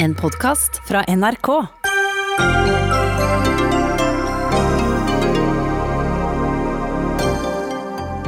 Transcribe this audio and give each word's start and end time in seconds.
En 0.00 0.14
podkast 0.14 0.88
fra 0.88 1.04
NRK. 1.16 1.48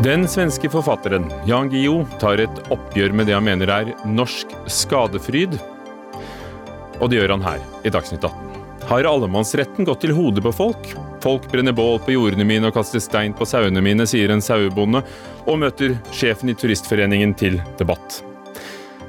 Den 0.04 0.28
svenske 0.28 0.70
forfatteren 0.70 1.28
Jan 1.46 1.70
Guillou 1.70 2.02
tar 2.18 2.42
et 2.42 2.58
oppgjør 2.74 3.14
med 3.14 3.30
det 3.30 3.36
han 3.36 3.46
mener 3.46 3.70
er 3.70 3.92
norsk 4.02 4.50
skadefryd. 4.66 5.54
Og 6.98 7.06
det 7.12 7.20
gjør 7.20 7.36
han 7.36 7.46
her, 7.46 7.62
i 7.86 7.92
Dagsnytt 7.94 8.26
18. 8.26 8.66
Har 8.90 9.06
allemannsretten 9.12 9.86
gått 9.86 10.02
til 10.02 10.16
hodet 10.16 10.42
på 10.42 10.54
folk? 10.64 10.90
Folk 11.22 11.46
brenner 11.52 11.76
bål 11.76 12.00
på 12.02 12.16
jordene 12.16 12.48
mine 12.48 12.72
og 12.72 12.74
kaster 12.80 12.98
stein 12.98 13.36
på 13.36 13.46
sauene 13.46 13.84
mine, 13.84 14.08
sier 14.10 14.34
en 14.34 14.42
sauebonde, 14.42 15.04
og 15.46 15.62
møter 15.62 15.94
sjefen 16.10 16.50
i 16.50 16.58
Turistforeningen 16.58 17.36
til 17.38 17.62
debatt. 17.78 18.24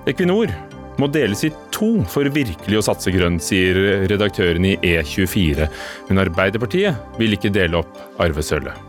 Equinor 0.05 0.53
må 1.01 1.09
dele 1.09 1.33
i 1.33 1.53
to 1.81 1.89
for 2.11 2.29
virkelig 2.33 2.79
å 2.79 2.85
satse 2.85 3.13
grønt, 3.13 3.43
sier 3.43 4.05
redaktøren 4.09 4.67
i 4.69 4.77
E24. 4.77 5.67
Men 6.09 6.21
Arbeiderpartiet 6.21 7.17
vil 7.19 7.37
ikke 7.37 7.53
dele 7.53 7.81
opp 7.81 8.21
arvesølvet. 8.21 8.87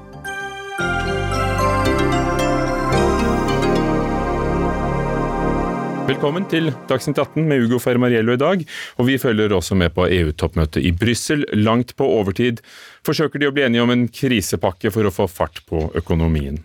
Velkommen 6.03 6.45
til 6.51 6.69
Dagsnytt 6.91 7.17
18 7.23 7.47
med 7.49 7.63
Ugo 7.65 7.79
Fermariello 7.81 8.35
i 8.35 8.41
dag. 8.41 8.65
Og 9.01 9.07
vi 9.09 9.17
følger 9.23 9.55
også 9.57 9.79
med 9.79 9.95
på 9.97 10.05
EU-toppmøtet 10.11 10.85
i 10.85 10.93
Brussel. 10.93 11.47
Langt 11.57 11.95
på 11.97 12.09
overtid 12.19 12.61
forsøker 13.07 13.41
de 13.41 13.49
å 13.49 13.55
bli 13.55 13.65
enige 13.65 13.87
om 13.87 13.95
en 13.95 14.05
krisepakke 14.13 14.93
for 14.93 15.09
å 15.09 15.15
få 15.15 15.31
fart 15.31 15.63
på 15.71 15.87
økonomien. 15.99 16.61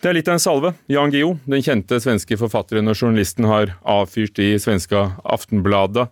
Det 0.00 0.08
er 0.08 0.16
litt 0.16 0.28
av 0.32 0.38
en 0.38 0.40
salve. 0.40 0.70
Jan 0.88 1.10
Guillou, 1.12 1.34
den 1.44 1.60
kjente 1.60 1.98
svenske 2.00 2.38
forfatteren 2.40 2.88
og 2.88 2.96
journalisten, 2.96 3.44
har 3.44 3.74
avfyrt 3.84 4.38
i 4.40 4.54
svenska 4.56 5.10
Aftenbladet 5.28 6.06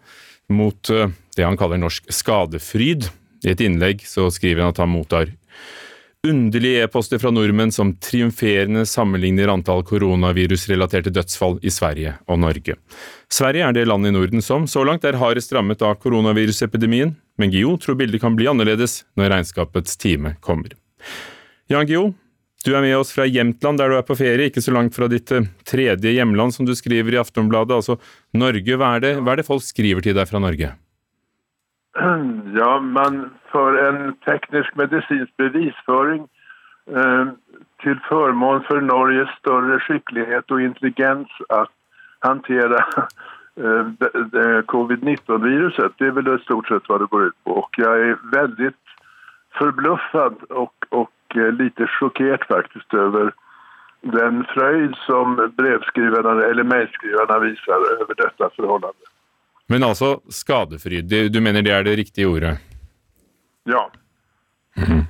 mot 0.52 0.90
eh, 0.92 1.08
det 1.36 1.46
han 1.46 1.56
kaller 1.56 1.80
norsk 1.80 2.10
skadefryd. 2.12 3.08
I 3.46 3.54
et 3.54 3.62
innlegg 3.64 4.04
så 4.04 4.26
skriver 4.34 4.66
han 4.66 4.74
at 4.74 4.82
han 4.82 4.92
mottar 4.92 5.32
underlige 6.26 6.84
e-poster 6.84 7.20
fra 7.22 7.32
nordmenn 7.32 7.72
som 7.72 7.94
triumferende 8.02 8.84
sammenligner 8.90 9.48
antall 9.54 9.84
koronavirusrelaterte 9.88 11.14
dødsfall 11.14 11.56
i 11.64 11.72
Sverige 11.72 12.18
og 12.28 12.42
Norge. 12.44 12.76
Sverige 13.32 13.70
er 13.70 13.76
det 13.76 13.86
landet 13.88 14.12
i 14.12 14.18
Norden 14.18 14.44
som 14.44 14.68
så 14.68 14.84
langt 14.84 15.06
er 15.08 15.16
hardest 15.22 15.54
rammet 15.56 15.80
av 15.80 15.96
koronavirusepidemien, 16.02 17.16
men 17.38 17.54
Gio 17.54 17.78
tror 17.80 17.96
bildet 17.96 18.20
kan 18.20 18.36
bli 18.36 18.50
annerledes 18.50 19.04
når 19.16 19.32
regnskapets 19.38 19.96
time 19.96 20.36
kommer. 20.44 20.74
Jan 21.72 21.88
Gio, 21.88 22.10
du 22.64 22.74
er 22.74 22.82
med 22.82 22.96
oss 22.98 23.12
fra 23.14 23.26
Jämtland 23.26 23.78
der 23.78 23.88
du 23.92 23.96
er 23.98 24.06
på 24.06 24.16
ferie, 24.18 24.48
ikke 24.50 24.62
så 24.64 24.74
langt 24.74 24.96
fra 24.96 25.06
ditt 25.10 25.30
eh, 25.32 25.46
tredje 25.68 26.10
hjemland, 26.10 26.54
som 26.54 26.66
du 26.66 26.74
skriver 26.74 27.14
i 27.14 27.20
Aftonbladet, 27.20 27.76
altså 27.76 27.98
Norge. 28.34 28.78
Hva 28.80 28.96
er 28.96 29.04
det, 29.04 29.12
hva 29.22 29.34
er 29.34 29.40
det 29.40 29.46
folk 29.46 29.62
skriver 29.62 30.02
til 30.02 30.18
deg 30.18 30.28
fra 30.30 30.42
Norge? 30.42 30.74
Ja, 32.58 32.78
man 32.80 33.28
for 33.52 33.76
en 33.78 34.14
teknisk 34.24 34.74
medisinsk 34.80 35.30
bevisføring 35.38 36.24
eh, 36.90 37.30
til 37.84 37.98
formål 38.08 38.62
for 38.66 38.82
Norges 38.82 39.30
større 39.38 39.76
skikkelighet 39.84 40.50
og 40.54 40.62
intelligens 40.64 41.34
å 41.54 41.60
håndtere 42.26 42.80
eh, 43.62 44.64
covid-19-viruset. 44.72 45.94
Det 46.00 46.10
er 46.10 46.16
vel 46.18 46.32
stort 46.46 46.72
sett 46.72 46.88
hva 46.90 46.98
det 47.02 47.10
går 47.12 47.28
ut 47.28 47.38
på. 47.46 47.60
Og 47.62 47.80
jeg 47.82 48.10
er 48.10 48.26
veldig 48.32 48.72
forbluffet 49.60 50.42
og, 50.50 50.72
og 50.90 51.12
litt 51.34 51.80
sjokkert 51.98 52.46
faktisk 52.48 52.94
over 52.94 53.32
den 54.06 54.44
frøyd 54.52 54.94
som 55.06 55.36
brevskrivarna 55.58 56.36
eller 56.46 56.66
mejlskrivarna 56.66 57.38
viser 57.42 57.86
over 57.98 58.14
dette 58.14 58.50
forholdet. 58.56 58.94
Men 59.68 59.84
altså 59.84 60.18
skadefryd, 60.32 61.10
du 61.32 61.40
mener 61.44 61.62
det 61.62 61.74
er 61.74 61.84
det 61.84 61.96
riktige 61.98 62.28
ordet? 62.30 62.54
Ja. 63.68 63.82
Mm. 64.78 65.04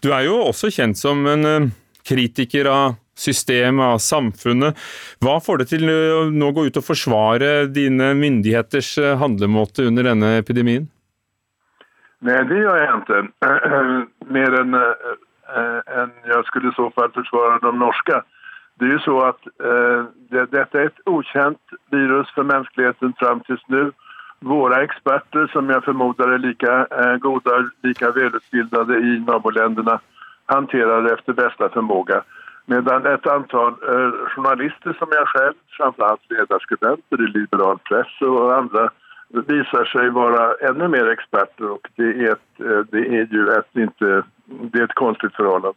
Du 0.00 0.12
er 0.14 0.24
jo 0.24 0.38
også 0.46 0.70
kjent 0.72 0.96
som 0.96 1.26
en 1.28 1.44
eh, 1.44 1.68
kritiker 2.06 2.70
av 2.70 2.96
systemet, 3.16 3.84
av 3.84 4.00
samfunnet. 4.00 4.76
Hva 5.24 5.36
får 5.42 5.60
det 5.60 5.68
til 5.74 5.88
å 5.90 6.26
nå 6.32 6.50
gå 6.56 6.68
ut 6.68 6.80
og 6.80 6.86
forsvare 6.86 7.66
dine 7.72 8.12
myndigheters 8.16 8.96
eh, 9.02 9.16
handlemåte 9.20 9.88
under 9.90 10.08
denne 10.12 10.36
epidemien? 10.40 10.88
Nei, 12.24 12.40
det 12.48 12.62
gjør 12.62 12.80
jeg 12.80 13.00
ikke. 13.02 13.18
Mer 14.32 14.54
enn 14.62 14.76
en 15.48 16.10
jeg 16.26 16.44
skulle 16.48 16.70
i 16.70 16.76
så 16.76 16.90
fall 16.94 17.12
forsvare 17.14 17.60
de 17.62 17.72
norske. 17.78 18.20
Det 18.80 18.88
er 18.88 18.92
jo 18.92 19.04
så 19.04 19.16
at 19.30 19.46
eh, 19.68 20.02
det, 20.32 20.50
dette 20.52 20.78
er 20.78 20.90
et 20.90 21.00
ukjent 21.06 21.76
virus 21.94 22.32
for 22.34 22.44
menneskeligheten 22.44 23.14
fram 23.20 23.40
til 23.46 23.60
nå 23.72 23.84
våre 24.44 24.82
eksperter, 24.84 25.46
som 25.52 25.70
jeg 25.70 25.84
formoder 25.84 26.34
er 26.34 26.42
like 26.44 26.72
eh, 26.72 27.16
gode 27.24 27.52
og 27.52 27.70
like 27.84 28.10
velutbildede 28.18 28.98
i 29.00 29.18
nabolandene, 29.24 29.96
håndterer 30.52 31.06
det 31.06 31.14
etter 31.16 31.38
beste 31.40 31.70
formåga. 31.72 32.20
Medan 32.66 33.06
et 33.06 33.26
antall 33.30 33.74
eh, 33.80 34.20
journalister 34.34 34.92
som 34.98 35.12
jeg 35.14 35.32
selv, 35.32 35.56
framfor 35.76 36.04
alt 36.10 36.30
lederskribenter 36.30 37.22
i 37.24 37.32
liberal 37.32 37.80
press 37.88 38.12
og 38.20 38.52
andre, 38.58 38.88
viser 39.48 39.88
seg 39.90 40.12
være 40.14 40.46
enda 40.68 40.88
mer 40.88 41.08
eksperter. 41.10 41.70
og 41.72 41.88
Det 41.96 42.12
er, 42.12 42.36
et, 42.36 42.48
eh, 42.60 42.82
det 42.92 43.04
er 43.08 43.26
jo 43.30 43.48
et, 43.56 43.70
ikke, 43.86 44.22
det 44.46 44.82
er 44.82 44.88
et 44.88 44.98
konstigt 44.98 45.34
forhold. 45.38 45.74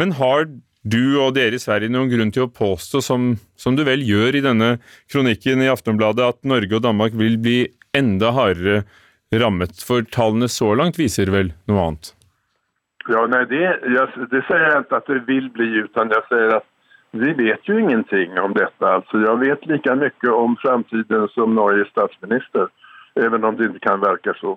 Men 0.00 0.14
har 0.18 0.46
du 0.82 1.20
og 1.22 1.34
dere 1.36 1.58
i 1.58 1.62
Sverige 1.62 1.92
noen 1.92 2.10
grunn 2.10 2.32
til 2.34 2.46
å 2.46 2.50
påstå, 2.50 3.02
som, 3.04 3.34
som, 3.56 3.76
du 3.76 3.84
vel 3.86 4.02
gjør 4.06 4.38
i 4.38 4.44
denne 4.44 4.74
kronikken 5.12 5.62
i 5.62 5.70
Aftonbladet, 5.70 6.34
at 6.34 6.48
Norge 6.48 6.78
og 6.78 6.84
Danmark 6.86 7.14
vil 7.18 7.38
bli 7.42 7.60
enda 7.96 8.32
hardere 8.34 8.82
rammet? 9.32 9.78
For 9.84 10.02
tallene 10.02 10.50
så 10.50 10.72
langt 10.78 10.98
viser 11.00 11.30
vel 11.32 11.54
noe 11.70 11.86
annet? 11.86 12.12
Ja, 13.10 13.24
nei, 13.26 13.44
det, 13.50 13.62
jeg, 13.62 14.26
det 14.30 14.44
sier 14.46 14.62
jeg 14.62 14.84
ikke 14.84 15.00
at 15.00 15.08
det 15.10 15.22
vil 15.26 15.48
bli, 15.54 15.70
utan 15.86 16.12
jeg 16.14 16.28
sier 16.30 16.58
at 16.58 16.68
vi 17.12 17.32
vet 17.36 17.68
jo 17.68 17.76
ingenting 17.76 18.38
om 18.40 18.54
dette. 18.56 18.88
Altså, 18.88 19.20
jeg 19.20 19.40
vet 19.42 19.66
like 19.68 19.96
mye 20.00 20.34
om 20.34 20.54
framtiden 20.62 21.26
som 21.34 21.54
Norges 21.54 21.90
statsminister, 21.92 22.70
even 23.20 23.44
om 23.44 23.58
det 23.58 23.68
ikke 23.68 23.84
kan 23.84 24.00
virke 24.00 24.32
så. 24.38 24.54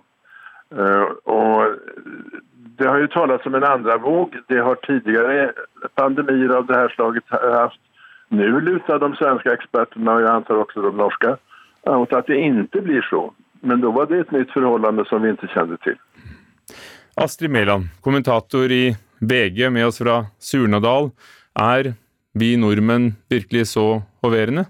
Uh, 0.75 1.07
og 1.25 1.77
det 2.77 2.87
har 2.87 2.99
jo 2.99 3.07
talats 3.13 3.45
om 3.45 3.55
en 3.55 3.63
andra 3.63 3.97
våg. 3.97 4.35
Det 4.47 4.59
har 4.59 4.75
tidligere 4.75 5.51
pandemier 5.95 6.49
av 6.49 6.65
det 6.65 6.75
här 6.75 6.89
slaget 6.89 7.23
haft. 7.29 7.79
Nu 8.29 8.61
lutar 8.61 8.99
de 8.99 9.15
svenske 9.15 9.53
experterna 9.53 10.17
og 10.17 10.23
jeg 10.23 10.31
antar 10.31 10.61
også 10.63 10.81
de 10.81 10.91
norske 10.97 11.35
mot 11.85 12.13
at 12.17 12.27
det 12.27 12.39
ikke 12.41 12.81
blir 12.81 13.05
så. 13.09 13.27
Men 13.61 13.81
da 13.81 13.91
var 13.93 14.09
det 14.09 14.23
et 14.23 14.33
nytt 14.33 14.53
forholdende 14.53 15.05
som 15.09 15.21
vi 15.23 15.31
ikke 15.33 15.51
kjente 15.53 15.77
til. 15.85 15.97
Astrid 17.15 17.53
Mæland, 17.53 17.87
kommentator 18.03 18.71
i 18.71 18.95
VG 19.21 19.69
med 19.71 19.87
oss 19.87 20.01
fra 20.01 20.25
Surnadal. 20.41 21.11
Er 21.55 21.93
vi 22.33 22.55
nordmenn 22.59 23.13
virkelig 23.31 23.69
så 23.71 24.01
hoverende? 24.25 24.65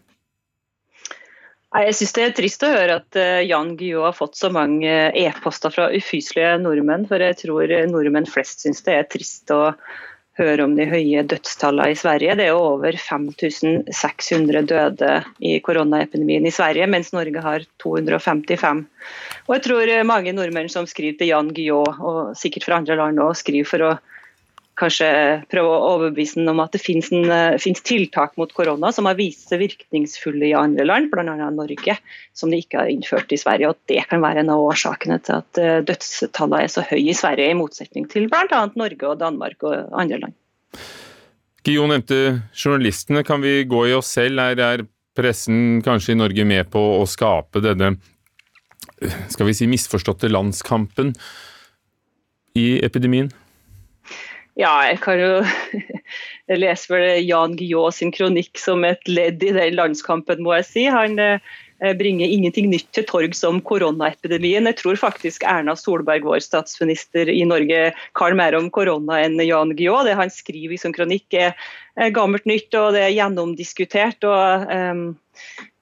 Jeg 1.76 1.96
synes 1.98 2.16
det 2.16 2.24
er 2.24 2.34
trist 2.38 2.64
å 2.64 2.72
høre 2.72 2.98
at 3.02 3.18
eh, 3.20 3.44
Jan 3.50 3.74
Guillou 3.76 4.06
har 4.06 4.16
fått 4.16 4.38
så 4.40 4.48
mange 4.54 4.88
eh, 4.88 5.26
e-poster 5.26 5.74
fra 5.74 5.90
ufyselige 5.92 6.54
nordmenn, 6.64 7.04
for 7.10 7.20
jeg 7.20 7.36
tror 7.42 7.72
nordmenn 7.92 8.28
flest 8.30 8.64
synes 8.64 8.84
det 8.86 8.96
er 8.96 9.10
trist 9.12 9.52
å 9.52 9.74
høre 10.40 10.66
om 10.68 10.74
de 10.76 10.88
høye 10.88 11.24
dødstallene 11.28 11.92
i 11.92 12.00
Sverige. 12.00 12.36
Det 12.40 12.48
er 12.48 12.58
over 12.60 12.96
5600 13.00 14.64
døde 14.68 15.12
i 15.40 15.58
koronaepidemien 15.64 16.48
i 16.48 16.52
Sverige, 16.52 16.88
mens 16.92 17.14
Norge 17.16 17.44
har 17.44 17.64
255. 17.84 18.84
Og 19.48 19.56
jeg 19.56 19.64
tror 19.68 19.94
mange 20.08 20.36
nordmenn 20.36 20.72
som 20.72 20.88
skriver 20.92 21.20
til 21.20 21.32
Jan 21.32 21.54
Guillou, 21.56 21.88
og 21.88 22.36
sikkert 22.40 22.68
fra 22.68 22.82
andre 22.82 23.00
land 23.00 23.24
òg, 23.24 23.36
skriver 23.40 23.72
for 23.72 23.88
å 23.88 23.96
kanskje 24.80 25.08
prøve 25.52 25.72
å 25.72 25.90
overbevise 25.96 26.40
ham 26.40 26.52
om 26.54 26.62
at 26.64 26.76
det 26.76 26.82
eh, 26.84 27.56
finnes, 27.62 27.84
tiltak 27.86 28.36
mot 28.40 28.52
korona 28.56 28.92
som 28.96 29.08
har 29.10 29.18
vist 29.20 29.50
seg 29.50 29.62
virkningsfulle 29.64 30.50
i 30.50 30.56
andre 30.58 30.86
land, 30.88 31.12
bl.a. 31.12 31.36
Norge, 31.56 31.98
som 32.36 32.52
de 32.52 32.62
ikke 32.64 32.82
har 32.82 32.92
innført 32.92 33.32
i 33.32 33.40
Sverige. 33.40 33.72
og 33.72 33.80
Det 33.92 34.04
kan 34.10 34.24
være 34.24 34.44
en 34.44 34.54
av 34.54 34.64
årsakene 34.66 35.20
til 35.26 35.40
at 35.40 35.62
eh, 35.62 35.84
dødstallene 35.88 36.64
er 36.66 36.74
så 36.74 36.86
høye 36.86 37.12
i 37.12 37.18
Sverige, 37.18 37.52
i 37.52 37.60
motsetning 37.60 38.10
til 38.12 38.28
bl.a. 38.32 38.64
Norge 38.76 39.12
og 39.12 39.22
Danmark 39.22 39.64
og 39.68 39.96
andre 39.96 40.22
land. 40.26 40.36
Gio 41.66 41.86
nevnte 41.90 42.20
journalistene. 42.54 43.24
Kan 43.26 43.42
vi 43.42 43.64
gå 43.66 43.88
i 43.90 43.96
oss 43.98 44.12
selv? 44.14 44.44
Er 44.44 44.86
pressen 45.16 45.80
kanskje 45.82 46.14
i 46.14 46.20
Norge 46.20 46.46
med 46.46 46.68
på 46.74 46.82
å 47.00 47.08
skape 47.10 47.64
denne 47.64 47.96
skal 49.32 49.50
vi 49.50 49.56
si 49.58 49.68
misforståtte 49.68 50.30
landskampen 50.32 51.14
i 52.56 52.68
epidemien? 52.86 53.32
Ja, 54.56 54.72
jeg 54.88 55.02
kan 55.04 55.20
jo 55.20 55.32
jeg 56.50 56.62
leser 56.62 56.94
vel 56.94 57.06
Jan 57.26 57.58
Guillaud 57.60 57.96
sin 57.98 58.14
kronikk 58.16 58.60
som 58.62 58.86
et 58.88 59.04
ledd 59.10 59.44
i 59.44 59.52
den 59.56 59.76
landskampen, 59.76 60.44
må 60.46 60.56
jeg 60.56 60.68
si. 60.70 60.86
Han 60.92 61.20
eh, 61.20 61.42
bringer 62.00 62.32
ingenting 62.32 62.70
nytt 62.72 62.88
til 62.96 63.08
torgs 63.10 63.44
om 63.48 63.60
koronaepidemien. 63.68 64.70
Jeg 64.72 64.80
tror 64.80 65.02
faktisk 65.02 65.44
Erna 65.44 65.76
Solberg, 65.80 66.24
vår 66.24 66.40
statsminister 66.46 67.32
i 67.32 67.44
Norge, 67.48 67.92
kan 68.16 68.40
mer 68.40 68.56
om 68.56 68.72
korona 68.72 69.20
enn 69.26 69.36
Jan 69.44 69.76
Guillaud. 69.76 70.08
Det 70.08 70.16
han 70.22 70.32
skriver 70.32 70.78
i 70.78 70.80
sin 70.80 70.96
kronikk 70.96 71.36
er 71.36 71.56
gammelt 72.16 72.48
nytt 72.48 72.72
og 72.80 72.94
det 72.96 73.04
er 73.10 73.16
gjennomdiskutert. 73.18 74.24
og 74.24 74.72
um, 74.72 75.06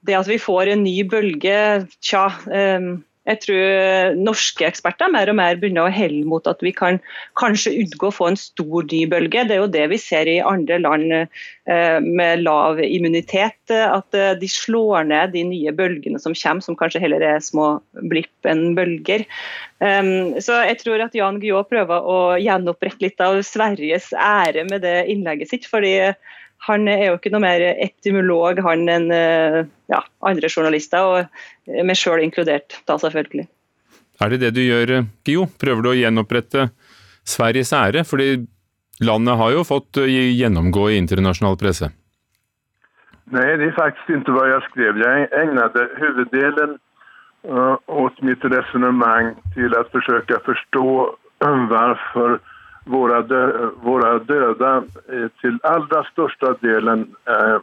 det 0.04 0.18
at 0.18 0.28
vi 0.28 0.42
får 0.42 0.74
en 0.74 0.82
ny 0.84 0.98
bølge, 1.08 1.58
tja 2.04 2.26
um, 2.50 2.96
jeg 3.24 3.40
tror 3.40 4.16
norske 4.20 4.66
eksperter 4.66 5.08
mer 5.12 5.30
og 5.32 5.38
mer 5.38 5.56
begynner 5.60 5.88
å 5.88 5.94
helle 5.94 6.26
mot 6.28 6.44
at 6.50 6.60
vi 6.64 6.74
kan 6.76 6.98
kanskje 7.40 7.72
unngå 7.80 8.10
å 8.10 8.14
få 8.14 8.28
en 8.30 8.38
stor 8.38 8.84
ny 8.90 9.04
bølge. 9.08 9.46
Det 9.48 9.56
er 9.56 9.62
jo 9.62 9.70
det 9.72 9.86
vi 9.94 10.00
ser 10.00 10.28
i 10.28 10.42
andre 10.44 10.78
land 10.82 11.14
eh, 11.16 11.98
med 12.04 12.44
lav 12.44 12.82
immunitet. 12.84 13.56
At 13.72 14.18
eh, 14.18 14.34
de 14.40 14.50
slår 14.50 15.08
ned 15.08 15.32
de 15.36 15.46
nye 15.48 15.72
bølgene 15.72 16.20
som 16.20 16.36
kommer, 16.36 16.66
som 16.66 16.76
kanskje 16.76 17.00
heller 17.06 17.24
er 17.24 17.40
små 17.44 17.78
blipp 18.12 18.50
enn 18.50 18.74
bølger. 18.76 19.24
Um, 19.80 20.36
så 20.40 20.60
jeg 20.68 20.78
tror 20.80 21.02
at 21.04 21.16
Jan 21.16 21.40
Guillaud 21.42 21.68
prøver 21.72 22.06
å 22.08 22.18
gjenopprette 22.40 23.04
litt 23.04 23.20
av 23.24 23.40
Sveriges 23.44 24.12
ære 24.16 24.68
med 24.68 24.84
det 24.84 25.00
innlegget 25.12 25.50
sitt. 25.50 25.66
fordi 25.68 26.12
han 26.66 26.88
er 26.88 27.08
jo 27.08 27.16
ikke 27.18 27.32
noe 27.34 27.42
mer 27.44 27.62
etymolog 27.72 28.60
han 28.64 28.86
enn 28.88 29.10
eh, 29.12 29.60
ja, 29.92 30.00
andre 30.24 30.50
journalister, 30.50 31.04
og 31.04 31.84
meg 31.84 31.98
sjøl 31.98 32.24
inkludert, 32.24 32.78
da 32.88 32.96
selvfølgelig. 33.00 33.46
Er 34.22 34.30
det 34.30 34.40
det 34.44 34.54
du 34.56 34.62
gjør, 34.62 34.94
Gio? 35.26 35.48
Prøver 35.60 35.82
du 35.82 35.90
å 35.90 35.98
gjenopprette 35.98 36.68
Sveriges 37.26 37.72
ære? 37.74 38.04
Fordi 38.06 38.44
landet 39.04 39.40
har 39.40 39.52
jo 39.56 39.66
fått 39.66 40.00
eh, 40.00 40.32
gjennomgå 40.38 40.88
i 40.92 40.98
internasjonal 41.02 41.58
presse. 41.60 41.90
Nei, 43.34 43.46
det 43.58 43.70
er 43.70 43.76
faktisk 43.78 44.18
ikke 44.18 44.36
hva 44.36 44.48
jeg 44.52 44.64
skrev. 44.68 45.00
Jeg 45.00 45.28
egnet 45.32 45.78
hoveddelen 45.98 46.74
uh, 47.48 47.76
åt 47.88 48.18
mitt 48.22 48.44
resonnement 48.52 49.38
til 49.56 49.72
å 49.72 49.80
forsøke 49.94 50.36
å 50.36 50.44
forstå 50.44 50.88
våra, 52.84 53.22
dö 53.22 53.70
våra 53.82 54.18
döda 54.18 54.76
eh, 55.08 55.28
till 55.40 55.58
allra 55.62 56.04
största 56.04 56.54
delen 56.60 57.14
eh, 57.24 57.58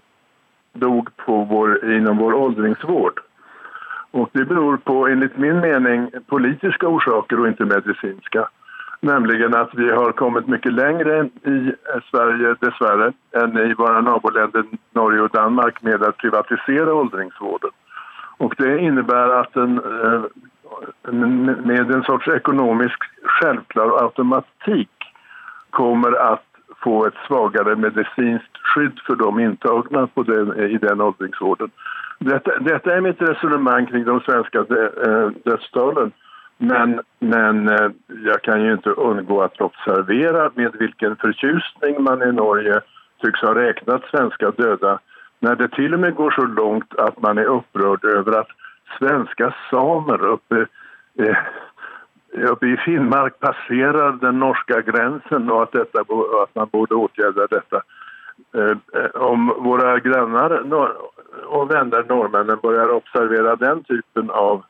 dog 0.73 1.09
vår, 1.25 1.91
inom 1.91 2.17
vår 2.17 2.33
åldringsvård. 2.33 3.19
Och 4.11 4.29
det 4.31 4.45
beror 4.45 4.77
på, 4.77 5.07
enligt 5.07 5.37
min 5.37 5.59
mening, 5.59 6.11
politiska 6.27 6.87
orsaker 6.87 7.39
och 7.39 7.47
inte 7.47 7.65
medicinska. 7.65 8.49
Nämligen 8.99 9.55
att 9.55 9.69
vi 9.73 9.91
har 9.91 10.11
kommit 10.11 10.47
mycket 10.47 10.73
längre 10.73 11.29
i 11.43 11.73
Sverige, 12.11 12.55
dessvärre, 12.59 13.13
än 13.31 13.57
i 13.57 13.73
våra 13.73 14.01
naboländer 14.01 14.63
Norge 14.91 15.21
och 15.21 15.29
Danmark 15.29 15.81
med 15.81 16.03
att 16.03 16.17
privatisera 16.17 16.93
åldringsvården. 16.93 17.69
Och 18.37 18.55
det 18.57 18.79
innebär 18.79 19.57
en, 19.57 19.77
eh, 19.77 20.21
med 21.65 21.91
en 21.91 22.03
sorts 22.03 22.27
ekonomisk 22.27 23.03
självklar 23.23 24.03
automatik 24.03 25.00
kommer 25.71 26.33
att 26.33 26.45
få 26.83 27.05
ett 27.05 27.13
svagare 27.27 27.75
medicinskt 27.75 28.57
skydd 28.63 28.99
för 29.05 29.15
de 29.15 29.39
intagna 29.39 30.07
den, 30.15 30.59
i 30.59 30.77
den 30.77 31.01
åldringsvården. 31.01 31.71
Detta, 32.19 32.59
detta 32.59 32.95
är 32.95 33.01
mitt 33.01 33.21
resonemang 33.21 33.85
kring 33.85 34.05
de 34.05 34.19
svenska 34.19 34.59
eh, 34.59 35.29
dödstalen. 35.43 36.11
Men, 36.57 37.01
men 37.19 37.69
eh, 37.69 37.91
jag 38.25 38.41
kan 38.41 38.61
ju 38.63 38.73
inte 38.73 38.89
undgå 38.89 39.41
att 39.41 39.61
observera 39.61 40.51
med 40.55 40.75
vilken 40.79 41.15
förtjusning 41.15 42.03
man 42.03 42.21
i 42.21 42.31
Norge 42.31 42.81
tycks 43.23 43.41
ha 43.41 43.55
räknat 43.55 44.01
svenska 44.11 44.51
döda 44.51 44.99
när 45.39 45.55
det 45.55 45.67
till 45.67 45.93
och 45.93 45.99
med 45.99 46.15
går 46.15 46.31
så 46.31 46.45
långt 46.45 46.95
att 46.95 47.21
man 47.21 47.37
är 47.37 47.45
upprörd 47.45 48.05
över 48.05 48.39
att 48.39 48.47
svenska 48.99 49.53
samer 49.69 50.25
uppe 50.25 50.65
eh, 51.19 51.37
uppe 52.33 52.67
i 52.67 52.77
Finnmark 52.77 53.39
passerar 53.39 54.11
den 54.11 54.39
norska 54.39 54.81
gränsen 54.81 55.51
och 55.51 55.63
att, 55.63 55.71
detta, 55.71 55.99
att 56.43 56.55
man 56.55 56.67
borde 56.71 56.95
åtgärda 56.95 57.47
detta. 57.47 57.81
Eh, 58.55 58.77
om 59.21 59.47
våra 59.47 59.99
grannar 59.99 60.73
och 61.45 61.71
vänner 61.71 62.05
norrmännen 62.09 62.59
börjar 62.61 62.89
observera 62.89 63.55
den 63.55 63.83
typen 63.83 64.29
av 64.29 64.63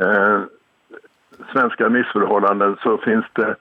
eh, 0.00 0.40
svenska 1.52 1.88
missförhållanden 1.88 2.76
så 2.82 2.98
finns 2.98 3.24
det 3.32 3.56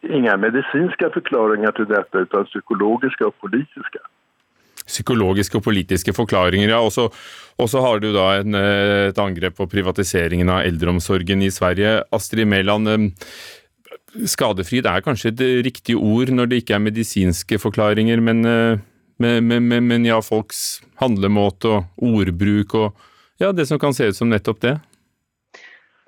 inga 0.00 0.36
medicinska 0.36 1.10
förklaringar 1.10 1.72
till 1.72 1.86
detta 1.86 2.18
utan 2.18 2.44
psykologiska 2.44 3.26
och 3.26 3.38
politiska 3.38 3.98
psykologiske 4.90 5.58
og 5.60 5.64
politiske 5.64 6.14
forklaringer. 6.16 6.74
Ja. 6.74 6.82
Og 7.60 7.68
så 7.70 7.82
har 7.84 8.00
du 8.00 8.10
da 8.14 8.26
en, 8.40 8.54
eh, 8.54 9.08
et 9.10 9.18
angrep 9.18 9.56
på 9.58 9.68
privatiseringen 9.70 10.48
av 10.48 10.64
eldreomsorgen 10.64 11.42
i 11.42 11.50
Sverige. 11.52 12.02
Astrid 12.12 12.48
Mæland, 12.48 13.14
skadefri 14.26 14.80
skadefrid 14.80 14.86
er 14.86 15.04
kanskje 15.04 15.30
et 15.30 15.64
riktig 15.66 15.96
ord 15.96 16.30
når 16.34 16.50
det 16.50 16.62
ikke 16.62 16.74
er 16.74 16.82
medisinske 16.82 17.58
forklaringer, 17.58 18.20
men, 18.20 18.44
eh, 18.44 18.78
men, 19.18 19.68
men, 19.68 19.86
men 19.86 20.04
ja, 20.04 20.20
folks 20.20 20.80
handlemåte 21.00 21.68
og 21.68 21.84
ordbruk 22.00 22.74
og 22.74 22.92
ja, 23.40 23.52
det 23.52 23.66
som 23.68 23.78
kan 23.78 23.94
se 23.94 24.10
ut 24.10 24.16
som 24.16 24.28
nettopp 24.28 24.60
det? 24.60 24.78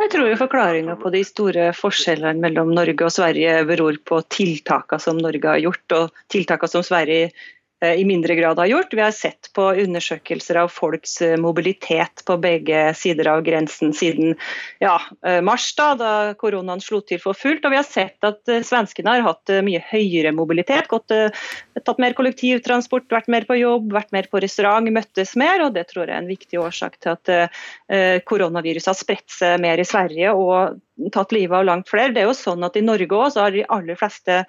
Jeg 0.03 0.11
tror 0.11 0.27
jo 0.27 0.37
forklaringa 0.37 0.97
på 0.99 1.13
de 1.15 1.23
store 1.25 1.71
forskjellene 1.73 2.43
mellom 2.43 2.73
Norge 2.75 3.07
og 3.07 3.13
Sverige 3.15 3.63
beror 3.69 3.97
på 4.05 4.19
tiltakene 4.29 5.01
som 5.01 5.17
Norge 5.17 5.47
har 5.47 5.63
gjort, 5.63 5.95
og 5.95 6.25
tiltakene 6.33 6.73
som 6.73 6.83
Sverige 6.85 7.31
Eh, 7.31 7.62
i 7.83 8.05
mindre 8.05 8.35
grad 8.35 8.59
har 8.59 8.67
gjort. 8.67 8.95
Vi 8.95 9.03
har 9.03 9.11
sett 9.11 9.51
på 9.55 9.65
undersøkelser 9.83 10.61
av 10.63 10.69
folks 10.73 11.17
eh, 11.23 11.37
mobilitet 11.41 12.23
på 12.27 12.37
begge 12.43 12.85
sider 12.95 13.31
av 13.33 13.43
grensen 13.47 13.93
siden 13.97 14.37
ja, 14.83 14.95
eh, 15.27 15.41
mars, 15.45 15.67
da, 15.79 15.89
da 15.99 16.13
koronaen 16.39 16.83
slo 16.85 17.01
til 17.07 17.21
for 17.23 17.39
fullt. 17.39 17.65
Og 17.67 17.75
vi 17.75 17.81
har 17.81 17.89
sett 17.89 18.23
at 18.29 18.53
svenskene 18.67 19.17
har 19.17 19.27
hatt 19.27 19.55
mye 19.67 19.83
høyere 19.91 20.35
mobilitet. 20.37 20.87
Gått, 20.93 21.11
tatt 21.11 22.03
mer 22.03 22.17
kollektivtransport, 22.19 23.11
vært 23.13 23.31
mer 23.33 23.49
på 23.49 23.59
jobb, 23.59 23.91
vært 23.95 24.15
mer 24.15 24.31
på 24.31 24.43
restaurant, 24.43 24.87
møttes 24.93 25.35
mer. 25.41 25.67
og 25.67 25.75
Det 25.75 25.89
tror 25.91 26.07
jeg 26.07 26.15
er 26.15 26.23
en 26.23 26.31
viktig 26.31 26.61
årsak 26.63 26.99
til 27.03 27.17
at 27.17 28.25
koronaviruset 28.29 28.91
har 28.91 28.99
spredt 28.99 29.31
seg 29.33 29.61
mer 29.63 29.81
i 29.81 29.87
Sverige 29.89 30.33
og 30.37 30.81
tatt 31.15 31.35
livet 31.35 31.57
av 31.59 31.67
langt 31.67 31.91
flere. 31.91 32.13
Det 32.15 32.23
er 32.23 32.31
jo 32.31 32.37
sånn 32.37 32.65
at 32.67 32.79
I 32.79 32.85
Norge 32.85 33.19
også 33.19 33.47
har 33.47 33.55
de 33.55 33.67
aller 33.69 33.99
fleste 33.99 34.43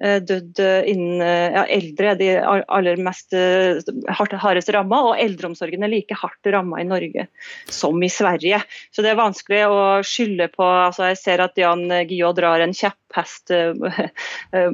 Eh, 0.00 0.16
dødd 0.24 0.56
eh, 0.64 0.86
innen 0.88 1.20
eh, 1.20 1.52
ja, 1.52 1.66
eldre 1.68 2.14
de 2.16 2.28
aller 2.40 3.00
mest 3.04 3.34
hardest 4.08 4.72
ramma, 4.72 5.02
og 5.10 5.18
eldreomsorgen 5.20 5.84
er 5.84 5.92
like 5.92 6.16
hardt 6.16 6.48
ramma 6.48 6.78
i 6.80 6.86
Norge 6.88 7.26
som 7.68 8.00
i 8.00 8.08
Sverige. 8.08 8.62
Så 8.96 9.04
det 9.04 9.12
er 9.12 9.20
vanskelig 9.20 9.66
å 9.68 9.82
skylde 10.06 10.48
på 10.54 10.64
altså 10.64 11.10
Jeg 11.10 11.20
ser 11.20 11.44
at 11.44 11.60
Jan 11.60 11.84
Guillaud 12.08 12.38
drar 12.38 12.64
en 12.64 12.72
kjepphest 12.72 13.52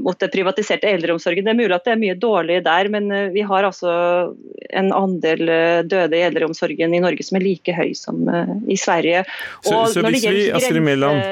mot 0.04 0.18
det 0.20 0.28
privatiserte 0.30 0.90
eldreomsorgen. 0.92 1.46
Det 1.46 1.54
er 1.54 1.58
mulig 1.58 1.74
at 1.74 1.86
det 1.88 1.94
er 1.96 2.02
mye 2.04 2.16
dårlig 2.20 2.60
der, 2.66 2.90
men 2.92 3.10
vi 3.34 3.42
har 3.48 3.66
altså 3.66 3.96
en 4.76 4.92
andel 4.94 5.42
døde 5.88 6.18
i 6.18 6.24
eldreomsorgen 6.28 6.94
i 6.94 7.02
Norge 7.02 7.26
som 7.26 7.40
er 7.40 7.46
like 7.48 7.74
høy 7.74 7.96
som 7.98 8.22
i 8.68 8.78
Sverige. 8.78 9.24
Og 9.64 9.72
så, 9.72 9.82
så 9.96 10.06
hvis 10.06 10.28
vi, 10.28 10.46
Astrid 10.54 10.84
Mæland 10.86 11.25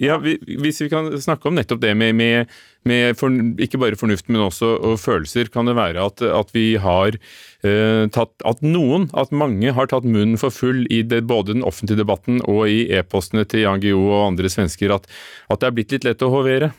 ja, 0.00 0.16
Hvis 0.18 0.80
vi 0.80 0.88
kan 0.88 1.10
snakke 1.20 1.50
om 1.50 1.56
nettopp 1.58 1.82
det 1.82 1.92
med, 1.98 2.14
med, 2.16 2.52
med 2.88 3.18
for, 3.20 3.34
ikke 3.60 3.80
bare 3.82 3.98
fornuft, 4.00 4.30
men 4.32 4.46
også 4.46 4.96
følelser, 5.00 5.50
kan 5.52 5.68
det 5.68 5.76
være 5.76 6.06
at, 6.08 6.22
at 6.24 6.54
vi 6.56 6.78
har 6.80 7.18
eh, 7.66 8.06
tatt 8.14 8.46
At 8.48 8.64
noen, 8.64 9.10
at 9.12 9.34
mange 9.34 9.74
har 9.76 9.90
tatt 9.90 10.08
munnen 10.08 10.40
for 10.40 10.54
full 10.54 10.86
i 10.88 11.02
det, 11.04 11.26
både 11.28 11.52
den 11.52 11.66
offentlige 11.66 12.00
debatten 12.00 12.40
og 12.48 12.64
i 12.72 12.86
e-postene 12.96 13.44
til 13.44 13.66
Jan 13.66 13.82
Guillou 13.82 14.08
og 14.08 14.30
andre 14.30 14.52
svensker, 14.52 14.94
at, 14.96 15.10
at 15.52 15.60
det 15.60 15.68
er 15.68 15.76
blitt 15.76 15.92
litt 15.98 16.08
lett 16.08 16.24
å 16.24 16.32
hovere? 16.32 16.72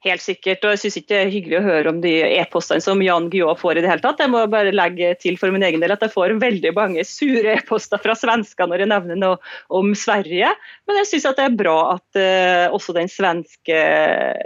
Helt 0.00 0.22
sikkert. 0.24 0.62
og 0.64 0.72
Jeg 0.72 0.80
syns 0.80 0.94
ikke 0.96 1.12
det 1.12 1.16
er 1.20 1.32
hyggelig 1.34 1.56
å 1.58 1.66
høre 1.66 1.90
om 1.92 1.98
de 2.00 2.14
e-postene 2.24 2.80
som 2.80 3.02
Jan 3.04 3.26
Guillou 3.28 3.52
får 3.60 3.76
i 3.76 3.82
det 3.84 3.90
hele 3.90 4.00
tatt. 4.00 4.22
Jeg 4.22 4.32
må 4.32 4.40
bare 4.48 4.72
legge 4.72 5.10
til 5.20 5.34
for 5.36 5.52
min 5.52 5.64
egen 5.66 5.82
del 5.82 5.92
at 5.92 6.00
jeg 6.00 6.14
får 6.14 6.38
veldig 6.40 6.70
mange 6.72 7.04
sure 7.04 7.52
e-poster 7.52 8.00
fra 8.00 8.14
svensker 8.16 8.70
når 8.70 8.80
jeg 8.80 8.90
nevner 8.94 9.20
noe 9.20 9.36
om 9.76 9.90
Sverige. 9.92 10.54
Men 10.88 11.00
jeg 11.02 11.10
syns 11.10 11.26
det 11.36 11.44
er 11.44 11.58
bra 11.58 11.74
at 11.98 12.16
uh, 12.16 12.72
også 12.72 12.94
den 12.96 13.10
svenske 13.12 13.82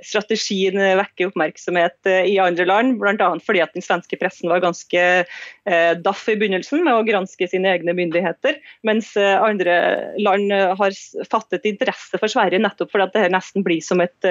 strategien 0.02 0.80
vekker 0.98 1.30
oppmerksomhet 1.30 2.10
uh, 2.10 2.26
i 2.26 2.34
andre 2.42 2.66
land. 2.66 2.98
Bl.a. 2.98 3.30
fordi 3.46 3.62
at 3.62 3.78
den 3.78 3.86
svenske 3.86 4.18
pressen 4.18 4.50
var 4.50 4.64
ganske 4.64 5.06
uh, 5.22 5.92
daff 6.02 6.26
i 6.26 6.34
begynnelsen 6.34 6.82
med 6.82 6.96
å 6.96 7.06
granske 7.06 7.46
sine 7.52 7.76
egne 7.76 7.94
myndigheter. 7.94 8.58
Mens 8.82 9.14
andre 9.14 9.78
land 10.18 10.50
har 10.50 10.98
fattet 11.30 11.70
interesse 11.70 12.18
for 12.18 12.32
Sverige 12.32 12.58
nettopp 12.58 12.90
fordi 12.90 13.06
at 13.06 13.14
det 13.14 13.32
nesten 13.36 13.62
blir 13.62 13.78
som 13.84 14.02
et, 14.02 14.30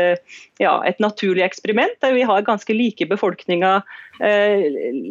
ja, 0.59 0.75
et 0.83 0.99
naturlig 0.99 1.12
eksperiment, 1.21 1.93
der 2.01 2.13
vi 2.13 2.23
har 2.23 2.41
ganske 2.41 2.73
like 2.73 3.05
befolkninger, 3.05 3.83
eh, 4.19 4.63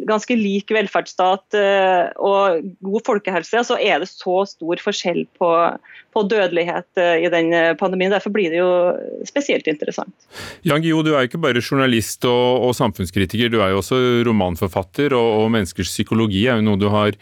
ganske 0.05 0.35
lik 0.35 0.71
velferdsstat 0.71 1.53
eh, 1.53 2.11
og 2.17 2.63
god 2.81 3.05
folkehelse, 3.05 3.63
så 3.63 3.77
er 3.79 3.99
det 3.99 4.09
så 4.09 4.45
stor 4.45 4.75
forskjell 4.83 5.25
på, 5.37 5.77
på 6.13 6.25
dødelighet 6.27 6.87
eh, 6.97 7.23
i 7.23 7.29
den 7.29 7.77
pandemien. 7.77 8.11
Derfor 8.11 8.29
blir 8.31 8.49
det 8.49 8.59
jo 8.59 8.93
spesielt 9.25 9.67
interessant. 9.67 10.13
Jan 10.63 10.83
Gio, 10.83 11.03
du 11.03 11.15
er 11.15 11.27
ikke 11.27 11.41
bare 11.41 11.63
journalist 11.63 12.25
og, 12.25 12.67
og 12.67 12.75
samfunnskritiker, 12.75 13.49
du 13.49 13.61
er 13.61 13.73
jo 13.73 13.81
også 13.81 14.23
romanforfatter, 14.27 15.13
og, 15.13 15.43
og 15.43 15.51
menneskers 15.55 15.93
psykologi 15.93 16.47
er 16.47 16.59
jo 16.59 16.69
noe 16.69 16.81
du 16.81 16.89
har 16.93 17.17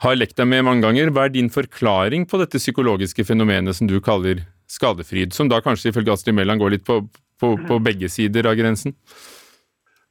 har 0.00 0.16
lekt 0.16 0.38
deg 0.40 0.48
med 0.48 0.64
mange 0.64 0.84
ganger. 0.86 1.10
Hva 1.12 1.26
er 1.28 1.34
din 1.34 1.50
forklaring 1.52 2.24
på 2.28 2.40
dette 2.40 2.60
psykologiske 2.60 3.24
fenomenet 3.28 3.76
som 3.76 3.88
du 3.90 3.98
kaller 4.00 4.46
skadefryd, 4.70 5.34
som 5.36 5.50
da 5.50 5.60
kanskje 5.64 5.90
ifølge 5.90 6.14
Astrid 6.14 6.36
Mæland 6.36 6.62
går 6.62 6.76
litt 6.76 6.86
på, 6.86 7.02
på, 7.40 7.56
på 7.68 7.78
begge 7.78 8.08
sider 8.08 8.48
av 8.50 8.54
grensen? 8.58 8.94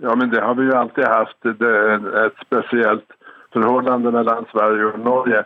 Ja, 0.01 0.15
men 0.15 0.29
det 0.29 0.41
har 0.41 0.55
vi 0.55 0.67
jo 0.69 0.75
alltid 0.79 1.05
hatt. 1.05 1.45
Er 1.45 2.05
et 2.25 2.43
spesielt 2.45 3.17
forhold 3.53 3.89
mellom 4.05 4.45
Sverige 4.51 4.93
og 4.93 5.00
Norge. 5.03 5.43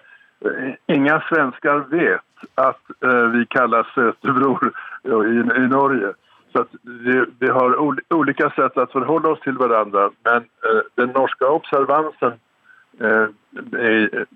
Ingen 0.92 1.22
svensker 1.30 1.86
vet 1.90 2.48
at 2.60 2.98
vi 3.34 3.46
kalles 3.56 3.88
søsterbror 3.96 4.68
i, 5.08 5.40
i 5.64 5.68
Norge. 5.72 6.14
Så 6.54 6.66
vi, 6.84 7.26
vi, 7.40 7.50
har 7.50 7.78
ulike 8.14 8.50
sett 8.56 8.78
å 8.78 8.86
forholde 8.92 9.34
oss 9.34 9.42
til 9.46 9.58
hverandre. 9.58 10.12
Men 10.28 10.46
den 11.02 11.14
norske 11.16 11.50
observansen 11.50 12.38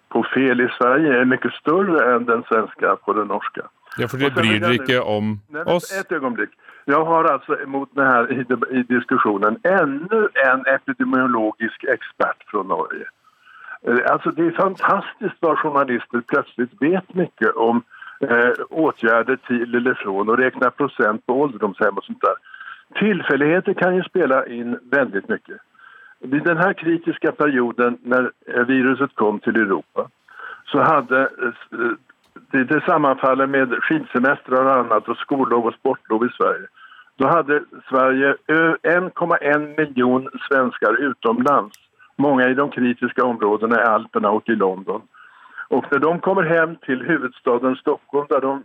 på 0.10 0.24
fel 0.34 0.64
i 0.64 0.70
Sverige 0.80 1.20
er 1.20 1.30
mye 1.30 1.52
større 1.60 2.06
enn 2.16 2.26
den 2.30 2.42
svenske 2.50 2.96
på 3.06 3.14
den 3.18 3.30
norske. 3.30 3.68
Ja, 3.98 4.08
For 4.10 4.22
dere 4.22 4.34
bryr 4.34 4.60
dere 4.62 4.80
ikke 4.80 5.02
om 5.02 5.38
oss? 5.66 5.92
Et 5.94 6.12
øyeblikk. 6.12 6.54
Jeg 6.88 6.96
har 6.96 7.24
altså 7.24 7.58
mot 7.68 7.90
denne 7.96 8.28
i, 8.32 8.44
i 8.80 8.82
diskussionen 8.84 9.58
ännu 9.64 10.20
en 10.52 10.66
epidemiologisk 10.76 11.84
expert 11.84 12.40
fra 12.52 12.64
Norge. 12.64 13.06
Alltså 14.12 14.32
det 14.32 14.48
er 14.48 14.62
fantastisk 14.62 15.36
vad 15.40 15.58
journalister 15.58 16.22
plutselig 16.32 16.68
vet 16.80 17.16
mye 17.16 17.52
om 17.56 17.84
eh, 18.22 18.54
åtgärder 18.70 19.38
til 19.48 19.76
eller 19.76 19.94
fra 19.94 20.12
og 20.12 20.40
räkna 20.40 20.70
procent 20.70 21.26
på 21.26 21.34
ålderdomshem 21.42 21.98
og 21.98 22.04
sånt 22.04 22.22
där. 22.22 22.38
Tillfälligheter 22.96 23.74
kan 23.74 23.96
jo 23.96 24.04
spela 24.04 24.46
in 24.46 24.78
veldig 24.92 25.22
mye. 25.28 25.60
Vid 26.20 26.44
den 26.44 26.58
här 26.58 26.74
kritiska 26.74 27.32
perioden 27.32 27.98
när 28.04 28.32
viruset 28.64 29.16
kom 29.16 29.40
till 29.40 29.56
Europa 29.56 30.10
så 30.66 30.80
hade 30.80 31.22
eh, 31.22 31.92
det, 32.52 32.84
sammanfaller 32.86 33.48
med 33.48 33.84
skidsemestrar 33.84 34.66
och 34.66 34.76
annat 34.76 35.08
och 35.08 35.18
skollov 35.18 35.66
och 35.66 35.74
sportlov 35.74 36.26
i 36.26 36.30
Sverige. 36.30 36.68
Då 37.18 37.28
hade 37.28 37.64
Sverige 37.90 38.36
1,1 38.48 39.78
miljon 39.78 40.30
svenskar 40.50 40.94
utomlands. 41.02 41.76
Många 42.16 42.50
i 42.50 42.54
de 42.54 42.70
kritiska 42.70 43.26
områdena 43.26 43.82
i 43.82 43.86
Alperna 43.86 44.30
och 44.30 44.50
i 44.50 44.56
London. 44.56 45.02
Och 45.68 45.86
när 45.92 46.00
de 46.00 46.20
kommer 46.20 46.44
hem 46.44 46.76
till 46.76 47.02
huvudstaden 47.02 47.76
Stockholm, 47.76 48.26
där 48.30 48.42
de 48.42 48.64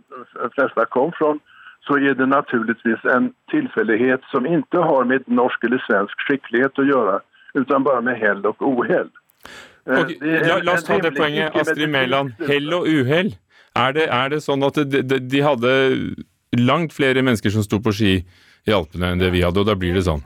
flesta 0.55 0.85
kom 0.85 1.11
från, 1.11 1.39
så 1.87 1.97
är 1.97 2.13
det 2.13 2.25
naturligtvis 2.25 3.05
en 3.05 3.33
tillfällighet 3.51 4.21
som 4.23 4.45
inte 4.45 4.77
har 4.77 5.03
med 5.03 5.23
norsk 5.25 5.63
eller 5.63 5.85
svensk 5.87 6.19
skicklighet 6.19 6.79
att 6.79 6.87
göra, 6.87 7.19
utan 7.53 7.83
bare 7.83 8.01
med 8.01 8.17
hell 8.17 8.45
og 8.45 8.61
uhell. 8.61 9.09
Eh, 9.83 9.99
okay, 9.99 10.17
la, 10.21 10.59
la, 10.63 10.75
oss 10.77 10.85
ta 10.87 10.99
det 11.03 11.13
poenget, 11.17 11.55
Astrid 11.59 11.91
Mæland. 11.91 12.37
Hell 12.47 12.71
og 12.75 12.87
uhell. 12.87 13.33
Er 13.75 13.95
det, 13.95 14.07
er 14.13 14.29
det 14.29 14.43
sånn 14.45 14.63
at 14.63 14.77
de, 14.77 15.01
de, 15.01 15.19
de 15.19 15.41
hadde 15.43 15.73
langt 16.59 16.93
flere 16.93 17.23
mennesker 17.25 17.53
som 17.53 17.65
sto 17.65 17.81
på 17.81 17.95
ski 17.95 18.13
i 18.63 18.73
Alpene 18.75 19.11
enn 19.11 19.21
det 19.23 19.33
vi 19.33 19.41
hadde, 19.43 19.63
og 19.63 19.67
da 19.67 19.75
blir 19.79 19.97
det 19.97 20.05
sånn? 20.05 20.21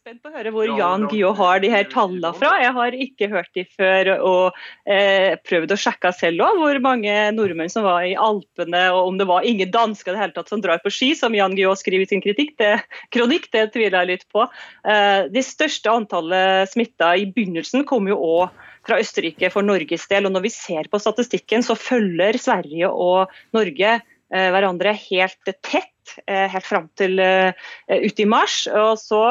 spent 0.00 0.22
på 0.24 0.30
å 0.30 0.34
høre 0.34 0.50
hvor 0.54 0.70
Jan 0.78 1.04
Guillou 1.10 1.34
har 1.36 1.60
de 1.62 1.68
her 1.70 1.84
tallene 1.90 2.30
fra. 2.34 2.50
Jeg 2.62 2.72
har 2.74 2.94
ikke 3.04 3.28
hørt 3.30 3.50
de 3.54 3.62
før 3.68 4.08
og 4.16 4.56
eh, 4.88 5.36
prøvd 5.46 5.74
å 5.74 5.78
sjekke 5.78 6.12
selv 6.16 6.44
òg 6.46 6.60
hvor 6.60 6.80
mange 6.82 7.14
nordmenn 7.36 7.70
som 7.72 7.84
var 7.86 8.06
i 8.08 8.16
Alpene, 8.18 8.86
og 8.94 9.10
om 9.10 9.20
det 9.20 9.28
var 9.28 9.46
ingen 9.46 9.70
dansker 9.74 10.16
det 10.16 10.22
hele 10.22 10.34
tatt 10.36 10.50
som 10.50 10.62
drar 10.64 10.80
på 10.82 10.92
ski, 10.94 11.12
som 11.18 11.36
Jan 11.36 11.54
Guillou 11.54 11.76
skriver 11.78 12.06
i 12.06 12.10
sin 12.10 12.24
kritikk, 12.24 12.56
det, 12.62 12.72
kronikk. 13.14 13.50
Det 13.52 13.68
tviler 13.74 14.00
jeg 14.00 14.10
litt 14.14 14.26
på. 14.32 14.46
Eh, 14.88 15.28
de 15.30 15.44
største 15.44 15.92
antallet 15.92 16.72
smitta 16.72 17.12
i 17.20 17.28
begynnelsen 17.30 17.86
kom 17.88 18.08
jo 18.10 18.18
òg 18.18 18.66
fra 18.90 19.00
Østerrike 19.00 19.52
for 19.54 19.66
Norges 19.66 20.08
del. 20.10 20.26
og 20.26 20.34
Når 20.34 20.48
vi 20.48 20.54
ser 20.54 20.90
på 20.90 21.00
statistikken, 21.00 21.62
så 21.64 21.78
følger 21.78 22.38
Sverige 22.42 22.90
og 22.90 23.30
Norge 23.56 24.00
Eh, 24.30 24.46
hverandre 24.54 24.92
helt 24.94 25.48
tett 25.66 26.12
eh, 26.30 26.46
helt 26.52 26.66
fram 26.66 26.86
til 26.98 27.18
ut 27.18 28.20
i 28.22 28.26
mars. 28.30 28.62
og 28.70 28.94
så 29.02 29.22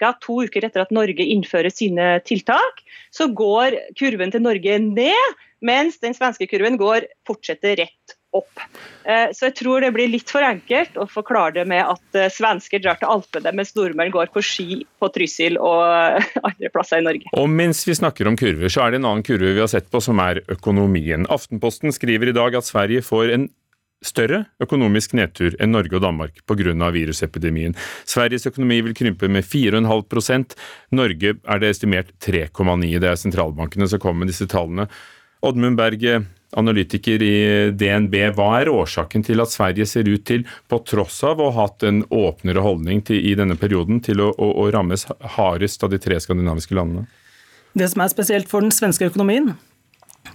Ca. 0.00 0.14
to 0.22 0.38
uker 0.46 0.64
etter 0.64 0.86
at 0.86 0.94
Norge 0.94 1.26
innfører 1.26 1.72
sine 1.72 2.14
tiltak, 2.24 2.80
så 3.12 3.28
går 3.28 3.76
kurven 4.00 4.32
til 4.32 4.44
Norge 4.46 4.78
ned, 4.80 5.36
mens 5.60 6.00
den 6.00 6.16
svenske 6.16 6.48
kurven 6.48 6.80
går 6.80 7.10
fortsetter 7.28 7.76
rett 7.84 8.16
opp. 8.36 8.62
Så 9.34 9.48
jeg 9.48 9.54
tror 9.58 9.82
det 9.82 9.90
blir 9.94 10.10
litt 10.10 10.30
for 10.30 10.44
enkelt 10.44 10.94
å 11.00 11.06
forklare 11.10 11.56
det 11.56 11.64
med 11.70 11.82
at 11.82 12.18
svensker 12.30 12.82
drar 12.82 12.98
til 13.00 13.10
Alpene, 13.10 13.50
mens 13.56 13.72
nordmenn 13.74 14.12
går 14.14 14.30
på 14.34 14.42
ski 14.44 14.82
på 15.02 15.08
Trysil 15.14 15.58
og 15.58 16.20
andre 16.48 16.70
plasser 16.70 17.02
i 17.02 17.06
Norge. 17.08 17.32
Og 17.40 17.48
mens 17.50 17.82
vi 17.88 17.96
snakker 17.98 18.30
om 18.30 18.38
kurver, 18.38 18.70
så 18.70 18.84
er 18.84 18.94
det 18.94 19.00
en 19.00 19.08
annen 19.10 19.26
kurve 19.26 19.54
vi 19.56 19.64
har 19.64 19.72
sett 19.72 19.90
på, 19.90 20.02
som 20.04 20.20
er 20.22 20.44
økonomien. 20.52 21.26
Aftenposten 21.32 21.94
skriver 21.96 22.30
i 22.30 22.36
dag 22.36 22.60
at 22.60 22.68
Sverige 22.68 23.02
får 23.06 23.34
en 23.34 23.48
større 24.04 24.44
økonomisk 24.62 25.14
nedtur 25.16 25.54
enn 25.60 25.74
Norge 25.74 25.98
og 25.98 26.04
Danmark 26.04 26.40
pga. 26.48 26.90
virusepidemien. 26.90 27.76
Sveriges 28.08 28.46
økonomi 28.46 28.80
vil 28.86 28.96
krympe 28.96 29.28
med 29.28 29.44
4,5% 29.44 30.56
Norge 30.96 31.34
er 31.36 31.58
det 31.60 31.70
estimert 31.70 32.12
3,9 32.20 32.98
Det 32.98 33.08
er 33.08 33.16
sentralbankene 33.16 33.88
som 33.88 34.00
kommer 34.00 34.24
med 34.24 34.32
disse 34.32 34.48
tallene. 34.48 34.88
Oddmund 35.42 35.76
Berg, 35.76 36.04
analytiker 36.58 37.22
i 37.22 37.36
DNB, 37.76 38.16
hva 38.36 38.50
er 38.60 38.72
årsaken 38.72 39.24
til 39.26 39.42
at 39.42 39.52
Sverige 39.52 39.86
ser 39.88 40.08
ut 40.10 40.24
til, 40.26 40.44
på 40.70 40.80
tross 40.88 41.20
av 41.26 41.40
å 41.40 41.50
ha 41.54 41.68
hatt 41.68 41.86
en 41.86 42.02
åpnere 42.08 42.64
holdning 42.64 43.04
til, 43.06 43.20
i 43.22 43.36
denne 43.38 43.56
perioden, 43.60 44.02
til 44.04 44.22
å, 44.24 44.30
å, 44.34 44.52
å 44.64 44.68
rammes 44.74 45.06
hardest 45.36 45.86
av 45.86 45.94
de 45.94 46.00
tre 46.02 46.18
skandinaviske 46.22 46.76
landene? 46.76 47.06
Det 47.78 47.86
som 47.92 48.02
er 48.02 48.10
spesielt 48.10 48.50
for 48.50 48.64
den 48.64 48.74
svenske 48.74 49.06
økonomien, 49.06 49.52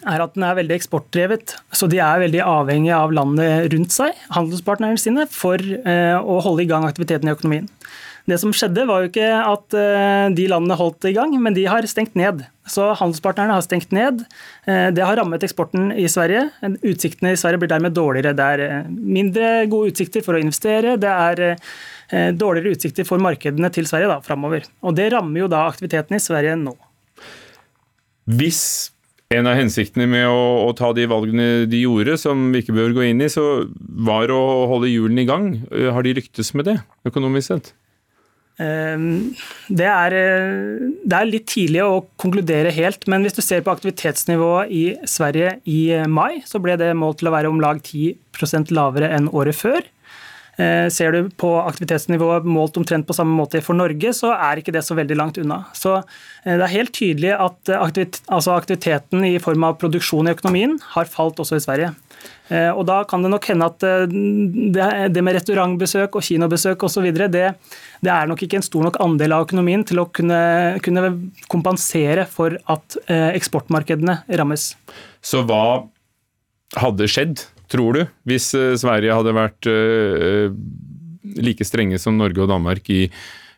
er 0.05 0.21
at 0.23 0.33
den 0.35 0.45
er 0.47 0.57
veldig 0.57 0.75
eksportdrevet. 0.77 1.55
Så 1.75 1.89
de 1.91 1.99
er 2.03 2.23
veldig 2.23 2.41
avhengige 2.45 2.97
av 2.97 3.13
landet 3.15 3.69
rundt 3.73 3.93
seg, 3.95 4.17
handelspartnerne 4.33 5.01
sine, 5.01 5.27
for 5.31 5.59
eh, 5.59 6.15
å 6.15 6.39
holde 6.45 6.65
i 6.65 6.69
gang 6.69 6.87
aktiviteten 6.87 7.29
i 7.29 7.35
økonomien. 7.35 7.69
Det 8.25 8.39
som 8.41 8.53
skjedde, 8.55 8.87
var 8.89 9.03
jo 9.03 9.09
ikke 9.11 9.27
at 9.37 9.75
eh, 9.77 10.27
de 10.33 10.47
landene 10.49 10.77
holdt 10.79 11.05
i 11.09 11.13
gang, 11.13 11.35
men 11.41 11.53
de 11.53 11.67
har 11.69 11.85
stengt 11.89 12.15
ned. 12.17 12.41
Så 12.65 12.87
handelspartnerne 12.97 13.53
har 13.53 13.65
stengt 13.65 13.93
ned. 13.93 14.23
Eh, 14.65 14.87
det 14.95 15.05
har 15.05 15.19
rammet 15.19 15.45
eksporten 15.45 15.91
i 15.93 16.07
Sverige. 16.09 16.47
Utsiktene 16.81 17.35
i 17.35 17.39
Sverige 17.39 17.61
blir 17.61 17.73
dermed 17.75 17.93
dårligere. 17.93 18.33
Det 18.37 18.47
er 18.55 18.89
mindre 18.89 19.51
gode 19.69 19.93
utsikter 19.93 20.25
for 20.25 20.37
å 20.37 20.41
investere. 20.41 20.97
Det 21.01 21.11
er 21.11 22.33
dårligere 22.37 22.75
utsikter 22.75 23.05
for 23.05 23.21
markedene 23.21 23.69
til 23.73 23.87
Sverige 23.89 24.09
da, 24.11 24.19
framover. 24.25 24.65
Og 24.85 24.97
det 24.97 25.11
rammer 25.13 25.45
jo 25.45 25.51
da 25.51 25.63
aktiviteten 25.69 26.17
i 26.17 26.21
Sverige 26.21 26.57
nå. 26.61 26.75
Hvis 28.25 28.61
en 29.33 29.49
av 29.49 29.57
hensiktene 29.57 30.05
med 30.09 30.27
å, 30.29 30.41
å, 30.67 30.73
ta 30.77 30.91
de 30.93 31.07
valgene 31.09 31.65
de 31.69 31.81
gjorde, 31.81 32.17
som 32.21 32.51
vi 32.53 32.61
ikke 32.61 32.75
bør 32.77 32.93
gå 32.97 33.07
inn 33.07 33.23
i, 33.25 33.31
så 33.31 33.65
var 34.05 34.33
å 34.33 34.41
holde 34.69 34.91
hjulene 34.91 35.23
i 35.23 35.29
gang. 35.29 35.49
Eh, 35.71 35.89
har 35.93 36.05
de 36.05 36.13
lyktes 36.19 36.53
med 36.57 36.69
det, 36.69 36.77
økonomisk 37.09 37.53
sett? 37.53 37.73
Ehm, 38.61 39.35
det 39.67 39.87
er, 39.89 40.13
eh, 40.15 40.91
det 41.03 41.17
er, 41.17 41.27
litt 41.27 41.47
tidlig 41.51 41.81
å 41.83 42.05
konkludere 42.21 42.71
helt, 42.71 43.03
men 43.11 43.25
hvis 43.25 43.35
du 43.35 43.41
ser 43.43 43.65
på 43.65 43.73
aktivitetsnivået 43.73 44.71
i 44.71 44.85
Sverige 45.03 45.57
i 45.67 46.07
mai, 46.07 46.41
så 46.47 46.61
ble 46.63 46.77
det 46.79 46.93
målt 46.95 47.19
til 47.19 47.31
å 47.31 47.35
være 47.35 47.51
om 47.51 47.59
lag 47.59 47.81
10% 47.83 48.71
lavere 48.71 49.11
enn 49.11 49.27
året 49.33 49.59
før. 49.59 49.83
Eh, 50.55 50.87
ser 50.87 51.11
du 51.11 51.27
på 51.35 51.49
aktivitetsnivået 51.67 52.45
målt 52.47 52.77
omtrent 52.79 53.03
på 53.07 53.15
samme 53.15 53.35
måte 53.35 53.59
for 53.63 53.75
Norge, 53.75 54.13
så 54.15 54.31
er 54.31 54.61
ikke 54.61 54.71
det 54.71 54.85
så 54.87 54.95
veldig 54.95 55.17
langt 55.19 55.39
unna. 55.41 55.65
Så 55.75 55.97
eh, 55.99 56.53
det 56.53 56.61
er 56.63 56.75
helt 56.77 56.93
tydelig 56.95 57.33
at 57.35 57.71
eh, 57.73 57.81
altså 58.31 58.55
aktiviteten 58.55 59.25
i 59.27 59.35
form 59.43 59.67
av 59.67 59.75
produksjon 59.81 60.29
i 60.29 60.35
økonomien 60.35 60.77
har 60.93 61.11
falt 61.11 61.41
også 61.43 61.59
i 61.59 61.65
Sverige. 61.65 61.91
Og 62.51 62.83
Da 62.85 62.99
kan 63.09 63.23
det 63.25 63.31
nok 63.33 63.47
hende 63.49 63.65
at 63.71 63.83
det 64.11 65.23
med 65.25 65.33
restaurantbesøk 65.33 66.13
og 66.19 66.25
kinobesøk 66.27 66.83
osv. 66.85 67.07
Det, 67.09 67.47
det 68.05 68.11
er 68.13 68.29
nok 68.29 68.43
ikke 68.45 68.59
en 68.59 68.65
stor 68.65 68.85
nok 68.85 68.99
andel 69.01 69.33
av 69.33 69.47
økonomien 69.47 69.81
til 69.87 70.03
å 70.03 70.05
kunne, 70.13 70.77
kunne 70.85 71.09
kompensere 71.49 72.27
for 72.29 72.53
at 72.69 72.99
eksportmarkedene 73.09 74.19
rammes. 74.37 74.75
Så 75.25 75.41
hva 75.49 75.87
hadde 76.77 77.09
skjedd 77.09 77.47
tror 77.71 77.97
du, 77.97 78.03
hvis 78.29 78.51
eh, 78.53 78.75
Sverige 78.77 79.17
hadde 79.17 79.33
vært 79.33 79.69
like 81.41 81.65
strenge 81.65 81.97
som 82.01 82.17
Norge 82.19 82.43
og 82.43 82.51
Danmark 82.51 82.89
i, 82.93 83.07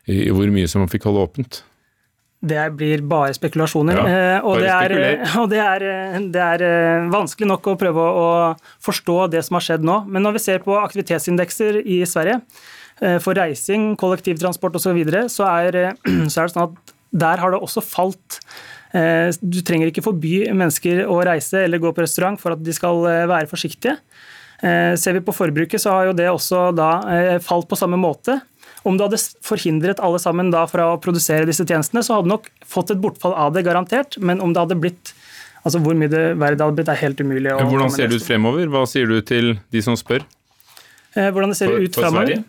i 0.08 0.28
hvor 0.32 0.48
mye 0.52 0.68
som 0.70 0.84
man 0.84 0.92
fikk 0.92 1.08
holde 1.08 1.26
åpent? 1.28 1.62
Det 2.38 2.64
blir 2.78 3.02
bare 3.10 3.34
spekulasjoner. 3.34 3.98
Ja, 3.98 4.40
og, 4.46 4.60
det 4.62 4.70
er, 4.70 5.22
og 5.40 5.48
det, 5.50 5.58
er, 5.58 5.84
det 6.30 6.44
er, 6.44 6.64
vanskelig 7.10 7.48
nok 7.50 7.66
å 7.72 7.76
prøve 7.80 8.04
å 8.20 8.28
forstå 8.84 9.16
det 9.32 9.42
som 9.46 9.58
har 9.58 9.66
skjedd 9.66 9.86
nå. 9.86 10.04
Men 10.06 10.22
når 10.26 10.38
vi 10.38 10.44
ser 10.46 10.62
på 10.62 10.76
aktivitetsindekser 10.78 11.80
i 11.82 12.04
Sverige, 12.06 12.38
for 13.22 13.38
reising, 13.38 13.92
kollektivtransport 13.98 14.78
osv., 14.78 14.88
så, 14.90 14.94
videre, 14.94 15.26
så, 15.30 15.50
er, 15.50 15.98
så 16.30 16.40
er 16.40 16.46
det 16.46 16.54
sånn 16.54 16.66
at 16.68 16.94
der 17.26 17.42
har 17.42 17.54
det 17.54 17.62
også 17.64 17.82
falt 17.82 18.38
Eh, 18.96 19.28
du 19.44 19.60
trenger 19.66 19.90
ikke 19.90 20.04
forby 20.04 20.48
mennesker 20.56 21.04
å 21.10 21.20
reise 21.26 21.60
eller 21.66 21.80
gå 21.82 21.92
på 21.92 22.04
restaurant 22.04 22.40
for 22.40 22.56
at 22.56 22.62
de 22.64 22.74
skal 22.74 23.04
eh, 23.10 23.26
være 23.28 23.50
forsiktige. 23.50 23.98
Eh, 24.64 24.94
ser 24.98 25.18
vi 25.18 25.24
på 25.24 25.34
forbruket, 25.36 25.82
så 25.82 25.94
har 25.94 26.08
jo 26.08 26.16
det 26.16 26.30
også 26.30 26.68
da 26.76 26.90
falt 27.44 27.68
på 27.68 27.78
samme 27.78 28.00
måte. 28.00 28.40
Om 28.88 28.96
du 28.96 29.04
hadde 29.04 29.20
forhindret 29.44 30.00
alle 30.04 30.20
sammen 30.22 30.52
da 30.54 30.64
fra 30.70 30.90
å 30.94 30.98
produsere 31.02 31.48
disse 31.48 31.66
tjenestene, 31.68 32.02
så 32.04 32.16
hadde 32.16 32.30
du 32.30 32.34
nok 32.34 32.48
fått 32.66 32.94
et 32.94 33.00
bortfall 33.02 33.36
av 33.36 33.52
det, 33.54 33.66
garantert. 33.68 34.16
Men 34.20 34.40
om 34.44 34.54
det 34.54 34.66
hadde 34.66 34.80
blitt 34.80 35.14
Altså 35.66 35.80
hvor 35.82 35.96
mye 35.98 36.08
det 36.08 36.20
verre 36.38 36.54
det 36.56 36.62
hadde 36.62 36.78
blitt, 36.78 36.88
er 36.88 37.00
helt 37.00 37.18
umulig 37.20 37.50
å 37.50 37.56
Hvordan 37.66 37.90
ser 37.92 38.08
det 38.08 38.20
ut 38.20 38.24
fremover? 38.24 38.68
Hva 38.72 38.84
sier 38.88 39.10
du 39.10 39.18
til 39.26 39.56
de 39.74 39.82
som 39.84 39.98
spør? 39.98 40.22
Hvordan 41.12 41.52
det 41.52 41.58
ser 41.58 41.72
for, 41.72 41.82
ut 41.82 41.98
fremover? 41.98 42.30
Sverige? 42.30 42.44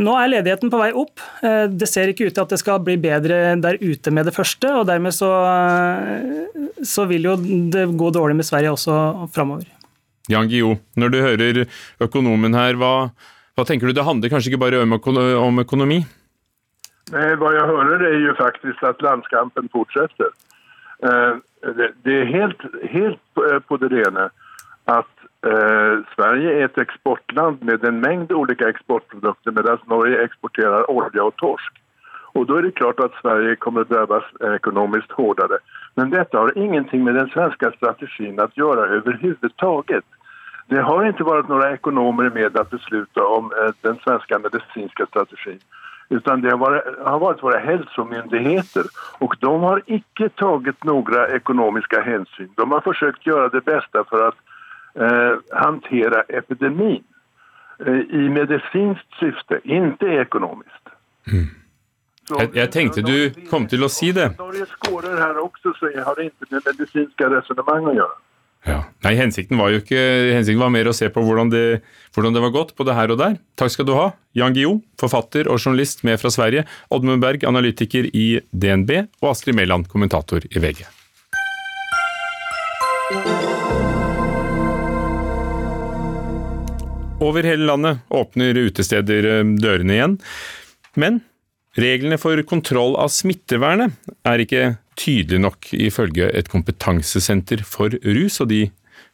nå 0.00 0.14
er 0.16 0.30
ledigheten 0.32 0.70
på 0.72 0.78
vei 0.80 0.90
opp. 0.96 1.20
Eh, 1.44 1.66
det 1.68 1.88
ser 1.88 2.08
ikke 2.08 2.28
ut 2.28 2.34
til 2.36 2.44
at 2.44 2.52
det 2.54 2.60
skal 2.62 2.80
bli 2.84 2.96
bedre 3.00 3.56
der 3.60 3.76
ute 3.80 4.10
med 4.10 4.24
det 4.28 4.34
første. 4.34 4.70
og 4.72 4.86
Dermed 4.88 5.12
så, 5.12 5.28
eh, 5.50 6.84
så 6.84 7.06
vil 7.06 7.28
jo 7.28 7.36
det 7.36 7.88
gå 7.96 8.10
dårlig 8.10 8.36
med 8.36 8.48
Sverige 8.48 8.72
også 8.72 9.28
framover. 9.34 9.66
Jan 10.30 10.48
Guillou, 10.48 10.78
når 10.96 11.10
du 11.10 11.18
hører 11.20 11.66
økonomen 12.00 12.54
her, 12.54 12.74
hva, 12.74 13.10
hva, 13.60 13.68
tenker 13.68 13.90
du? 13.90 13.94
Det 13.96 14.06
handler 14.06 14.32
kanskje 14.32 14.52
ikke 14.52 14.64
bare 14.64 14.82
om 14.82 15.62
økonomi? 15.62 16.02
Nei, 17.10 17.30
Hva 17.38 17.54
jeg 17.54 17.70
hører, 17.70 18.04
er 18.06 18.18
jo 18.24 18.36
faktisk 18.38 18.82
at 18.86 19.02
landskampen 19.04 19.68
fortsetter. 19.72 20.30
Det 21.00 22.14
er 22.16 22.28
helt, 22.28 22.62
helt 22.92 23.40
på 23.68 23.78
det 23.82 23.90
rene 23.92 24.28
at 24.90 25.08
Eh, 25.40 25.94
Sverige 26.14 26.50
er 26.52 26.64
et 26.64 26.78
exportland 26.78 27.62
med 27.64 27.84
en 27.84 28.00
mängd 28.00 28.32
olika 28.32 28.68
exportprodukter 28.68 29.54
medan 29.56 29.78
Norge 29.88 30.18
exporterar 30.20 30.90
olja 30.90 31.24
og 31.24 31.36
torsk. 31.40 31.78
Og 32.36 32.44
da 32.46 32.58
er 32.58 32.66
det 32.66 32.76
klart 32.76 33.00
at 33.00 33.16
Sverige 33.22 33.56
kommer 33.56 33.80
att 33.80 33.88
drabbas 33.88 34.24
ekonomiskt 34.56 35.12
hårdare. 35.12 35.58
Men 35.94 36.10
dette 36.10 36.36
har 36.36 36.58
ingenting 36.58 37.04
med 37.04 37.14
den 37.14 37.30
svenske 37.32 37.72
strategin 37.76 38.40
å 38.40 38.50
gjøre 38.54 39.00
överhuvudtaget. 39.00 40.04
Det 40.70 40.82
har 40.86 41.06
ikke 41.08 41.26
vært 41.26 41.50
noen 41.50 41.74
ekonomer 41.74 42.30
med 42.34 42.56
å 42.56 42.64
besluta 42.70 43.26
om 43.26 43.50
eh, 43.52 43.72
den 43.86 43.98
svenske 44.04 44.38
medicinska 44.38 45.06
strategin. 45.10 45.60
Utan 46.10 46.42
det 46.42 46.50
har 46.50 46.58
varit, 46.58 46.86
har 47.06 47.18
varit 47.22 47.42
våra 47.42 47.58
hälsomyndigheter 47.58 48.86
och 49.18 49.34
de 49.40 49.52
har 49.62 49.82
ikke 49.86 50.28
tagit 50.28 50.84
noen 50.84 51.34
ekonomiske 51.34 52.00
hensyn. 52.02 52.50
De 52.56 52.66
har 52.70 52.82
forsøkt 52.86 53.26
gjøre 53.26 53.52
det 53.54 53.62
beste 53.66 54.02
for 54.10 54.28
att 54.28 54.38
Eh, 54.94 55.38
hantera 55.50 56.22
epidemin 56.22 57.02
eh, 57.86 57.94
i 57.94 58.28
medicinskt 58.28 59.14
syfte, 59.18 59.60
ikke 59.64 60.18
ekonomiskt. 60.20 60.90
Mm. 61.32 61.46
jeg, 62.38 62.50
jeg, 62.54 62.70
tenkte 62.70 63.04
du 63.06 63.46
kom 63.50 63.68
til 63.70 63.86
å 63.86 63.88
si 63.92 64.10
det. 64.10 64.32
Norge 64.38 64.66
skårer 64.72 65.14
her 65.22 65.38
også, 65.38 65.76
så 65.78 65.92
har 65.94 66.18
det 66.18 66.32
ikke 66.32 66.50
med 66.50 66.66
medisinske 66.72 67.30
resonnement 67.36 67.86
å 67.92 67.94
gjøre. 68.00 68.18
Ja. 68.68 68.82
Nei, 69.06 69.14
hensikten 69.16 69.56
var 69.56 69.70
jo 69.72 69.78
ikke 69.80 70.00
Hensikten 70.36 70.60
var 70.60 70.72
mer 70.74 70.90
å 70.90 70.92
se 70.92 71.08
på 71.08 71.22
hvordan 71.24 71.48
det, 71.48 71.80
hvordan 72.12 72.34
det 72.36 72.42
var 72.44 72.52
gått 72.52 72.74
både 72.76 72.96
her 72.96 73.12
og 73.14 73.20
der. 73.22 73.38
Takk 73.56 73.72
skal 73.72 73.88
du 73.88 73.94
ha, 73.96 74.10
Jan 74.36 74.52
Guillou, 74.56 74.82
forfatter 75.00 75.48
og 75.48 75.62
journalist 75.62 76.04
med 76.04 76.20
fra 76.20 76.32
Sverige, 76.32 76.66
Oddmund 76.92 77.24
Berg, 77.24 77.46
analytiker 77.48 78.10
i 78.12 78.42
DNB, 78.52 78.92
og 79.22 79.32
Astrid 79.32 79.56
Mæland, 79.56 79.88
kommentator 79.88 80.44
i 80.44 80.60
VG. 80.60 80.84
Over 87.20 87.44
hele 87.44 87.66
landet 87.68 88.04
åpner 88.16 88.56
utesteder 88.56 89.26
eh, 89.28 89.56
dørene 89.60 89.96
igjen. 89.96 90.20
Men 91.00 91.20
reglene 91.80 92.20
for 92.20 92.40
kontroll 92.48 92.96
av 93.00 93.12
smittevernet 93.12 93.96
er 94.28 94.44
ikke 94.44 94.62
tydelige 95.00 95.40
nok, 95.42 95.72
ifølge 95.72 96.28
et 96.36 96.50
kompetansesenter 96.52 97.64
for 97.64 97.92
rus, 98.04 98.40
og 98.44 98.50
de 98.50 98.68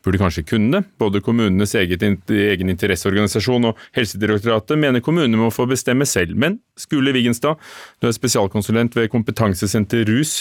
burde 0.07 0.21
kanskje 0.23 0.47
kunne 0.47 0.79
det. 0.79 0.87
Både 1.01 1.23
kommunenes 1.25 1.75
egen 1.79 2.71
interesseorganisasjon 2.73 3.71
og 3.73 3.83
Helsedirektoratet 3.97 4.79
mener 4.81 5.05
kommunene 5.05 5.41
må 5.41 5.51
få 5.55 5.67
bestemme 5.71 6.07
selv. 6.09 6.37
Men 6.39 6.61
Skule 6.79 7.15
Vigenstad, 7.17 7.59
du 8.01 8.09
er 8.09 8.15
spesialkonsulent 8.15 8.97
ved 8.97 9.11
Kompetansesenter 9.13 10.07
Rus. 10.09 10.39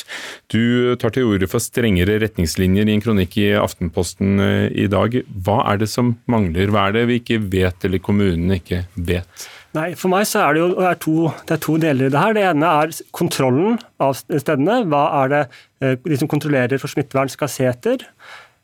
Du 0.52 0.96
tar 1.02 1.16
til 1.16 1.30
orde 1.32 1.50
for 1.50 1.64
strengere 1.64 2.20
retningslinjer 2.24 2.88
i 2.88 2.96
en 2.96 3.04
kronikk 3.04 3.38
i 3.42 3.50
Aftenposten 3.60 4.40
eh, 4.44 4.70
i 4.86 4.88
dag. 4.92 5.22
Hva 5.46 5.62
er 5.72 5.82
det 5.82 5.90
som 5.92 6.16
mangler? 6.32 6.72
Hva 6.74 6.90
er 6.90 7.00
det 7.00 7.06
vi 7.12 7.22
ikke 7.22 7.42
vet, 7.42 7.88
eller 7.88 8.04
kommunene 8.04 8.60
ikke 8.62 8.86
vet? 8.96 9.48
Nei, 9.76 9.90
For 10.00 10.12
meg 10.12 10.24
så 10.30 10.46
er 10.46 10.56
det 10.56 10.62
jo 10.62 10.68
det 10.78 10.88
er 10.88 11.00
to, 11.04 11.16
det 11.48 11.56
er 11.58 11.62
to, 11.64 11.76
deler 11.82 12.08
i 12.08 12.14
det 12.14 12.22
her. 12.22 12.36
Det 12.36 12.44
ene 12.48 12.72
er 12.84 12.94
kontrollen 13.16 13.80
av 14.00 14.16
stedene. 14.16 14.82
Hva 14.92 15.04
er 15.24 15.34
det 15.34 15.42
eh, 15.84 15.98
de 16.06 16.20
som 16.22 16.32
kontrollerer 16.32 16.80
for 16.80 16.92
smittevern 16.92 17.32
skal 17.32 17.52
se 17.52 17.68
etter? 17.68 18.06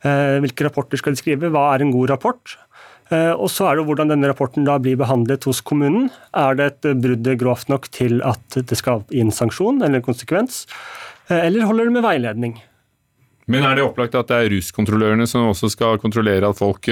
Eh, 0.02 0.38
hvilke 0.42 0.66
rapporter 0.66 1.00
skal 1.00 1.16
de 1.16 1.22
skrive? 1.22 1.52
Hva 1.54 1.72
er 1.76 1.86
en 1.86 1.94
god 1.94 2.14
rapport? 2.14 2.56
Eh, 3.12 3.34
og 3.36 3.50
så 3.52 3.68
er 3.68 3.78
det 3.78 3.86
hvordan 3.90 4.14
denne 4.14 4.30
rapporten 4.32 4.66
da 4.68 4.78
blir 4.82 4.98
behandlet 5.00 5.46
hos 5.50 5.62
kommunen. 5.62 6.10
Er 6.38 6.58
det 6.58 6.68
et 6.72 6.90
brudd 7.04 7.28
grovt 7.42 7.72
nok 7.72 7.90
til 7.94 8.22
at 8.26 8.58
det 8.58 8.80
skal 8.80 9.04
gi 9.12 9.24
en 9.24 9.34
sanksjon 9.36 9.82
eller 9.82 10.00
en 10.00 10.06
konsekvens, 10.06 10.64
eh, 11.30 11.48
eller 11.48 11.68
holder 11.68 11.90
det 11.90 11.98
med 11.98 12.08
veiledning? 12.08 12.60
Men 13.52 13.66
er 13.68 13.76
det 13.76 13.84
opplagt 13.84 14.16
at 14.16 14.30
det 14.30 14.38
er 14.38 14.54
ruskontrollørene 14.54 15.28
som 15.28 15.50
også 15.50 15.70
skal 15.74 16.00
kontrollere 16.00 16.48
at 16.48 16.58
folk 16.58 16.88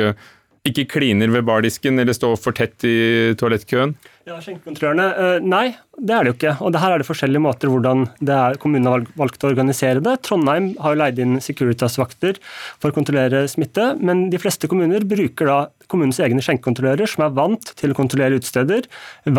ikke 0.70 0.88
kliner 0.96 1.32
ved 1.34 1.46
bardisken 1.48 2.00
eller 2.02 2.16
står 2.16 2.38
for 2.40 2.56
tett 2.56 2.86
i 2.88 3.36
toalettkøen? 3.40 3.94
Ja, 4.30 4.36
Skjenkekontrollørene? 4.44 5.06
Eh, 5.18 5.46
nei, 5.48 5.72
det 5.98 6.14
er 6.14 6.26
det 6.26 6.32
jo 6.32 6.36
ikke. 6.36 6.52
Og 6.66 6.74
det 6.74 6.82
her 6.84 6.94
er 6.94 7.02
det 7.02 7.08
forskjellige 7.08 7.42
måter 7.42 7.72
hvordan 7.72 8.04
det 8.22 8.36
er 8.36 8.58
kommunene 8.62 8.92
har 8.94 9.06
valgt 9.18 9.46
å 9.46 9.50
organisere 9.50 10.04
det. 10.06 10.18
Trondheim 10.28 10.72
har 10.84 10.94
jo 10.94 11.00
leid 11.02 11.22
inn 11.24 11.40
Securitas-vakter 11.42 12.38
for 12.78 12.92
å 12.92 12.96
kontrollere 12.96 13.46
smitte, 13.50 13.94
men 13.98 14.28
de 14.30 14.42
fleste 14.42 14.70
kommuner 14.70 15.08
bruker 15.10 15.50
da 15.50 15.60
kommunens 15.90 16.22
egne 16.22 16.44
skjenkekontrollører, 16.46 17.10
som 17.10 17.26
er 17.26 17.34
vant 17.40 17.74
til 17.80 17.96
å 17.96 17.98
kontrollere 17.98 18.38
utesteder, 18.38 18.86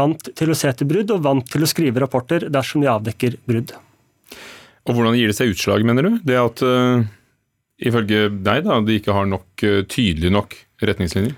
vant 0.01 0.33
til 0.35 0.51
å 0.51 0.59
se 0.59 0.73
etter 0.73 0.89
brudd 0.91 1.15
og 1.15 1.23
vant 1.29 1.47
til 1.53 1.63
å 1.63 1.71
skrive 1.71 2.03
rapporter 2.03 2.49
dersom 2.51 2.83
de 2.83 2.91
avdekker 2.91 3.39
brudd. 3.47 3.77
Og 4.89 4.97
Hvordan 4.97 5.15
gir 5.19 5.31
det 5.31 5.37
seg 5.39 5.53
utslag, 5.53 5.85
mener 5.87 6.09
du? 6.09 6.19
Det 6.27 6.41
at 6.41 6.65
uh, 6.67 7.05
ifølge 7.79 8.27
deg 8.43 8.65
da, 8.67 8.81
de 8.83 8.99
ikke 8.99 9.15
har 9.15 9.29
nok, 9.31 9.49
uh, 9.63 9.83
tydelig 9.87 10.33
nok 10.35 10.57
retningslinjer? 10.89 11.37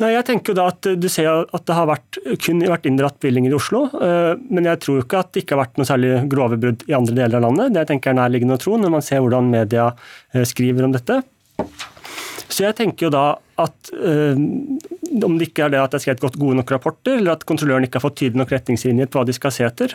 Nei, 0.00 0.14
jeg 0.14 0.24
tenker 0.24 0.52
jo 0.52 0.56
da 0.56 0.70
at 0.72 0.86
Du 0.96 1.08
ser 1.12 1.28
at 1.28 1.64
det 1.68 1.74
har 1.76 1.88
vært, 1.90 2.16
kun 2.40 2.62
vært 2.64 2.86
inndratt 2.88 3.18
bevillinger 3.20 3.52
i 3.52 3.56
Oslo. 3.58 3.84
Eh, 3.92 4.32
men 4.48 4.68
jeg 4.70 4.80
tror 4.84 4.98
jo 4.98 5.04
ikke 5.04 5.20
at 5.20 5.32
det 5.34 5.44
ikke 5.44 5.56
har 5.56 5.66
vært 5.66 5.80
noe 5.80 5.88
særlig 5.88 6.12
grove 6.32 6.58
brudd 6.60 6.84
i 6.88 6.96
andre 6.96 7.16
deler 7.18 7.40
av 7.40 7.44
landet. 7.46 7.74
Det 7.76 7.84
tenker 7.90 8.10
jeg 8.10 8.16
er 8.16 8.22
nærliggende 8.22 8.56
å 8.56 8.62
tro 8.62 8.78
når 8.80 8.94
man 8.94 9.04
ser 9.04 9.20
hvordan 9.20 9.50
media 9.52 9.90
eh, 10.32 10.46
skriver 10.48 10.88
om 10.88 10.96
dette. 10.96 11.20
Så 12.52 12.64
jeg 12.66 12.76
tenker 12.78 13.08
jo 13.08 13.12
da 13.12 13.26
at 13.62 13.92
øh, 13.92 14.40
om 15.20 15.36
det 15.38 15.50
ikke 15.50 15.66
er 15.66 15.74
det 15.74 15.82
at 15.82 15.92
det 15.92 16.00
er 16.00 16.04
skrevet 16.06 16.40
gode 16.40 16.58
nok 16.58 16.72
rapporter, 16.72 17.18
eller 17.18 17.36
at 17.36 17.46
kontrolløren 17.48 17.84
ikke 17.86 18.00
har 18.00 18.06
fått 18.06 18.18
tydelig 18.22 18.42
nok 18.42 18.56
retningslinjer 18.56 19.12
på 19.12 19.20
hva 19.20 19.28
de 19.28 19.36
skal 19.36 19.54
se 19.54 19.64
etter, 19.68 19.94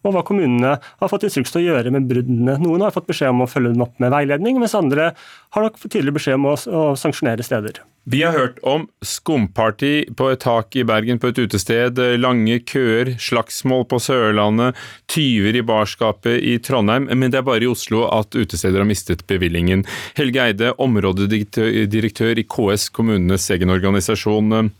og 0.00 0.14
hva 0.16 0.24
kommunene 0.26 0.74
har 0.80 1.12
fått 1.12 1.26
instruks 1.28 1.52
til 1.52 1.62
å 1.62 1.66
gjøre 1.74 1.92
med 1.92 2.08
bruddene. 2.08 2.56
Noen 2.62 2.84
har 2.86 2.94
fått 2.94 3.08
beskjed 3.10 3.34
om 3.34 3.44
å 3.44 3.50
følge 3.50 3.74
dem 3.74 3.84
opp 3.84 4.00
med 4.00 4.12
veiledning, 4.14 4.60
mens 4.60 4.76
andre 4.76 5.12
har 5.56 5.66
nok 5.66 5.80
tydelig 5.86 6.16
beskjed 6.16 6.40
om 6.40 6.50
å, 6.52 6.56
å 6.56 6.84
sanksjonere 7.00 7.44
steder. 7.44 7.82
Vi 8.04 8.22
har 8.22 8.32
hørt 8.32 8.58
om 8.64 8.86
skumparty 9.04 10.06
på 10.16 10.30
et 10.32 10.40
tak 10.40 10.76
i 10.76 10.84
Bergen 10.88 11.18
på 11.20 11.28
et 11.30 11.38
utested, 11.38 12.00
lange 12.18 12.56
køer, 12.64 13.12
slagsmål 13.20 13.84
på 13.90 14.00
Sørlandet, 14.00 14.78
tyver 15.10 15.58
i 15.60 15.62
barskapet 15.62 16.40
i 16.40 16.56
Trondheim, 16.64 17.10
men 17.12 17.28
det 17.28 17.42
er 17.42 17.46
bare 17.46 17.66
i 17.66 17.68
Oslo 17.68 18.06
at 18.08 18.34
utesteder 18.34 18.80
har 18.80 18.88
mistet 18.88 19.26
bevillingen. 19.28 19.84
Helge 20.16 20.46
Eide, 20.46 20.72
områdedirektør 20.80 22.40
i 22.40 22.46
KS, 22.48 22.88
kommunenes 22.88 23.50
egen 23.52 23.70
organisasjon. 23.76 24.72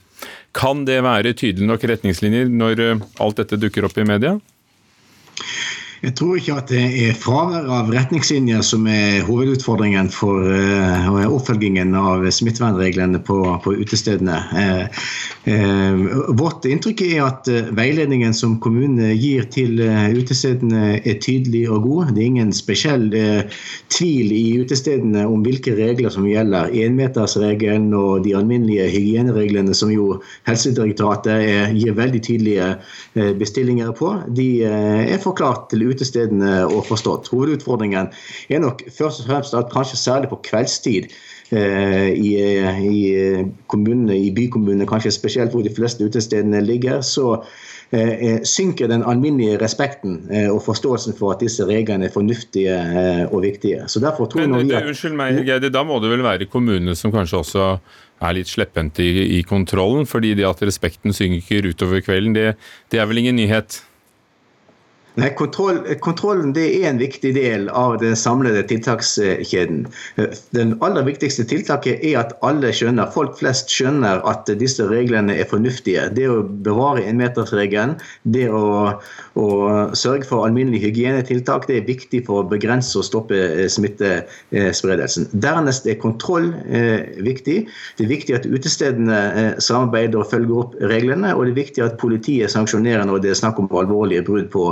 Kan 0.56 0.86
det 0.88 1.02
være 1.04 1.36
tydelige 1.36 1.68
nok 1.68 1.84
retningslinjer 1.92 2.48
når 2.48 2.86
alt 3.20 3.44
dette 3.44 3.60
dukker 3.60 3.84
opp 3.86 4.00
i 4.00 4.08
media? 4.08 4.38
Jeg 6.00 6.14
tror 6.16 6.38
ikke 6.38 6.54
at 6.56 6.70
det 6.72 6.80
er 7.04 7.16
fravær 7.18 7.66
av 7.76 7.90
retningslinjer 7.92 8.62
som 8.64 8.86
er 8.88 9.18
hovedutfordringen 9.26 10.06
for 10.08 10.46
uh, 10.48 11.26
oppfølgingen 11.28 11.92
av 11.92 12.24
smittevernreglene 12.32 13.20
på, 13.26 13.36
på 13.60 13.74
utestedene. 13.82 14.38
Uh, 14.56 15.02
uh, 15.44 16.30
vårt 16.40 16.64
inntrykk 16.64 17.02
er 17.04 17.26
at 17.26 17.50
veiledningen 17.76 18.32
som 18.36 18.54
kommunene 18.64 19.10
gir 19.12 19.44
til 19.52 19.76
utestedene 20.16 20.94
er 21.04 21.18
tydelig 21.20 21.66
og 21.68 21.84
god. 21.84 22.14
Det 22.16 22.24
er 22.24 22.30
ingen 22.30 22.54
spesiell 22.56 23.12
tvil 23.92 24.32
i 24.32 24.46
utestedene 24.62 25.26
om 25.28 25.44
hvilke 25.44 25.76
regler 25.76 26.16
som 26.16 26.24
gjelder. 26.24 26.72
Enmetersregelen 26.80 27.92
og 27.92 28.24
de 28.24 28.32
alminnelige 28.40 28.88
hygienereglene 28.94 29.76
som 29.76 29.92
jo 29.92 30.16
Helsedirektoratet 30.48 31.76
gir 31.76 31.92
veldig 31.98 32.24
tydelige 32.24 32.72
bestillinger 33.36 33.92
på, 33.96 34.14
de 34.32 34.48
er 34.64 35.20
forklart 35.20 35.68
til 35.68 35.89
utestedene 35.90 36.64
overforstått. 36.66 36.88
forstått. 36.90 37.28
Hovedutfordringen 37.34 38.08
er 38.50 38.62
nok 38.62 38.82
først 38.98 39.24
og 39.24 39.26
fremst 39.26 39.54
at 39.54 39.72
kanskje 39.72 39.96
særlig 39.96 40.30
på 40.30 40.40
kveldstid 40.44 41.10
eh, 41.50 42.10
i, 42.14 42.36
i, 42.90 43.02
kommunene, 43.66 44.16
i 44.18 44.30
bykommunene, 44.34 44.86
kanskje 44.86 45.14
spesielt 45.14 45.54
hvor 45.54 45.62
de 45.62 45.74
fleste 45.74 46.04
utestedene 46.04 46.60
ligger, 46.64 47.00
så 47.00 47.42
eh, 47.90 48.42
synker 48.44 48.90
den 48.90 49.02
alminnelige 49.02 49.58
respekten 49.62 50.22
eh, 50.30 50.50
og 50.50 50.62
forståelsen 50.66 51.16
for 51.18 51.34
at 51.34 51.42
disse 51.42 51.66
reglene 51.66 52.08
er 52.08 52.14
fornuftige 52.14 52.76
eh, 52.76 53.24
og 53.30 53.42
viktige. 53.42 53.88
Så 53.88 54.00
derfor 54.00 54.26
tror 54.26 54.46
Men, 54.46 54.66
vi 54.66 54.74
at... 54.74 54.86
Unnskyld 54.86 55.16
meg, 55.18 55.42
Geide, 55.46 55.72
da 55.72 55.84
må 55.86 56.00
det 56.02 56.12
vel 56.12 56.24
være 56.26 56.50
kommunene 56.50 56.96
som 56.98 57.12
kanskje 57.14 57.42
også 57.42 57.68
er 58.20 58.34
litt 58.36 58.50
slepphendte 58.50 59.02
i, 59.02 59.38
i, 59.38 59.42
kontrollen, 59.48 60.06
fordi 60.06 60.34
det 60.36 60.44
at 60.44 60.60
respekten 60.62 61.14
synker 61.16 61.70
utover 61.70 62.02
kvelden, 62.04 62.34
det, 62.36 62.50
det 62.92 63.00
er 63.00 63.08
vel 63.08 63.22
ingen 63.22 63.38
nyhet? 63.40 63.80
Nei, 65.18 65.30
kontroll, 65.34 65.80
Kontrollen 65.98 66.52
er 66.54 66.84
en 66.86 67.00
viktig 67.00 67.32
del 67.34 67.66
av 67.74 67.96
den 67.98 68.14
samlede 68.16 68.62
tiltakskjeden. 68.70 69.82
Den 70.54 70.76
aller 70.86 71.06
viktigste 71.06 71.42
tiltaket 71.50 72.04
er 72.06 72.20
at 72.20 72.36
alle 72.46 72.70
skjønner, 72.74 73.10
folk 73.10 73.34
flest 73.40 73.72
skjønner 73.74 74.22
at 74.30 74.46
disse 74.60 74.86
reglene 74.86 75.34
er 75.34 75.48
fornuftige. 75.50 76.06
Det 76.14 76.28
å 76.30 76.44
bevare 76.44 77.02
enmetersregelen, 77.10 77.96
det 78.22 78.46
å, 78.54 78.62
å 79.34 79.48
sørge 79.98 80.28
for 80.28 80.46
alminnelige 80.46 80.86
hygienetiltak, 80.92 81.66
det 81.66 81.80
er 81.80 81.90
viktig 81.90 82.22
for 82.28 82.44
å 82.44 82.48
begrense 82.52 82.94
og 83.00 83.08
stoppe 83.08 83.40
eh, 83.48 83.66
smittespredelsen. 83.72 85.26
Dernest 85.42 85.90
er 85.90 85.98
kontroll 85.98 86.52
eh, 86.70 87.10
viktig. 87.26 87.58
Det 87.98 88.06
er 88.06 88.12
viktig 88.14 88.38
at 88.38 88.46
utestedene 88.46 89.20
eh, 89.26 89.52
samarbeider 89.58 90.22
og 90.22 90.30
følger 90.30 90.62
opp 90.62 90.78
reglene, 90.94 91.34
og 91.34 91.48
det 91.48 91.56
er 91.56 91.60
viktig 91.64 91.86
at 91.88 91.98
politiet 92.00 92.54
sanksjonerer 92.54 93.10
når 93.10 93.26
det 93.26 93.34
er 93.34 93.42
snakk 93.42 93.58
om 93.58 93.70
alvorlige 93.74 94.24
brudd 94.30 94.50
på 94.54 94.70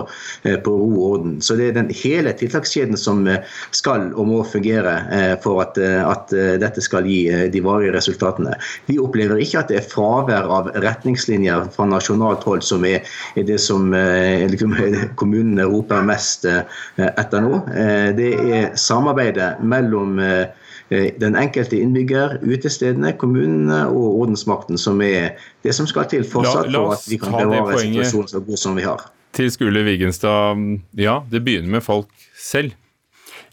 på 0.64 0.72
ro 0.72 0.88
og 0.88 1.04
orden. 1.08 1.36
Så 1.42 1.56
det 1.58 1.68
er 1.68 1.78
den 1.78 1.90
hele 1.94 2.32
tiltakskjeden 2.36 2.98
som 3.00 3.26
eh, 3.28 3.44
skal 3.76 4.10
og 4.14 4.28
må 4.30 4.42
fungere 4.46 4.94
eh, 5.14 5.34
for 5.42 5.62
at, 5.64 5.78
at 5.78 6.32
dette 6.62 6.82
skal 6.84 7.06
gi 7.08 7.48
de 7.52 7.62
varige 7.64 7.94
resultatene. 7.96 8.54
Vi 8.88 8.98
opplever 9.02 9.40
ikke 9.42 9.62
at 9.62 9.72
det 9.72 9.80
er 9.80 9.88
fravær 9.88 10.48
av 10.58 10.70
retningslinjer 10.84 11.68
fra 11.74 11.88
nasjonalt 11.88 12.44
hold 12.46 12.64
som 12.66 12.84
er, 12.88 13.06
er 13.38 13.46
det 13.48 13.58
som 13.62 13.90
liksom, 13.92 14.76
kommunene 15.20 15.66
roper 15.68 16.04
mest 16.06 16.46
etter 16.48 17.44
nå. 17.44 17.60
Det 18.18 18.30
er 18.36 18.72
samarbeidet 18.78 19.56
mellom 19.62 20.18
den 20.90 21.36
enkelte 21.36 21.80
innbygger, 21.80 22.38
utestedene, 22.42 23.12
kommunene 23.20 23.84
og 23.90 24.22
ordensmakten 24.22 24.80
som 24.80 25.02
er 25.04 25.36
det 25.66 25.74
som 25.76 25.88
skal 25.90 26.08
til 26.08 26.24
fortsatt 26.24 26.72
for 26.72 26.96
at 26.96 27.06
vi 27.08 27.20
kan 27.20 27.36
bevare 27.36 27.78
situasjonen 27.82 28.32
så 28.32 28.44
god 28.44 28.60
som 28.64 28.78
vi 28.78 28.86
har 28.88 29.04
til 29.36 29.50
Skule 29.52 29.84
Vigenstad. 29.86 30.60
Ja, 30.98 31.20
det 31.30 31.44
begynner 31.46 31.78
med 31.78 31.84
folk 31.86 32.12
selv. 32.38 32.76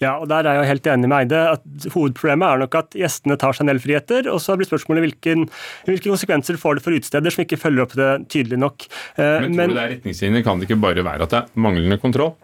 Ja, 0.01 0.17
og 0.19 0.27
der 0.27 0.43
er 0.43 0.57
jeg 0.57 0.63
jo 0.63 0.69
helt 0.73 0.87
enig 0.91 1.09
med 1.09 1.17
Eide. 1.23 1.41
at 1.55 1.87
Hovedproblemet 1.93 2.47
er 2.47 2.61
nok 2.65 2.77
at 2.81 2.97
gjestene 2.99 3.37
tar 3.39 3.55
seg 3.55 3.65
en 3.65 3.71
del 3.71 3.81
friheter. 3.83 4.29
Og 4.31 4.41
så 4.43 4.57
blir 4.59 4.67
spørsmålet 4.67 5.05
hvilken, 5.07 5.47
hvilke 5.87 6.11
konsekvenser 6.11 6.59
får 6.59 6.79
det 6.79 6.85
for 6.85 6.97
utesteder 6.97 7.33
som 7.33 7.45
ikke 7.45 7.61
følger 7.61 7.85
opp 7.85 7.95
det 7.97 8.11
tydelig 8.33 8.59
nok. 8.59 8.87
Eh, 9.15 9.47
men 9.47 9.55
tror 9.55 9.71
du 9.71 9.77
det 9.77 9.85
er 9.85 9.93
retningslinjer? 9.95 10.45
Kan 10.47 10.59
det 10.59 10.69
ikke 10.69 10.81
bare 10.83 11.05
være 11.05 11.27
at 11.27 11.35
det 11.35 11.43
er 11.43 11.67
manglende 11.67 11.99
kontroll? 12.01 12.35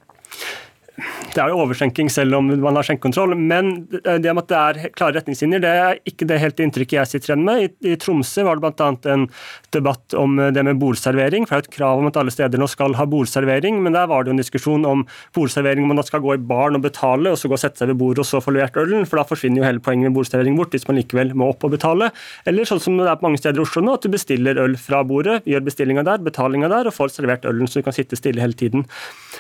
Det 1.32 1.40
er 1.40 1.50
jo 1.50 1.62
overskjenking 1.64 2.10
selv 2.12 2.36
om 2.38 2.50
man 2.52 2.76
har 2.78 2.86
skjenkekontroll, 2.86 3.34
men 3.40 3.88
det 3.90 4.34
med 4.34 4.42
at 4.44 4.50
det 4.52 4.58
er 4.60 4.94
klare 4.98 5.16
retningslinjer, 5.18 5.62
det 5.64 5.72
er 5.72 6.02
ikke 6.08 6.28
det 6.28 6.40
helt 6.42 6.60
inntrykket 6.62 6.98
jeg 6.98 7.10
sitter 7.12 7.32
igjen 7.32 7.46
med. 7.48 7.78
I, 7.88 7.96
Tromsø 8.02 8.44
var 8.46 8.60
det 8.60 8.72
bl.a. 8.76 8.90
en 9.14 9.26
debatt 9.74 10.16
om 10.20 10.36
det 10.54 10.66
med 10.68 10.82
bolservering, 10.82 11.48
for 11.48 11.56
Det 11.56 11.70
er 11.70 11.70
et 11.70 11.78
krav 11.78 12.02
om 12.02 12.10
at 12.10 12.20
alle 12.20 12.34
steder 12.34 12.60
nå 12.60 12.68
skal 12.70 12.98
ha 13.00 13.08
bolservering, 13.10 13.80
men 13.84 13.96
der 13.96 14.10
var 14.12 14.24
det 14.24 14.32
jo 14.32 14.36
en 14.36 14.44
diskusjon 14.44 14.86
om 14.88 15.06
bolservering 15.38 15.86
om 15.86 15.94
man 15.94 16.02
da 16.02 16.06
skal 16.08 16.24
gå 16.24 16.36
i 16.36 16.42
baren 16.52 16.78
og 16.78 16.86
betale, 16.86 17.32
og 17.32 17.40
så 17.40 17.50
gå 17.50 17.58
og 17.58 17.64
sette 17.64 17.82
seg 17.82 17.94
ved 17.94 18.00
bordet 18.02 18.26
og 18.26 18.30
så 18.30 18.44
få 18.44 18.54
levert 18.56 18.78
ølen, 18.82 19.08
for 19.08 19.22
da 19.22 19.26
forsvinner 19.28 19.62
jo 19.62 19.68
hele 19.70 19.84
poenget 19.84 20.10
med 20.10 20.18
bolservering 20.20 20.60
bort 20.60 20.76
hvis 20.76 20.88
man 20.90 21.00
likevel 21.00 21.34
må 21.38 21.50
opp 21.54 21.66
og 21.68 21.74
betale. 21.78 22.12
Eller 22.50 22.68
sånn 22.68 22.84
som 22.84 23.00
det 23.00 23.08
er 23.08 23.20
på 23.20 23.30
mange 23.30 23.42
steder 23.42 23.62
i 23.62 23.66
Oslo 23.66 23.84
nå, 23.86 23.96
at 23.98 24.06
du 24.06 24.12
bestiller 24.14 24.60
øl 24.62 24.78
fra 24.80 25.02
bordet, 25.08 25.42
gjør 25.50 25.66
bestillinga 25.66 26.06
der, 26.08 26.24
betalinga 26.26 26.70
der, 26.72 26.92
og 26.92 26.98
får 26.98 27.16
servert 27.16 27.48
ølen 27.50 27.70
så 27.70 27.80
du 27.80 27.88
kan 27.88 27.96
sitte 27.96 28.20
stille 28.20 28.44
hele 28.44 28.58
tiden. 28.58 28.86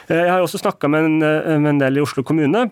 Eh, 0.08 0.18
jeg 0.18 0.32
har 0.32 0.44
også 0.44 0.62
snakka 0.62 0.90
med, 0.92 1.24
eh, 1.26 1.41
med, 1.48 1.76
en 1.76 1.82
del 1.82 2.00
i 2.00 2.06
Oslo 2.06 2.24
kommune. 2.28 2.70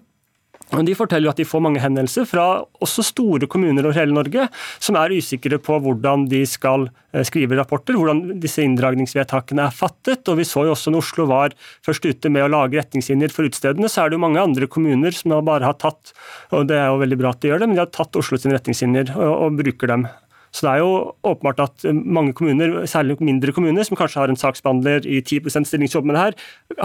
Og 0.69 0.85
De 0.85 0.93
forteller 0.93 1.31
at 1.31 1.39
de 1.39 1.47
får 1.47 1.63
mange 1.65 1.81
henvendelser 1.81 2.27
fra 2.29 2.45
også 2.83 3.01
store 3.07 3.47
kommuner 3.49 3.87
over 3.87 3.97
hele 3.97 4.13
Norge, 4.13 4.45
som 4.77 4.99
er 4.99 5.15
usikre 5.17 5.57
på 5.57 5.79
hvordan 5.81 6.27
de 6.29 6.43
skal 6.45 6.85
eh, 7.13 7.23
skrive 7.25 7.57
rapporter, 7.57 7.97
hvordan 7.97 8.37
disse 8.43 8.61
inndragningsvedtakene 8.61 9.65
er 9.65 9.73
fattet. 9.73 10.29
Og 10.29 10.37
Vi 10.37 10.45
så 10.45 10.67
jo 10.67 10.75
også 10.75 10.93
når 10.93 11.01
Oslo 11.01 11.25
var 11.31 11.57
først 11.85 12.05
ute 12.05 12.29
med 12.29 12.45
å 12.45 12.51
lage 12.53 12.77
retningslinjer 12.77 13.33
for 13.33 13.49
utestedene, 13.49 13.89
så 13.89 14.03
er 14.03 14.11
det 14.11 14.19
jo 14.19 14.25
mange 14.27 14.43
andre 14.43 14.69
kommuner 14.69 15.15
som 15.15 15.33
bare 15.47 15.65
har 15.65 15.79
tatt 15.81 16.13
og 16.53 16.67
det 16.69 16.77
er 16.77 16.89
jo 16.91 17.01
veldig 17.01 17.17
bra 17.17 17.33
at 17.33 17.41
de 17.41 17.49
gjør 17.49 17.63
det, 17.63 17.69
men 17.69 17.77
de 17.77 17.85
har 17.85 17.93
tatt 17.93 18.17
Oslo 18.19 18.37
sine 18.37 18.57
retningslinjer 18.57 19.15
og, 19.17 19.33
og 19.47 19.57
bruker 19.63 19.89
dem. 19.89 20.05
Så 20.51 20.65
det 20.65 20.73
er 20.73 20.83
jo 20.83 20.91
åpenbart 21.29 21.63
at 21.67 21.87
mange 21.93 22.33
kommuner, 22.37 22.81
særlig 22.89 23.19
mindre 23.21 23.53
kommuner, 23.55 23.85
som 23.85 23.99
kanskje 23.99 24.23
har 24.23 24.33
en 24.33 24.39
saksbehandler 24.39 25.05
i 25.05 25.21
10 25.21 25.49
stillingsjobb 25.69 26.09
med 26.09 26.17
det 26.17 26.27
her, 26.27 26.37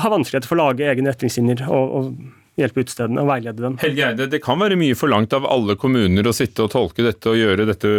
har 0.04 0.12
vanskeligheter 0.12 0.50
for 0.50 0.60
å 0.60 0.68
lage 0.68 0.88
egne 0.90 1.14
retningslinjer 1.14 1.64
og, 1.68 1.94
og 1.98 2.10
hjelpe 2.60 2.84
utstedene 2.84 3.22
og 3.22 3.28
veilede 3.32 3.64
dem. 3.64 3.76
Helge 3.82 4.06
Eide, 4.08 4.28
det 4.30 4.40
kan 4.44 4.60
være 4.60 4.78
mye 4.78 4.96
forlangt 4.98 5.34
av 5.34 5.46
alle 5.50 5.74
kommuner 5.80 6.26
å 6.28 6.34
sitte 6.36 6.66
og 6.66 6.70
tolke 6.74 7.02
dette 7.06 7.32
og 7.32 7.38
gjøre 7.38 7.66
dette 7.66 7.90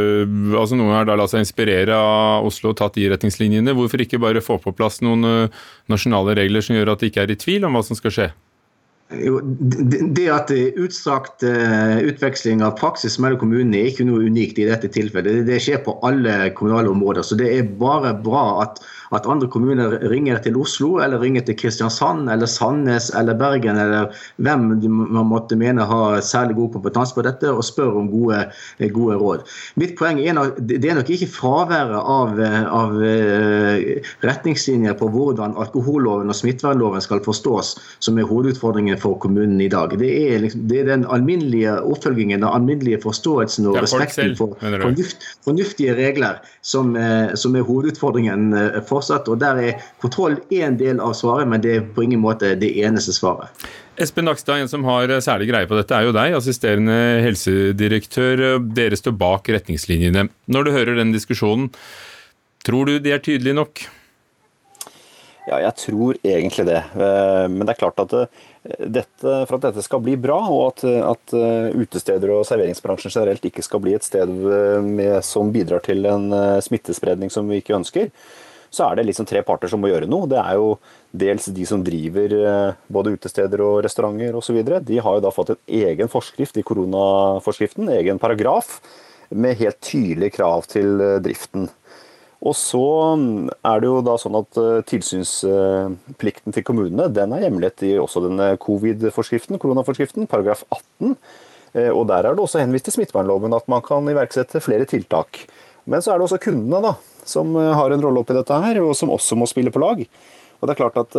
altså 0.56 0.78
Noen 0.80 0.96
har 0.96 1.10
da 1.10 1.18
latt 1.20 1.34
seg 1.34 1.44
inspirere 1.44 1.98
av 1.98 2.48
Oslo 2.48 2.72
og 2.72 2.80
tatt 2.80 2.96
de 2.96 3.10
retningslinjene. 3.12 3.76
Hvorfor 3.76 4.06
ikke 4.06 4.22
bare 4.24 4.44
få 4.44 4.58
på 4.64 4.74
plass 4.76 5.02
noen 5.04 5.28
eh, 5.28 5.62
nasjonale 5.92 6.38
regler 6.40 6.64
som 6.64 6.78
gjør 6.78 6.94
at 6.94 7.04
det 7.04 7.12
ikke 7.12 7.26
er 7.26 7.36
i 7.36 7.40
tvil 7.40 7.68
om 7.68 7.76
hva 7.76 7.84
som 7.86 8.00
skal 8.00 8.16
skje? 8.16 8.30
Jo, 9.14 9.38
det 10.18 10.26
at 10.34 10.50
er 10.50 10.80
utstrakt 10.82 11.44
uh, 11.46 12.00
utveksling 12.10 12.64
av 12.66 12.74
praksis 12.80 13.20
mellom 13.22 13.38
kommunene 13.44 13.78
er 13.78 13.92
ikke 13.92 14.08
noe 14.08 14.26
unikt 14.26 14.58
i 14.58 14.66
dette 14.66 14.90
tilfellet. 14.96 15.44
Det, 15.46 15.60
skjer 15.62 15.84
på 15.86 15.94
alle 16.08 16.50
kommunale 16.58 16.90
områder. 16.90 17.22
Så 17.22 17.38
det 17.38 17.52
er 17.54 17.70
bare 17.78 18.16
bra 18.26 18.46
at 18.64 18.82
at 19.14 19.28
andre 19.30 19.48
kommuner 19.52 19.98
ringer 20.10 20.40
til 20.44 20.58
Oslo, 20.58 20.98
eller 21.04 21.22
ringer 21.22 21.44
til 21.46 21.58
Kristiansand, 21.60 22.30
eller 22.32 22.50
Sandnes 22.50 23.12
eller 23.16 23.38
Bergen, 23.38 23.78
eller 23.78 24.14
hvem 24.42 24.66
man 24.90 25.30
måtte 25.30 25.58
mene 25.60 25.86
har 25.86 26.22
særlig 26.26 26.56
god 26.56 26.72
kompetanse 26.78 27.16
på 27.16 27.26
dette, 27.26 27.52
og 27.52 27.64
spør 27.66 28.00
om 28.02 28.10
gode, 28.12 28.42
gode 28.96 29.20
råd. 29.22 29.46
Mitt 29.82 29.96
poeng 30.00 30.20
er 30.24 30.38
nok, 30.38 30.58
det 30.60 30.84
er 30.84 30.98
nok 30.98 31.12
ikke 31.14 31.30
fraværet 31.32 31.96
av, 32.00 32.40
av 32.80 32.98
eh, 33.06 34.02
retningslinjer 34.26 34.98
på 35.00 35.10
hvordan 35.14 35.56
alkoholloven 35.62 36.32
og 36.32 36.38
smittevernloven 36.38 37.04
skal 37.04 37.24
forstås, 37.26 37.76
som 38.00 38.18
er 38.20 38.30
hovedutfordringen 38.30 38.95
for 39.02 39.18
kommunen 39.22 39.62
i 39.62 39.70
dag. 39.72 39.94
Det 40.00 40.10
er, 40.10 40.40
liksom, 40.44 40.66
det 40.70 40.82
er 40.82 40.90
den 40.90 41.06
alminnelige 41.12 41.78
oppfølgingen, 41.82 42.42
den 42.42 42.50
alminnelige 42.50 43.02
forståelsen 43.04 43.70
og 43.72 43.80
respekten 43.82 44.36
for 44.38 44.56
fornuft, 44.62 45.26
fornuftige 45.46 45.96
regler 45.98 46.42
som, 46.62 46.96
eh, 47.00 47.34
som 47.40 47.56
er 47.56 47.66
hovedutfordringen 47.68 48.54
eh, 48.54 48.80
fortsatt. 48.88 49.30
og 49.32 49.40
Der 49.42 49.62
er 49.64 49.84
kontroll 50.02 50.40
én 50.52 50.78
del 50.80 51.02
av 51.04 51.16
svaret, 51.18 51.48
men 51.48 51.64
det 51.64 51.76
er 51.76 51.90
på 51.96 52.06
ingen 52.06 52.24
måte 52.24 52.56
det 52.60 52.72
eneste 52.84 53.16
svaret. 53.16 53.52
Espen 54.02 54.28
Nakstad, 54.28 54.60
en 54.60 54.72
som 54.72 54.84
har 54.84 55.12
særlig 55.24 55.48
greie 55.54 55.68
på 55.70 55.78
dette, 55.80 55.96
er 55.96 56.10
jo 56.10 56.16
deg, 56.16 56.36
assisterende 56.36 56.96
helsedirektør. 57.24 58.48
Dere 58.76 58.98
står 59.00 59.16
bak 59.16 59.48
retningslinjene. 59.56 60.28
Når 60.52 60.68
du 60.68 60.74
hører 60.76 61.00
den 61.00 61.16
diskusjonen, 61.16 61.70
tror 62.66 62.90
du 62.90 62.98
de 63.00 63.16
er 63.16 63.24
tydelige 63.24 63.56
nok? 63.56 63.86
Ja, 65.46 65.60
jeg 65.62 65.76
tror 65.78 66.18
egentlig 66.26 66.66
det. 66.68 66.82
Eh, 66.98 67.46
men 67.52 67.66
det 67.66 67.76
er 67.76 67.82
klart 67.84 68.02
at 68.02 68.14
eh, 68.18 68.44
dette, 68.80 69.34
for 69.46 69.58
at 69.58 69.68
dette 69.68 69.84
skal 69.86 70.02
bli 70.02 70.16
bra, 70.20 70.40
og 70.50 70.64
at, 70.72 70.86
at 71.12 71.36
eh, 71.38 71.76
utesteder 71.78 72.34
og 72.34 72.48
serveringsbransjen 72.50 73.14
generelt 73.14 73.46
ikke 73.46 73.66
skal 73.66 73.84
bli 73.84 73.94
et 73.98 74.08
sted 74.08 74.32
med, 74.86 75.20
som 75.26 75.54
bidrar 75.54 75.86
til 75.86 76.06
en 76.10 76.32
smittespredning 76.66 77.34
som 77.34 77.50
vi 77.52 77.62
ikke 77.62 77.78
ønsker, 77.78 78.12
så 78.76 78.90
er 78.90 79.00
det 79.00 79.08
liksom 79.08 79.28
tre 79.30 79.42
parter 79.46 79.72
som 79.72 79.82
må 79.82 79.90
gjøre 79.92 80.10
noe. 80.10 80.28
Det 80.30 80.40
er 80.42 80.58
jo 80.60 80.76
dels 81.16 81.48
de 81.56 81.66
som 81.68 81.84
driver 81.86 82.36
eh, 82.36 82.78
både 82.92 83.16
utesteder 83.16 83.64
og 83.64 83.80
restauranter 83.86 84.36
osv. 84.36 84.60
De 84.84 85.00
har 85.00 85.18
jo 85.18 85.24
da 85.24 85.32
fått 85.34 85.54
en 85.54 85.62
egen 85.80 86.12
forskrift 86.12 86.60
i 86.60 86.66
koronaforskriften, 86.68 87.92
egen 87.96 88.20
paragraf, 88.22 88.80
med 89.30 89.58
helt 89.62 89.80
tydelige 89.84 90.38
krav 90.40 90.68
til 90.72 91.00
eh, 91.02 91.18
driften. 91.24 91.70
Og 92.44 92.56
så 92.58 92.84
mm, 93.20 93.50
er 93.66 93.82
det 93.82 93.90
jo 93.90 94.04
da 94.06 94.18
sånn 94.20 94.38
at 94.42 94.60
eh, 94.60 94.84
Tilsynsplikten 94.90 96.56
til 96.56 96.66
kommunene 96.68 97.08
den 97.14 97.36
er 97.36 97.48
hjemlet 97.48 97.86
i 97.88 97.96
også 98.02 98.26
denne 98.28 98.54
covid-forskriften, 98.62 99.60
koronaforskriften, 99.62 100.30
paragraf 100.32 100.66
18. 100.70 101.18
Og 101.92 102.06
Der 102.08 102.24
er 102.24 102.32
det 102.32 102.40
også 102.40 102.62
henvist 102.62 102.86
til 102.88 102.94
smittevernloven 102.96 103.52
at 103.52 103.66
man 103.68 103.82
kan 103.84 104.06
iverksette 104.08 104.62
flere 104.64 104.86
tiltak. 104.88 105.42
Men 105.84 106.00
så 106.00 106.14
er 106.14 106.22
det 106.22 106.30
også 106.30 106.40
kundene, 106.46 106.80
da 106.80 106.94
som 107.28 107.56
eh, 107.60 107.74
har 107.76 107.92
en 107.92 108.06
rolle 108.06 108.22
oppi 108.22 108.38
dette 108.38 108.62
her, 108.64 108.80
og 108.86 108.94
som 108.96 109.12
også 109.12 109.36
må 109.36 109.48
spille 109.50 109.74
på 109.76 109.82
lag. 109.84 110.06
Og 110.56 110.70
det 110.70 110.72
er 110.72 110.80
klart 110.80 110.96
at 111.02 111.18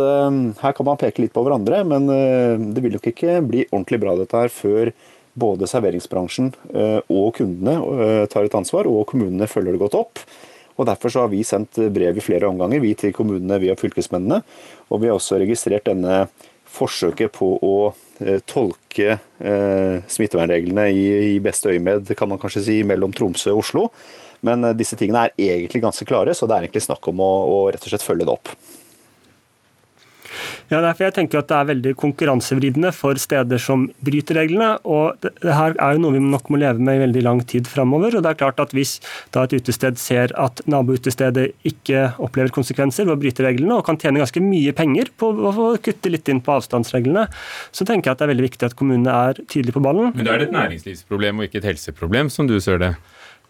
Her 0.63 0.73
kan 0.73 0.87
man 0.87 0.97
peke 0.97 1.21
litt 1.21 1.33
på 1.35 1.43
hverandre, 1.45 1.83
men 1.85 2.07
det 2.73 2.81
vil 2.81 2.95
nok 2.95 3.05
ikke 3.11 3.35
bli 3.45 3.67
ordentlig 3.67 3.99
bra 4.01 4.15
dette 4.17 4.39
her 4.41 4.49
før 4.51 4.89
både 5.37 5.69
serveringsbransjen 5.69 6.49
og 7.13 7.27
kundene 7.37 8.25
tar 8.33 8.47
et 8.47 8.57
ansvar, 8.57 8.89
og 8.89 9.05
kommunene 9.11 9.47
følger 9.47 9.77
det 9.77 9.83
godt 9.83 9.99
opp. 10.01 10.23
Og 10.77 10.85
Derfor 10.89 11.13
så 11.13 11.23
har 11.25 11.31
vi 11.33 11.43
sendt 11.47 11.79
brev 11.93 12.17
i 12.17 12.23
flere 12.23 12.49
omganger 12.49 12.83
vi 12.83 12.93
til 12.97 13.15
kommunene 13.15 13.57
via 13.63 13.75
fylkesmennene. 13.79 14.43
Og 14.91 15.01
vi 15.01 15.09
har 15.09 15.17
også 15.17 15.39
registrert 15.41 15.89
denne 15.89 16.27
forsøket 16.77 17.33
på 17.33 17.55
å 17.63 17.73
tolke 18.49 19.19
smittevernreglene 20.09 20.87
i, 20.89 21.03
i 21.33 21.41
beste 21.41 21.69
øyemed, 21.69 22.09
kan 22.17 22.29
man 22.29 22.41
kanskje 22.41 22.63
si, 22.65 22.77
mellom 22.85 23.13
Tromsø 23.13 23.53
og 23.53 23.61
Oslo. 23.61 23.83
Men 24.45 24.63
eh, 24.63 24.75
disse 24.77 24.97
tingene 24.99 25.27
er 25.27 25.35
egentlig 25.57 25.83
ganske 25.83 26.07
klare, 26.07 26.35
så 26.37 26.47
det 26.47 26.57
er 26.57 26.67
egentlig 26.67 26.85
snakk 26.85 27.09
om 27.11 27.23
å, 27.23 27.31
å 27.47 27.57
rett 27.71 27.83
og 27.83 27.93
slett 27.93 28.05
følge 28.05 28.27
det 28.27 28.35
opp. 28.35 28.53
Ja, 30.71 30.81
derfor 30.83 31.07
jeg 31.07 31.15
tenker 31.15 31.41
at 31.41 31.47
Det 31.47 31.57
er 31.57 31.69
veldig 31.69 31.93
konkurransevridende 31.99 32.91
for 32.95 33.19
steder 33.21 33.61
som 33.61 33.87
bryter 34.03 34.41
reglene. 34.41 34.77
og 34.83 35.15
det, 35.23 35.33
det 35.41 35.53
her 35.55 35.75
er 35.79 35.95
jo 35.95 36.03
noe 36.03 36.15
vi 36.17 36.23
nok 36.23 36.49
må 36.51 36.59
leve 36.61 36.83
med 36.83 36.97
i 36.97 37.03
veldig 37.05 37.23
lang 37.23 37.41
tid 37.47 37.67
framover. 37.67 38.17
Og 38.17 38.23
det 38.25 38.31
er 38.33 38.39
klart 38.39 38.59
at 38.59 38.75
hvis 38.75 38.97
da 39.35 39.45
et 39.47 39.55
utested 39.57 39.99
ser 40.01 40.33
at 40.37 40.61
naboutestedet 40.67 41.49
ikke 41.67 42.13
opplever 42.23 42.53
konsekvenser 42.53 43.07
ved 43.07 43.15
å 43.15 43.21
bryte 43.21 43.45
reglene, 43.45 43.77
og 43.77 43.85
kan 43.87 43.99
tjene 44.01 44.21
ganske 44.23 44.43
mye 44.43 44.75
penger 44.77 45.11
på 45.17 45.31
å 45.31 45.69
kutte 45.83 46.11
litt 46.13 46.29
inn 46.31 46.43
på 46.43 46.57
avstandsreglene, 46.57 47.27
så 47.71 47.87
tenker 47.87 48.11
jeg 48.11 48.17
at 48.17 48.23
det 48.23 48.27
er 48.27 48.33
veldig 48.35 48.47
viktig 48.49 48.69
at 48.69 48.77
kommunene 48.77 49.19
er 49.29 49.43
tydelige 49.45 49.77
på 49.77 49.83
ballen. 49.83 50.11
Men 50.15 50.27
da 50.27 50.35
er 50.35 50.43
det 50.43 50.49
et 50.49 50.57
næringslivsproblem 50.57 51.39
og 51.39 51.47
ikke 51.47 51.61
et 51.63 51.71
helseproblem, 51.71 52.31
som 52.33 52.49
du 52.49 52.59
ser 52.63 52.81
det? 52.83 52.95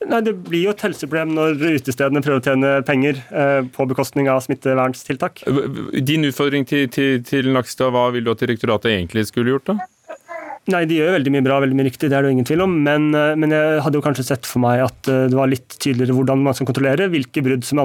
Nei, 0.05 0.21
Det 0.21 0.33
blir 0.45 0.67
jo 0.67 0.73
et 0.75 0.83
helseproblem 0.86 1.33
når 1.33 1.57
utestedene 1.79 2.21
prøver 2.21 2.41
å 2.41 2.45
tjene 2.45 2.73
penger 2.86 3.17
eh, 3.33 3.62
på 3.73 3.88
bekostning 3.89 4.29
av 4.29 4.43
smittevernstiltak. 4.45 5.41
Din 6.05 6.27
utfordring 6.29 6.67
til, 6.69 6.86
til, 6.93 7.23
til 7.25 7.49
Nakstad, 7.55 7.89
hva 7.95 8.10
vil 8.13 8.27
du 8.27 8.33
at 8.33 8.43
direktoratet 8.43 8.93
egentlig 8.93 9.25
skulle 9.31 9.55
gjort, 9.55 9.71
da? 9.73 9.89
Nei, 10.67 10.84
De 10.88 10.97
gjør 10.99 11.13
veldig 11.15 11.32
mye 11.32 11.43
bra 11.45 11.62
veldig 11.63 11.77
mye 11.80 11.88
riktig, 11.88 12.10
det 12.12 12.17
er 12.17 12.25
det 12.25 12.34
ingen 12.36 12.47
tvil 12.47 12.65
om. 12.65 12.73
Men, 12.84 13.08
eh, 13.15 13.36
men, 13.39 13.53
jeg 13.56 13.82
hadde 13.86 13.99
jo 13.99 14.03
kanskje 14.03 14.25
sett 14.27 14.47
for 14.47 14.60
meg 14.63 14.84
at 14.84 15.10
eh, 15.12 15.27
det 15.32 15.38
var 15.38 15.47
litt 15.47 15.77
tydeligere 15.80 16.17
hvordan 16.17 16.43
man 16.43 16.58
skal 16.58 16.67
kontrollere 16.67 17.08
hvilke 17.13 17.43
brudd 17.45 17.63
som, 17.67 17.80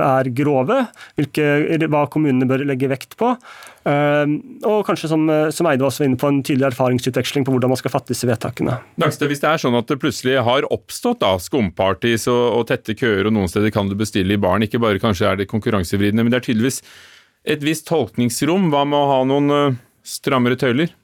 er 0.00 0.30
grove, 0.36 0.78
hvilke, 1.20 1.44
hva 1.92 2.06
kommunene 2.12 2.48
bør 2.48 2.64
legge 2.68 2.88
vekt 2.88 3.18
på. 3.20 3.34
Eh, 3.86 4.32
og 4.64 4.80
kanskje, 4.88 5.10
som, 5.12 5.28
som 5.52 5.68
Eide 5.68 5.84
også 5.84 6.02
var 6.02 6.10
inne 6.10 6.20
på, 6.22 6.32
en 6.32 6.42
tydelig 6.46 6.70
erfaringsutveksling 6.70 7.44
på 7.44 7.52
hvordan 7.52 7.74
man 7.74 7.82
skal 7.82 7.92
fatte 7.98 8.14
disse 8.14 8.28
vedtakene. 8.28 8.80
Dagstad, 8.96 9.28
hvis 9.28 9.44
det 9.44 9.52
er 9.52 9.64
sånn 9.66 9.76
at 9.76 9.92
det 9.92 10.00
plutselig 10.00 10.40
har 10.48 10.70
oppstått 10.72 11.20
da, 11.20 11.36
skumpartys 11.42 12.28
og, 12.32 12.44
og 12.62 12.68
tette 12.72 12.96
køer, 12.96 13.28
og 13.28 13.36
noen 13.36 13.52
steder 13.52 13.74
kan 13.74 13.92
du 13.92 13.98
bestille 13.98 14.38
i 14.38 14.40
baren, 14.40 14.64
ikke 14.64 14.80
bare 14.80 15.02
kanskje 15.02 15.34
er 15.34 15.42
det 15.42 15.52
konkurransevridende, 15.52 16.24
men 16.24 16.32
det 16.32 16.40
er 16.40 16.48
tydeligvis 16.48 16.80
et 17.46 17.60
visst 17.62 17.84
tolkningsrom. 17.90 18.70
Hva 18.72 18.88
med 18.88 19.04
å 19.04 19.10
ha 19.12 19.26
noen 19.28 19.82
strammere 20.06 20.56
tøyler? 20.58 20.96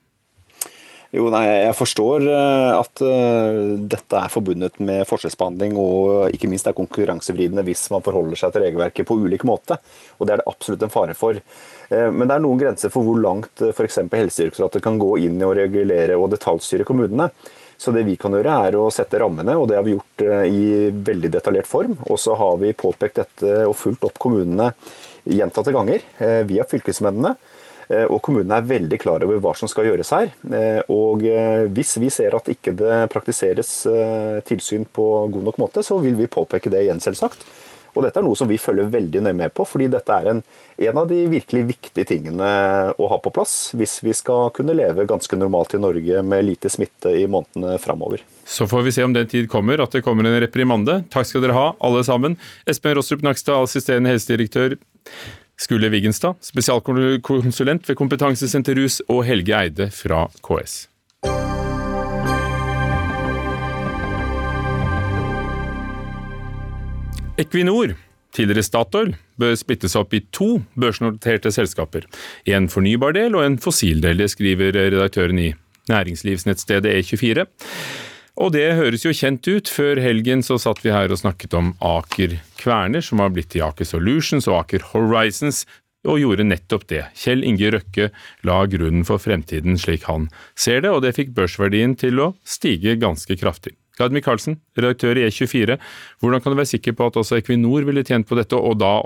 Jo, 1.12 1.26
nei, 1.28 1.44
Jeg 1.44 1.76
forstår 1.76 2.24
eh, 2.24 2.70
at 2.72 3.00
eh, 3.04 3.56
dette 3.84 4.16
er 4.16 4.32
forbundet 4.32 4.78
med 4.80 5.04
forskjellsbehandling 5.04 5.74
og 5.76 6.32
ikke 6.32 6.48
minst 6.48 6.70
er 6.70 6.76
konkurransevridende 6.78 7.64
hvis 7.66 7.82
man 7.92 8.04
forholder 8.06 8.40
seg 8.40 8.54
til 8.54 8.64
regelverket 8.64 9.08
på 9.10 9.18
ulik 9.20 9.44
måte. 9.44 9.76
og 10.16 10.24
Det 10.24 10.32
er 10.32 10.40
det 10.40 10.48
absolutt 10.48 10.86
en 10.86 10.94
fare 10.94 11.16
for. 11.18 11.36
Eh, 11.36 12.08
men 12.08 12.24
det 12.24 12.38
er 12.38 12.44
noen 12.46 12.62
grenser 12.64 12.94
for 12.94 13.04
hvor 13.04 13.20
langt 13.20 13.60
f.eks. 13.60 14.00
Helsedirektoratet 14.08 14.86
kan 14.88 14.96
gå 15.02 15.18
inn 15.26 15.36
i 15.36 15.44
å 15.44 15.52
regulere 15.58 16.16
og 16.16 16.32
detaljstyre 16.32 16.88
kommunene. 16.88 17.28
Så 17.76 17.92
det 17.92 18.06
vi 18.08 18.16
kan 18.16 18.32
gjøre 18.32 18.56
er 18.70 18.80
å 18.80 18.88
sette 18.94 19.20
rammene, 19.20 19.58
og 19.58 19.68
det 19.68 19.76
har 19.76 19.84
vi 19.84 19.96
gjort 19.96 20.22
i 20.46 20.66
veldig 20.94 21.32
detaljert 21.34 21.68
form. 21.68 21.96
Og 22.08 22.20
så 22.24 22.36
har 22.38 22.60
vi 22.62 22.70
påpekt 22.78 23.18
dette 23.18 23.64
og 23.66 23.74
fulgt 23.76 24.06
opp 24.06 24.20
kommunene 24.22 24.70
gjentatte 25.26 25.74
ganger 25.74 26.04
via 26.46 26.64
fylkesmennene. 26.70 27.34
Eh, 27.92 28.06
og 28.08 28.22
kommunene 28.24 28.58
er 28.58 28.68
veldig 28.68 28.98
klar 29.02 29.24
over 29.26 29.40
hva 29.42 29.54
som 29.58 29.70
skal 29.70 29.90
gjøres 29.90 30.12
her. 30.14 30.32
Eh, 30.48 30.80
og 30.92 31.26
eh, 31.28 31.66
hvis 31.72 31.96
vi 32.02 32.12
ser 32.12 32.36
at 32.38 32.48
ikke 32.52 32.74
det 32.78 33.02
praktiseres 33.12 33.74
tilsyn 34.48 34.86
på 34.88 35.08
god 35.32 35.50
nok 35.50 35.60
måte, 35.60 35.84
så 35.84 35.98
vil 36.02 36.16
vi 36.18 36.30
påpeke 36.30 36.72
det 36.72 36.86
igjen, 36.86 37.02
selvsagt. 37.02 37.44
Og 37.92 38.06
dette 38.06 38.16
er 38.16 38.24
noe 38.24 38.36
som 38.38 38.48
vi 38.48 38.56
følger 38.56 38.88
veldig 38.88 39.20
nøye 39.20 39.36
med 39.36 39.52
på, 39.52 39.66
fordi 39.68 39.90
dette 39.92 40.14
er 40.16 40.30
en, 40.30 40.38
en, 40.80 41.00
av 41.02 41.10
de 41.10 41.18
virkelig 41.28 41.66
viktige 41.68 42.08
tingene 42.08 42.46
å 42.96 43.08
ha 43.10 43.18
på 43.20 43.32
plass 43.36 43.74
hvis 43.76 43.98
vi 44.00 44.14
skal 44.16 44.48
kunne 44.56 44.72
leve 44.76 45.04
ganske 45.08 45.36
normalt 45.36 45.74
i 45.76 45.82
Norge 45.82 46.22
med 46.24 46.46
lite 46.46 46.72
smitte 46.72 47.12
i 47.12 47.26
månedene 47.28 47.76
framover. 47.82 48.24
Så 48.48 48.64
får 48.70 48.86
vi 48.88 48.94
se 48.96 49.04
om 49.04 49.12
den 49.12 49.28
tid 49.28 49.50
kommer, 49.52 49.82
at 49.84 49.92
det 49.92 50.04
kommer 50.06 50.24
en 50.24 50.40
reprimande. 50.40 51.02
Takk 51.12 51.28
skal 51.28 51.44
dere 51.44 51.58
ha, 51.58 51.68
alle 51.84 52.00
sammen. 52.08 52.38
Espen 52.64 52.96
Rostrup 52.96 53.26
Nakstad, 53.28 53.60
assisterende 53.68 54.14
helsedirektør. 54.14 54.78
Skule 55.62 55.90
Wiggenstad, 55.92 56.40
spesialkonsulent 56.42 57.86
ved 57.88 57.96
Kompetansesenter 57.98 58.74
Rus, 58.74 58.98
og 59.06 59.22
Helge 59.28 59.54
Eide 59.54 59.90
fra 59.94 60.24
KS. 60.42 60.88
Equinor, 67.38 67.94
tidligere 68.34 68.66
Statoil, 68.66 69.14
bør 69.38 69.54
splittes 69.58 69.94
opp 69.98 70.14
i 70.14 70.24
to 70.34 70.56
børsnoterte 70.74 71.52
selskaper. 71.54 72.08
En 72.46 72.66
fornybar 72.68 73.14
del 73.16 73.38
og 73.38 73.46
en 73.46 73.58
fossil 73.62 74.02
del, 74.02 74.26
skriver 74.28 74.74
redaktøren 74.74 75.38
i 75.38 75.52
næringslivsnettstedet 75.88 76.90
E24. 76.98 77.46
Og 78.40 78.54
det 78.54 78.64
høres 78.78 79.04
jo 79.04 79.12
kjent 79.12 79.44
ut. 79.44 79.68
Før 79.68 80.00
helgen 80.00 80.40
så 80.46 80.56
satt 80.60 80.80
vi 80.84 80.92
her 80.94 81.12
og 81.12 81.20
snakket 81.20 81.52
om 81.58 81.74
Aker 81.84 82.38
Kverner, 82.60 83.04
som 83.04 83.20
har 83.20 83.32
blitt 83.34 83.52
til 83.52 83.64
Aker 83.66 83.88
Solutions 83.88 84.48
og 84.48 84.62
Aker 84.62 84.86
Horizons, 84.92 85.66
og 86.08 86.18
gjorde 86.18 86.46
nettopp 86.48 86.88
det. 86.90 87.04
Kjell 87.18 87.44
Inge 87.46 87.70
Røkke 87.76 88.08
la 88.48 88.62
grunnen 88.70 89.04
for 89.06 89.22
fremtiden 89.22 89.78
slik 89.78 90.08
han 90.08 90.26
ser 90.58 90.82
det, 90.82 90.90
og 90.90 91.04
det 91.04 91.14
fikk 91.14 91.30
børsverdien 91.36 91.94
til 91.98 92.18
å 92.18 92.32
stige 92.42 92.96
ganske 92.98 93.36
kraftig. 93.38 93.76
Gard 94.00 94.14
Michaelsen, 94.16 94.56
redaktør 94.78 95.20
i 95.20 95.28
E24, 95.28 95.76
hvordan 96.22 96.42
kan 96.42 96.54
du 96.54 96.58
være 96.58 96.72
sikker 96.72 96.96
på 96.96 97.10
at 97.10 97.18
også 97.20 97.38
Equinor 97.38 97.86
ville 97.86 98.02
tjent 98.08 98.26
på 98.26 98.38
dette, 98.38 98.56
og 98.56 98.80
da 98.80 98.96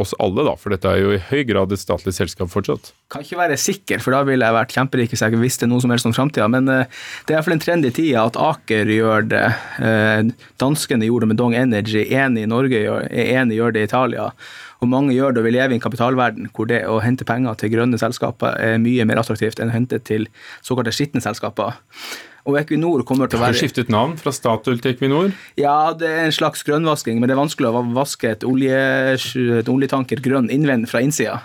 oss 0.00 0.14
alle, 0.22 0.44
da, 0.46 0.54
for 0.58 0.74
dette 0.74 0.90
er 0.90 1.02
jo 1.02 1.14
i 1.16 1.20
høy 1.30 1.42
grad 1.48 1.72
et 1.74 1.82
statlig 1.82 2.14
selskap 2.16 2.52
fortsatt. 2.52 2.92
Kan 3.12 3.24
ikke 3.24 3.40
være 3.40 3.58
sikker, 3.60 4.02
for 4.04 4.16
da 4.16 4.22
ville 4.28 4.46
jeg 4.46 4.56
vært 4.56 4.76
kjemperik 4.76 5.12
hvis 5.12 5.24
jeg 5.24 5.40
visste 5.40 5.68
noe 5.68 5.82
som 5.84 5.92
helst 5.94 6.08
om 6.08 6.14
framtida. 6.16 6.48
Men 6.52 6.70
uh, 6.70 7.02
det 7.26 7.34
er 7.34 7.38
iallfall 7.38 7.58
en 7.58 7.64
trend 7.64 7.88
i 7.88 7.92
tida 7.94 8.24
at 8.28 8.38
Aker 8.38 8.92
gjør 8.94 9.28
det. 9.32 9.44
Uh, 9.82 10.32
danskene 10.60 11.08
gjorde 11.08 11.26
det 11.26 11.32
med 11.34 11.42
Dong 11.42 11.58
Energy, 11.58 12.06
én 12.08 12.38
i 12.38 12.46
Norge 12.48 12.80
er 12.80 13.54
gjør 13.58 13.74
det 13.74 13.84
i 13.84 13.88
Italia. 13.88 14.30
Og 14.78 14.90
mange 14.90 15.14
gjør 15.16 15.34
det 15.34 15.42
og 15.42 15.48
vil 15.48 15.56
leve 15.58 15.74
i 15.74 15.78
en 15.78 15.82
kapitalverden 15.82 16.50
hvor 16.54 16.68
det 16.70 16.84
å 16.86 17.00
hente 17.02 17.26
penger 17.26 17.58
til 17.58 17.72
grønne 17.72 17.98
selskaper 17.98 18.54
er 18.62 18.78
mye 18.82 19.06
mer 19.08 19.20
attraktivt 19.22 19.58
enn 19.58 19.72
å 19.72 19.74
hente 19.74 19.98
til 20.06 20.28
såkalte 20.62 20.94
skitne 20.94 21.22
selskaper. 21.24 21.80
Og 22.48 22.56
Equinor 22.56 23.04
kommer 23.04 23.28
til 23.28 23.36
å 23.36 23.42
være 23.42 23.52
Har 23.52 23.60
skiftet 23.60 23.90
navn 23.92 24.16
fra 24.16 24.32
Statoil 24.32 24.80
til 24.80 24.94
Equinor? 24.94 25.30
Ja, 25.60 25.92
det 25.96 26.08
er 26.08 26.24
en 26.24 26.34
slags 26.34 26.64
grønnvasking, 26.64 27.20
men 27.20 27.28
det 27.28 27.36
er 27.36 27.42
vanskelig 27.42 27.68
å 27.68 27.84
vaske 27.92 28.32
et, 28.32 28.46
olje, 28.48 28.80
et 29.60 29.68
oljetanker 29.68 30.22
grønn 30.24 30.48
innvendig 30.52 30.88
fra 30.90 31.04
innsida. 31.04 31.42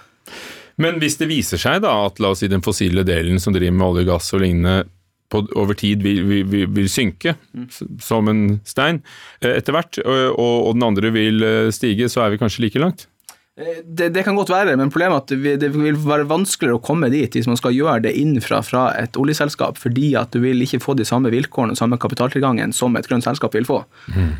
Men 0.81 0.97
hvis 1.03 1.19
det 1.19 1.29
viser 1.29 1.61
seg 1.61 1.83
da 1.83 1.91
at 2.07 2.21
la 2.23 2.31
oss 2.33 2.41
si 2.41 2.49
den 2.49 2.63
fossile 2.65 3.03
delen 3.05 3.41
som 3.43 3.53
driver 3.53 3.75
med 3.75 3.87
olje, 3.89 4.07
gass 4.07 4.31
og 4.33 4.41
lignende 4.45 4.85
på, 5.33 5.43
over 5.59 5.77
tid 5.77 6.03
vil, 6.05 6.23
vil, 6.29 6.67
vil 6.71 6.89
synke 6.91 7.35
mm. 7.51 7.67
som 8.01 8.29
en 8.31 8.43
stein 8.67 9.01
eh, 9.41 9.57
etter 9.57 9.75
hvert, 9.75 9.99
og, 10.05 10.37
og 10.39 10.77
den 10.77 10.87
andre 10.87 11.13
vil 11.13 11.45
eh, 11.45 11.71
stige, 11.75 12.09
så 12.09 12.23
er 12.23 12.33
vi 12.33 12.41
kanskje 12.41 12.65
like 12.67 12.81
langt? 12.81 13.07
Eh, 13.53 13.83
det, 13.85 14.09
det, 14.09 14.23
kan 14.25 14.35
godt 14.35 14.49
være, 14.49 14.73
men 14.79 14.89
problemet 14.89 15.31
er 15.31 15.45
at 15.45 15.59
det 15.61 15.67
vil 15.75 15.97
være 16.01 16.25
vanskeligere 16.25 16.79
å 16.79 16.81
komme 16.81 17.11
dit 17.13 17.35
hvis 17.37 17.45
man 17.45 17.59
skal 17.59 17.75
gjøre 17.75 17.99
det 18.07 18.15
innenfra 18.17 18.63
fra 18.65 18.87
et 18.97 19.17
oljeselskap, 19.19 19.77
fordi 19.77 20.15
at 20.17 20.33
du 20.33 20.39
vil 20.41 20.65
ikke 20.65 20.81
få 20.81 20.95
de 20.97 21.05
samme 21.05 21.29
vilkårene 21.29 21.75
og 21.75 21.77
samme 21.77 21.99
kapitaltilgangen 22.01 22.73
som 22.73 22.97
et 22.97 23.05
grønt 23.09 23.25
selskap 23.27 23.53
vil 23.53 23.67
få. 23.69 23.83
Mm. 24.09 24.31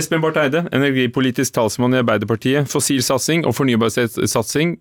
Espen 0.00 0.24
Barth 0.24 0.40
Eide, 0.40 0.64
energipolitisk 0.72 1.58
talsmann 1.58 1.96
i 1.96 2.00
Arbeiderpartiet. 2.00 2.70
Fossilsatsing 2.72 3.44
og 3.44 3.52
fornybarsatsing, 3.58 4.78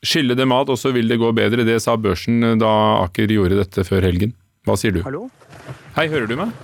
skille 0.00 0.38
det 0.38 0.48
mat, 0.48 0.72
og 0.72 0.80
så 0.80 0.94
vil 0.96 1.12
det 1.12 1.20
gå 1.20 1.28
bedre. 1.36 1.68
Det 1.68 1.76
sa 1.84 1.98
børsen 2.00 2.56
da 2.62 2.72
Aker 3.02 3.36
gjorde 3.36 3.60
dette 3.60 3.84
før 3.84 4.08
helgen. 4.08 4.32
Hva 4.64 4.78
sier 4.80 4.96
du? 4.96 5.02
Hallo? 5.04 5.26
Hei, 5.98 6.08
hører 6.08 6.24
du 6.30 6.38
meg? 6.40 6.56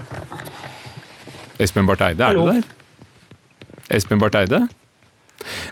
Espen 1.61 1.85
Barth 1.89 2.09
Eide, 2.09 2.25
er 2.25 2.33
Hallo? 2.33 2.49
du 2.49 2.57
der? 2.57 3.87
Espen 4.01 4.25
Barth 4.25 4.41
Eide? 4.41 4.65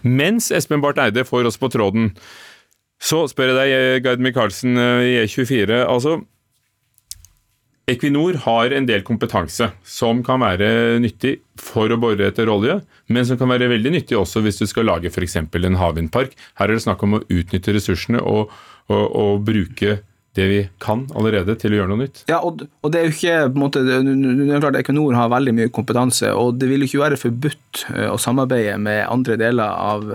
Mens 0.02 0.50
Espen 0.54 0.82
Barth 0.84 1.02
Eide 1.02 1.26
får 1.26 1.48
oss 1.50 1.60
på 1.60 1.70
tråden, 1.72 2.12
så 3.02 3.24
spør 3.28 3.52
jeg 3.52 3.58
deg, 3.58 4.04
Gard 4.04 4.22
Michaelsen 4.22 4.78
eh, 4.80 5.08
i 5.08 5.18
E24. 5.24 5.82
altså 5.84 6.20
Equinor 7.84 8.38
har 8.46 8.72
en 8.72 8.86
del 8.88 9.02
kompetanse 9.04 9.66
som 9.84 10.22
kan 10.24 10.40
være 10.40 10.96
nyttig 11.04 11.34
for 11.60 11.92
å 11.92 11.98
bore 12.00 12.30
etter 12.30 12.48
olje, 12.48 12.78
men 13.12 13.26
som 13.28 13.36
kan 13.36 13.50
være 13.52 13.68
veldig 13.74 13.92
nyttig 13.98 14.16
også 14.16 14.40
hvis 14.40 14.62
du 14.62 14.64
skal 14.70 14.88
lage 14.88 15.12
f.eks. 15.12 15.36
en 15.36 15.76
havvindpark. 15.76 16.32
Her 16.56 16.70
er 16.70 16.78
det 16.78 16.84
snakk 16.86 17.04
om 17.04 17.18
å 17.18 17.22
utnytte 17.28 17.74
ressursene 17.76 18.22
og, 18.24 18.54
og, 18.88 19.04
og 19.04 19.44
bruke 19.44 19.98
det 20.34 20.46
vi 20.50 20.60
kan 20.82 21.04
allerede, 21.14 21.54
til 21.60 21.74
å 21.74 21.80
gjøre 21.80 21.92
noe 21.92 22.02
nytt. 22.04 22.24
Ja, 22.30 22.40
og, 22.42 22.64
og 22.82 22.92
det 22.92 23.00
er 23.00 23.06
jo 23.06 23.14
ikke 23.14 23.36
på 23.46 23.58
en 23.58 23.62
måte, 23.62 23.82
det 23.86 23.98
er 23.98 24.64
klart 24.64 24.78
Equinor 24.80 25.14
har 25.18 25.30
veldig 25.32 25.54
mye 25.54 25.74
kompetanse, 25.74 26.32
og 26.34 26.58
det 26.58 26.70
vil 26.70 26.82
jo 26.82 26.90
ikke 26.90 27.04
være 27.04 27.20
forbudt 27.20 27.84
eh, 27.94 28.08
å 28.10 28.18
samarbeide 28.20 28.78
med 28.82 29.04
andre 29.06 29.38
deler 29.40 29.70
av 29.70 30.08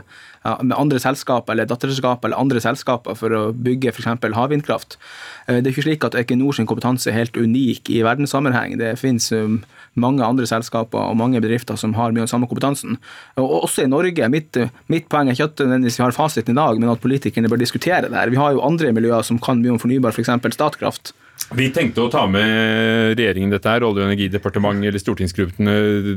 ja, 0.44 0.56
med 0.64 0.76
andre 0.78 1.00
selskaper 1.04 1.54
eller 1.54 1.68
datterselskaper 1.68 2.30
eller 2.30 2.40
andre 2.40 2.62
selskaper 2.64 3.18
for 3.20 3.36
å 3.36 3.42
bygge 3.56 3.92
f.eks. 3.92 4.08
havvindkraft. 4.36 4.98
Eh, 5.48 5.60
det 5.60 5.68
er 5.68 5.74
ikke 5.74 5.88
slik 5.88 6.08
at 6.08 6.18
Equinor 6.20 6.56
sin 6.56 6.70
kompetanse 6.70 7.12
er 7.12 7.20
helt 7.20 7.40
unik 7.40 7.92
i 7.92 8.04
verdenssammenheng. 8.08 8.78
Det 8.80 8.96
finnes 9.00 9.32
um, 9.36 9.62
mange 10.02 10.26
andre 10.26 10.48
selskaper 10.50 11.00
og 11.12 11.18
mange 11.20 11.42
bedrifter 11.44 11.78
som 11.80 11.96
har 11.98 12.14
mye 12.16 12.26
av 12.26 12.32
samme 12.32 12.50
kompetansen. 12.50 12.98
Og 13.40 13.64
også 13.64 13.86
i 13.86 13.92
Norge. 13.92 14.30
Mitt, 14.32 14.60
mitt 14.92 15.10
poeng 15.12 15.30
er 15.30 15.38
ikke 15.38 15.52
at 15.52 15.86
vi 15.86 15.96
har 16.02 16.16
fasiten 16.16 16.56
i 16.56 16.60
dag, 16.60 16.82
men 16.82 16.92
at 16.92 17.04
politikerne 17.04 17.52
bør 17.52 17.62
diskutere 17.62 18.08
det 18.08 18.18
her. 18.18 18.32
Vi 18.34 18.40
har 18.40 18.56
jo 18.56 18.66
andre 18.66 18.94
miljøer 18.96 19.26
som 19.26 19.42
kan 19.42 19.62
mye 19.64 19.76
om 19.76 19.82
fornybar, 19.82 20.16
f.eks. 20.16 20.32
Statkraft. 20.56 21.14
Vi 21.58 21.66
tenkte 21.74 22.04
å 22.04 22.10
ta 22.14 22.28
med 22.30 23.16
regjeringen 23.18 23.50
dette 23.50 23.72
her, 23.72 23.82
Olje- 23.82 24.04
og 24.04 24.12
energidepartementet 24.12 24.92
eller 24.92 25.02
stortingsgruppene 25.02 25.74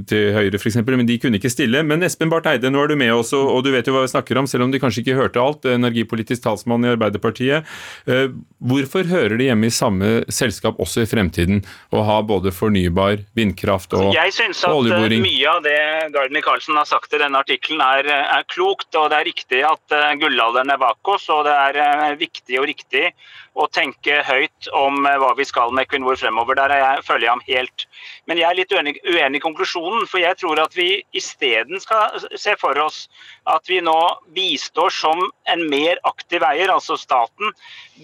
til 0.09 0.27
Høyre 0.37 0.59
f.eks., 0.61 0.77
men 0.85 1.09
de 1.09 1.17
kunne 1.23 1.39
ikke 1.41 1.53
stille. 1.53 1.81
Men 1.89 2.05
Espen 2.05 2.29
Barth 2.33 2.51
Eide, 2.51 2.69
nå 2.69 2.83
er 2.83 2.93
du 2.93 2.99
med 3.01 3.15
oss, 3.15 3.33
og 3.37 3.63
du 3.65 3.71
vet 3.73 3.89
jo 3.89 3.95
hva 3.97 4.05
vi 4.05 4.13
snakker 4.13 4.37
om, 4.37 4.49
selv 4.51 4.67
om 4.67 4.75
de 4.75 4.81
kanskje 4.83 5.01
ikke 5.01 5.17
hørte 5.17 5.41
alt. 5.41 5.65
Energipolitisk 5.73 6.45
talsmann 6.45 6.85
i 6.85 6.93
Arbeiderpartiet. 6.93 7.69
Eh, 8.05 8.29
hvorfor 8.61 9.09
hører 9.09 9.39
det 9.41 9.49
hjemme 9.49 9.71
i 9.71 9.73
samme 9.73 10.13
selskap 10.29 10.81
også 10.83 11.07
i 11.07 11.09
fremtiden 11.09 11.65
å 11.97 12.05
ha 12.05 12.21
både 12.29 12.53
fornybar, 12.53 13.25
vindkraft 13.39 13.97
og 13.97 14.11
oljeboring? 14.11 14.21
Jeg 14.21 14.37
syns 14.37 14.65
at 14.69 14.93
eh, 15.01 15.19
mye 15.25 15.55
av 15.57 15.65
det 15.65 15.79
Gard 16.13 16.37
Michaelsen 16.37 16.77
har 16.77 16.89
sagt 16.93 17.17
i 17.17 17.23
denne 17.25 17.41
artikkelen 17.41 17.81
er, 17.81 18.11
er 18.21 18.49
klokt, 18.53 18.91
og 19.01 19.09
det 19.09 19.23
er 19.23 19.31
riktig 19.33 19.65
at 19.65 19.97
eh, 19.97 20.11
gullalderen 20.21 20.77
er 20.77 20.83
bak 20.83 21.15
oss, 21.17 21.31
og 21.33 21.47
det 21.49 21.57
er 21.57 22.21
viktig 22.21 22.61
og 22.61 22.69
riktig 22.69 23.09
å 23.53 23.67
tenke 23.69 24.23
høyt 24.25 24.69
om 24.77 25.05
hva 25.23 25.33
vi 25.39 25.47
skal 25.49 25.73
med 25.75 25.87
Equinor 25.87 26.19
fremover. 26.21 26.59
Der 26.59 26.75
jeg, 26.83 27.05
følger 27.07 27.27
jeg 27.29 27.33
ham 27.37 27.47
helt. 27.49 27.87
Men 28.31 28.39
jeg 28.39 28.47
er 28.49 28.59
litt 28.59 28.73
uenig, 28.73 28.95
uenig 29.03 29.41
i 29.41 29.43
konklusjonen. 29.43 30.07
For 30.11 30.23
jeg 30.23 30.39
tror 30.39 30.61
at 30.63 30.77
vi 30.79 31.03
isteden 31.19 31.83
skal 31.83 32.23
se 32.39 32.55
for 32.61 32.79
oss 32.83 33.07
at 33.51 33.67
vi 33.67 33.81
nå 33.83 33.99
bistår 34.35 34.93
som 34.95 35.25
en 35.51 35.65
mer 35.71 35.99
aktiv 36.07 36.45
eier, 36.47 36.71
altså 36.71 36.97
staten, 37.01 37.51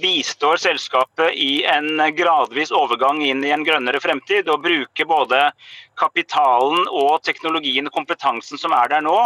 bistår 0.02 0.59
selskapet 0.61 1.37
i 1.38 1.62
en 1.70 2.02
gradvis 2.18 2.74
overgang 2.74 3.22
inn 3.24 3.44
i 3.46 3.52
en 3.54 3.66
grønnere 3.66 4.02
fremtid. 4.02 4.50
Og 4.50 4.64
bruker 4.66 5.09
både 5.09 5.44
kapitalen 5.98 6.87
og 6.94 7.22
teknologien 7.26 7.88
og 7.88 7.94
kompetansen 7.94 8.61
som 8.61 8.74
er 8.76 8.90
der 8.92 9.02
nå, 9.04 9.16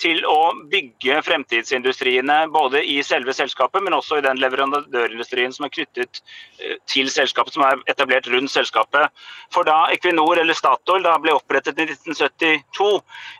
til 0.00 0.20
å 0.28 0.52
bygge 0.70 1.20
fremtidsindustriene 1.24 2.40
både 2.52 2.82
i 2.84 2.98
selve 3.06 3.34
selskapet, 3.36 3.82
men 3.84 3.96
også 3.96 4.18
i 4.18 4.24
den 4.26 4.40
leverandørindustrien 4.42 5.54
som 5.54 5.66
er 5.66 5.74
knyttet 5.74 6.20
eh, 6.60 6.76
til 6.90 7.08
selskapet, 7.12 7.56
som 7.56 7.64
er 7.66 7.80
etablert 7.90 8.28
rundt 8.32 8.52
selskapet. 8.52 9.08
For 9.54 9.66
da 9.68 9.86
Equinor 9.94 10.37
eller 10.40 10.56
Statoil 10.58 11.04
da 11.04 11.16
ble 11.22 11.34
opprettet 11.36 11.78
i 11.78 11.88
1972, 11.88 12.90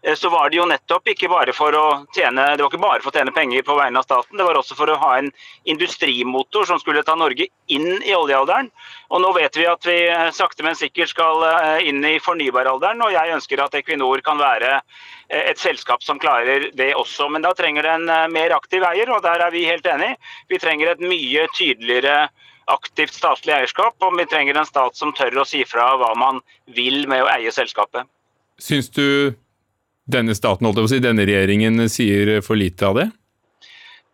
eh, 0.02 0.14
så 0.18 0.32
var 0.32 0.50
det 0.50 0.60
jo 0.60 0.68
nettopp 0.68 1.12
ikke 1.14 1.30
bare 1.32 1.54
for 1.56 1.74
å 1.74 1.86
tjene, 2.16 2.50
det 2.56 2.64
var 2.64 2.72
ikke 2.72 2.82
bare 2.84 3.04
for 3.04 3.12
å 3.12 3.18
tjene 3.18 3.34
penger 3.34 3.66
på 3.66 3.78
vegne 3.78 4.02
av 4.02 4.08
staten, 4.08 4.38
det 4.38 4.46
var 4.46 4.60
også 4.60 4.78
for 4.78 4.92
å 4.92 4.98
ha 5.00 5.14
en 5.18 5.32
industrimotor 5.64 6.68
som 6.68 6.80
skulle 6.82 7.04
ta 7.06 7.16
Norge 7.18 7.48
inn 7.68 7.90
i 8.02 8.14
oljealderen. 8.16 8.70
Og 9.08 9.22
nå 9.24 9.32
vet 9.36 9.56
vi 9.56 9.66
at 9.68 9.86
vi 9.88 9.98
eh, 10.06 10.28
sakte, 10.36 10.66
men 10.66 10.78
sikkert 10.78 11.14
skal 11.14 11.46
inn 11.88 12.02
i 12.04 12.18
fornybaralderen 12.22 13.02
og 13.04 13.14
jeg 13.14 13.34
ønsker 13.36 13.62
at 13.62 13.76
Equinor 13.78 14.22
kan 14.24 14.40
være 14.40 14.74
eh, 14.78 15.50
et 15.50 15.60
selskap 15.60 16.04
som 16.04 16.20
klarer 16.20 16.68
det 16.78 16.92
også. 16.98 17.28
Men 17.32 17.44
da 17.44 17.54
trenger 17.56 17.86
det 17.86 17.94
en 17.94 18.12
eh, 18.12 18.26
mer 18.34 18.54
aktiv 18.56 18.84
eier, 18.86 19.10
og 19.14 19.24
der 19.26 19.44
er 19.46 19.54
vi 19.54 19.66
helt 19.68 19.86
enig. 19.88 20.14
Vi 20.50 20.60
trenger 20.62 20.92
et 20.92 21.04
mye 21.04 21.48
tydeligere 21.56 22.28
aktivt 22.68 23.16
statlig 23.16 23.54
eierskap, 23.56 23.96
og 24.04 24.16
vi 24.18 24.26
trenger 24.28 24.60
en 24.60 24.68
stat 24.68 24.96
som 24.98 25.12
tør 25.16 25.42
å 25.42 25.46
si 25.48 25.64
fra 25.68 25.90
hva 26.00 26.12
man 26.18 26.42
vil 26.76 27.06
med 27.10 27.24
å 27.24 27.30
eie 27.32 27.52
selskapet. 27.54 28.08
Syns 28.58 28.90
du 28.90 29.34
denne 30.08 30.34
staten, 30.36 30.66
holdt 30.66 30.80
jeg 30.80 30.86
på 30.86 30.90
å 30.90 30.94
si, 30.94 31.00
denne 31.04 31.26
regjeringen 31.28 31.88
sier 31.92 32.38
for 32.44 32.58
lite 32.60 32.88
av 32.88 32.98
det? 32.98 33.08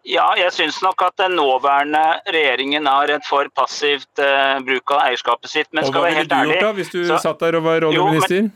Ja, 0.04 0.26
jeg 0.36 0.52
syns 0.52 0.82
nok 0.84 1.00
at 1.06 1.14
den 1.16 1.32
nåværende 1.38 2.02
regjeringen 2.28 2.84
har 2.90 3.08
et 3.08 3.24
for 3.24 3.48
passivt 3.56 4.20
uh, 4.20 4.60
bruk 4.66 4.92
av 4.92 5.06
eierskapet 5.06 5.48
sitt. 5.48 5.70
Men 5.72 5.88
og 5.88 5.96
hva 5.96 6.10
ville 6.10 6.26
du 6.28 6.34
gjort 6.50 6.66
da, 6.66 6.72
hvis 6.76 6.92
du 6.92 7.00
så, 7.08 7.16
satt 7.22 7.40
der 7.40 7.56
og 7.56 7.64
var 7.64 7.86
oljeminister? 7.88 8.50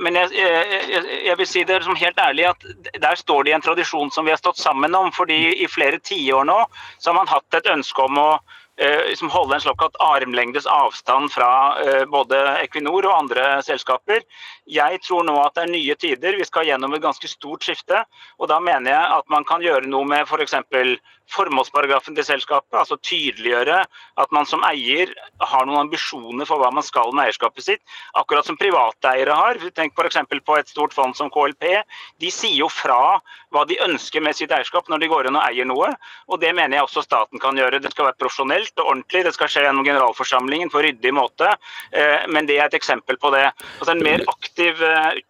Men 0.00 0.16
jeg, 0.16 0.30
jeg, 0.32 1.02
jeg, 1.26 1.36
vil 1.36 1.48
si 1.50 1.64
det 1.68 1.82
som 1.84 1.98
helt 1.98 2.20
ærlig 2.24 2.46
at 2.48 2.64
der 3.02 3.18
står 3.20 3.44
det 3.44 3.52
i 3.52 3.56
en 3.58 3.64
tradisjon 3.66 4.08
som 4.14 4.24
vi 4.24 4.32
har 4.32 4.40
stått 4.40 4.56
sammen 4.56 4.94
om. 4.96 5.10
fordi 5.12 5.58
i 5.60 5.68
flere 5.68 6.00
tiår 6.00 6.46
nå 6.48 6.56
så 6.96 7.10
har 7.10 7.18
man 7.18 7.28
hatt 7.28 7.58
et 7.58 7.68
ønske 7.68 8.06
om 8.06 8.16
å 8.22 8.30
liksom 8.80 9.30
holde 9.30 9.54
en 9.54 9.60
slags 9.60 9.96
armlengdes 9.98 10.66
avstand 10.66 11.32
fra 11.32 11.50
eh, 11.80 12.04
både 12.08 12.38
Equinor 12.62 13.04
og 13.04 13.16
andre 13.18 13.62
selskaper. 13.62 14.24
Jeg 14.70 15.00
tror 15.04 15.24
nå 15.26 15.36
at 15.42 15.56
det 15.56 15.66
er 15.66 15.72
nye 15.74 15.96
tider. 16.00 16.38
Vi 16.38 16.46
skal 16.48 16.68
gjennom 16.68 16.94
et 16.94 17.02
ganske 17.02 17.28
stort 17.28 17.66
skifte. 17.66 18.04
og 18.38 18.48
Da 18.48 18.60
mener 18.60 18.92
jeg 18.92 19.16
at 19.18 19.26
man 19.28 19.44
kan 19.44 19.60
gjøre 19.64 19.90
noe 19.90 20.08
med 20.08 20.24
f.eks. 20.26 20.56
For 20.70 20.96
formålsparagrafen 21.30 22.16
til 22.16 22.24
selskapet. 22.26 22.74
altså 22.74 22.96
Tydeliggjøre 22.96 23.84
at 24.18 24.32
man 24.34 24.46
som 24.46 24.64
eier 24.66 25.12
har 25.38 25.66
noen 25.66 25.84
ambisjoner 25.84 26.48
for 26.48 26.58
hva 26.58 26.72
man 26.74 26.82
skal 26.82 27.12
med 27.14 27.28
eierskapet 27.28 27.64
sitt. 27.64 27.82
Akkurat 28.18 28.46
som 28.46 28.58
privateiere 28.58 29.36
har. 29.36 29.60
Tenk 29.76 29.94
f.eks. 29.94 30.18
på 30.26 30.56
et 30.58 30.68
stort 30.68 30.94
fond 30.96 31.14
som 31.16 31.30
KLP. 31.30 31.84
De 32.18 32.32
sier 32.34 32.58
jo 32.58 32.68
fra 32.68 33.20
hva 33.50 33.64
de 33.66 33.78
ønsker 33.84 34.22
med 34.22 34.34
sitt 34.38 34.50
eierskap 34.50 34.88
når 34.90 35.04
de 35.04 35.10
går 35.12 35.30
inn 35.30 35.38
og 35.38 35.46
eier 35.46 35.68
noe. 35.68 35.92
og 36.26 36.40
Det 36.40 36.54
mener 36.54 36.78
jeg 36.78 36.88
også 36.88 37.04
staten 37.06 37.38
kan 37.38 37.56
gjøre. 37.56 37.78
Det 37.78 37.92
skal 37.94 38.10
være 38.10 38.18
profesjonelt 38.18 38.69
profesjonelt 38.70 38.80
og 38.80 38.90
ordentlig. 38.90 39.24
Det 39.24 39.34
skal 39.34 39.48
skje 39.48 39.64
gjennom 39.64 39.84
generalforsamlingen 39.84 40.70
på 40.70 40.82
ryddig 40.82 41.12
måte. 41.12 41.56
Eh, 41.92 42.26
men 42.28 42.46
det 42.46 42.58
er 42.58 42.68
et 42.68 42.74
eksempel 42.74 43.16
på 43.18 43.30
det. 43.30 43.50
Altså 43.78 43.92
En 43.92 44.02
mer 44.02 44.22
aktiv 44.28 44.82
eh, 44.82 45.20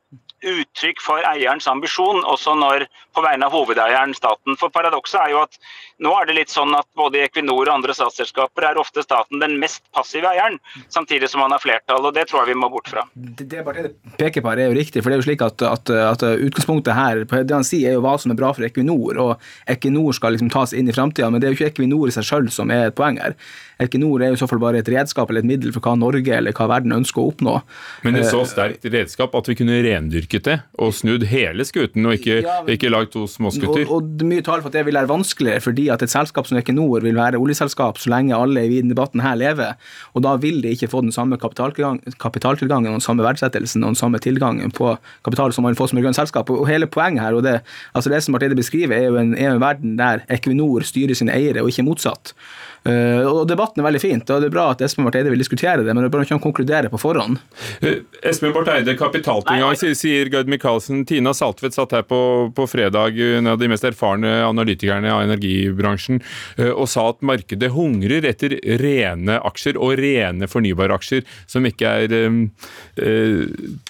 uttrykk 0.46 1.02
for 1.04 1.24
eierens 1.26 1.68
ambisjon, 1.70 2.22
også 2.24 2.54
når 2.58 2.86
på 3.14 3.24
vegne 3.24 3.46
av 3.46 3.54
hovedeieren, 3.54 4.14
staten. 4.16 4.56
For 4.60 4.72
Paradokset 4.72 5.20
er 5.20 5.32
jo 5.34 5.42
at 5.42 5.58
nå 6.00 6.12
er 6.16 6.28
det 6.28 6.36
litt 6.38 6.52
sånn 6.52 6.72
at 6.76 6.86
både 6.96 7.20
i 7.20 7.24
Equinor 7.26 7.66
og 7.66 7.72
andre 7.74 7.96
statsselskaper 7.96 8.68
er 8.70 8.80
ofte 8.80 9.04
staten 9.04 9.42
den 9.42 9.58
mest 9.60 9.82
passive 9.96 10.30
eieren, 10.30 10.58
samtidig 10.88 11.28
som 11.30 11.42
man 11.44 11.54
har 11.54 11.62
flertall. 11.62 12.06
og 12.06 12.14
Det 12.16 12.26
tror 12.30 12.42
jeg 12.42 12.54
vi 12.54 12.60
må 12.62 12.70
bort 12.72 12.90
fra. 12.92 13.04
Det, 13.14 13.48
det 13.50 13.64
Barthe 13.66 13.90
peker 14.20 14.44
på 14.44 14.52
her 14.52 14.64
er 14.64 14.70
jo 14.70 14.78
riktig, 14.78 15.02
for 15.02 15.10
det 15.10 15.18
er 15.18 15.22
jo 15.24 15.28
slik 15.28 15.44
at, 15.44 15.64
at, 15.66 15.92
at 15.92 16.26
utgangspunktet 16.30 16.96
her 16.96 17.24
det 17.30 17.56
han 17.56 17.66
sier 17.66 17.92
er 17.92 17.98
jo 17.98 18.04
hva 18.04 18.16
som 18.20 18.32
er 18.32 18.38
bra 18.40 18.52
for 18.56 18.66
Equinor, 18.66 19.20
og 19.20 19.50
Equinor 19.70 20.16
skal 20.16 20.36
liksom 20.36 20.52
tas 20.52 20.74
inn 20.76 20.88
i 20.88 20.96
framtida, 20.96 21.30
men 21.30 21.42
det 21.42 21.48
er 21.48 21.54
jo 21.54 21.60
ikke 21.60 21.74
Equinor 21.74 22.08
i 22.08 22.14
seg 22.14 22.26
sjøl 22.26 22.50
som 22.54 22.72
er 22.72 22.88
et 22.88 22.96
poeng 22.96 23.20
her. 23.20 23.36
Equinor 23.80 24.22
er 24.22 24.32
jo 24.32 24.38
i 24.38 24.40
så 24.40 24.48
fall 24.50 24.60
bare 24.62 24.80
et 24.82 24.90
redskap 24.92 25.30
eller 25.30 25.44
et 25.44 25.48
middel 25.48 25.72
for 25.74 25.84
hva 25.84 25.96
Norge 25.98 26.34
eller 26.36 26.54
hva 26.56 26.68
verden 26.70 26.94
ønsker 26.96 27.22
å 27.22 27.30
oppnå. 27.32 27.56
Men 28.04 28.18
et 28.20 28.28
så 28.28 28.42
eh, 28.42 28.50
sterkt 28.50 28.86
redskap 28.92 29.34
at 29.38 29.50
vi 29.50 29.56
kunne 29.58 29.78
rendyrket 29.84 30.46
det 30.48 30.56
og 30.80 30.92
snudd 30.96 31.26
hele 31.30 31.64
skuten, 31.68 32.06
og 32.08 32.16
ikke, 32.18 32.40
ja, 32.44 32.58
men, 32.64 32.74
ikke 32.76 32.92
lagd 32.92 33.12
to 33.14 33.26
småskuter? 33.30 33.86
Og, 33.88 33.96
og, 33.96 34.24
mye 34.30 34.44
taler 34.46 34.64
for 34.64 34.72
at 34.72 34.78
det 34.78 34.84
vil 34.88 34.98
være 35.00 35.10
vanskeligere, 35.10 35.64
fordi 35.64 35.88
at 35.92 36.04
et 36.04 36.12
selskap 36.12 36.48
som 36.48 36.60
Equinor 36.60 37.04
vil 37.04 37.18
være 37.18 37.40
oljeselskap 37.40 38.00
så 38.00 38.12
lenge 38.12 38.36
alle 38.36 38.66
i 38.66 38.78
denne 38.78 38.94
debatten 38.94 39.24
her 39.24 39.38
lever. 39.40 39.76
Og 40.14 40.24
da 40.26 40.36
vil 40.40 40.60
de 40.64 40.74
ikke 40.76 40.90
få 40.92 41.02
den 41.04 41.14
samme 41.14 41.38
kapitaltilgangen 41.40 42.92
og 42.92 42.98
den 42.98 43.04
samme 43.04 43.26
verdsettelsen 43.26 43.84
og 43.84 43.94
den 43.94 44.00
samme 44.00 44.20
tilgangen 44.22 44.74
på 44.76 44.94
kapital 45.26 45.54
som 45.56 45.66
man 45.66 45.78
får 45.78 45.92
som 45.92 46.00
et 46.00 46.06
grønt 46.06 46.20
selskap. 46.20 46.50
Og 46.52 46.68
hele 46.68 46.88
poenget 46.90 47.24
her, 47.24 47.36
og 47.36 47.46
det, 47.46 47.60
altså 47.94 48.12
det 48.12 48.22
som 48.24 48.36
Martine 48.36 48.58
beskriver, 48.58 48.96
er 48.96 49.08
jo 49.08 49.20
en, 49.20 49.34
er 49.36 49.54
en 49.54 49.62
verden 49.62 49.96
der 50.00 50.24
Equinor 50.30 50.84
styrer 50.86 51.16
sine 51.16 51.34
eiere, 51.36 51.64
og 51.64 51.72
ikke 51.72 51.86
motsatt. 51.86 52.34
Uh, 52.80 53.26
og 53.28 53.42
Debatten 53.50 53.82
er 53.82 53.86
veldig 53.90 54.00
fint, 54.00 54.30
og 54.32 54.40
det 54.40 54.48
er 54.48 54.54
bra 54.54 54.70
at 54.72 54.80
Espen 54.84 55.04
Barth 55.04 55.20
Eide 55.20 55.32
vil 55.32 55.42
diskutere 55.42 55.84
det, 55.84 55.92
men 55.92 56.06
det 56.06 56.10
bør 56.12 56.24
ikke 56.24 56.36
han 56.38 56.42
konkludere 56.42 56.88
på 56.92 57.00
forhånd. 57.00 57.36
Uh, 57.84 58.00
Espen 58.24 58.54
Barth 58.56 58.72
Eide, 58.72 58.94
kapitaltilgang, 58.96 59.76
sier 59.76 60.30
Gard 60.32 60.48
Michaelsen. 60.50 61.02
Tina 61.08 61.34
Saltvedt 61.36 61.76
satt 61.76 61.92
her 61.96 62.06
på, 62.08 62.20
på, 62.56 62.68
fredag, 62.70 63.20
en 63.40 63.52
av 63.52 63.60
de 63.60 63.68
mest 63.68 63.84
erfarne 63.84 64.32
analytikerne 64.46 65.12
av 65.12 65.26
energibransjen, 65.26 66.22
uh, 66.60 66.70
og 66.70 66.88
sa 66.90 67.10
at 67.12 67.20
markedet 67.26 67.72
hungrer 67.76 68.24
etter 68.30 68.56
rene 68.80 69.36
aksjer 69.50 69.76
og 69.80 69.98
rene 70.00 70.48
fornybare 70.50 70.96
aksjer 70.96 71.28
som 71.50 71.68
ikke 71.68 71.92
er 72.04 72.16
um, 72.30 72.42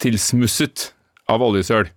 tilsmusset 0.00 0.90
av 1.30 1.42
oljesøl. 1.46 1.90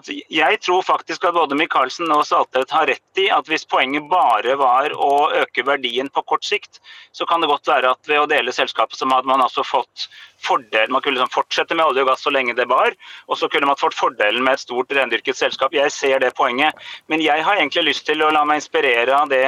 Altså, 0.00 0.14
jeg 0.32 0.56
tror 0.64 0.80
faktisk 0.80 1.26
at 1.28 1.34
både 1.36 1.56
Michaelsen 1.60 2.08
og 2.14 2.22
Saltvedt 2.24 2.70
har 2.72 2.86
rett 2.88 3.20
i 3.20 3.26
at 3.36 3.48
hvis 3.52 3.66
poenget 3.68 4.06
bare 4.08 4.54
var 4.56 4.94
å 4.96 5.28
øke 5.42 5.60
verdien 5.68 6.08
på 6.08 6.22
kort 6.24 6.46
sikt, 6.48 6.80
så 7.12 7.26
kan 7.28 7.44
det 7.44 7.50
godt 7.50 7.68
være 7.68 7.90
at 7.92 8.08
ved 8.08 8.22
å 8.22 8.28
dele 8.30 8.54
selskapet 8.56 8.96
så 8.96 9.08
hadde 9.10 9.28
man 9.28 9.44
altså 9.44 9.60
fått 9.60 10.06
fordel, 10.40 10.88
Man 10.88 11.02
kunne 11.04 11.18
liksom 11.18 11.34
fortsette 11.34 11.76
med 11.76 11.84
olje 11.84 12.00
og 12.00 12.08
gass 12.08 12.24
så 12.24 12.32
lenge 12.32 12.56
det 12.56 12.64
var, 12.70 12.94
og 13.28 13.36
så 13.36 13.50
kunne 13.52 13.68
man 13.68 13.76
fått 13.76 13.92
fordelen 13.98 14.40
med 14.40 14.56
et 14.56 14.64
stort 14.64 14.92
rendyrket 14.96 15.36
selskap. 15.36 15.76
Jeg 15.76 15.92
ser 15.92 16.24
det 16.24 16.32
poenget, 16.32 16.72
men 17.12 17.20
jeg 17.20 17.44
har 17.44 17.60
egentlig 17.60 17.90
lyst 17.90 18.06
til 18.08 18.24
å 18.24 18.30
la 18.32 18.46
meg 18.48 18.62
inspirere 18.62 19.18
av 19.20 19.28
det 19.28 19.44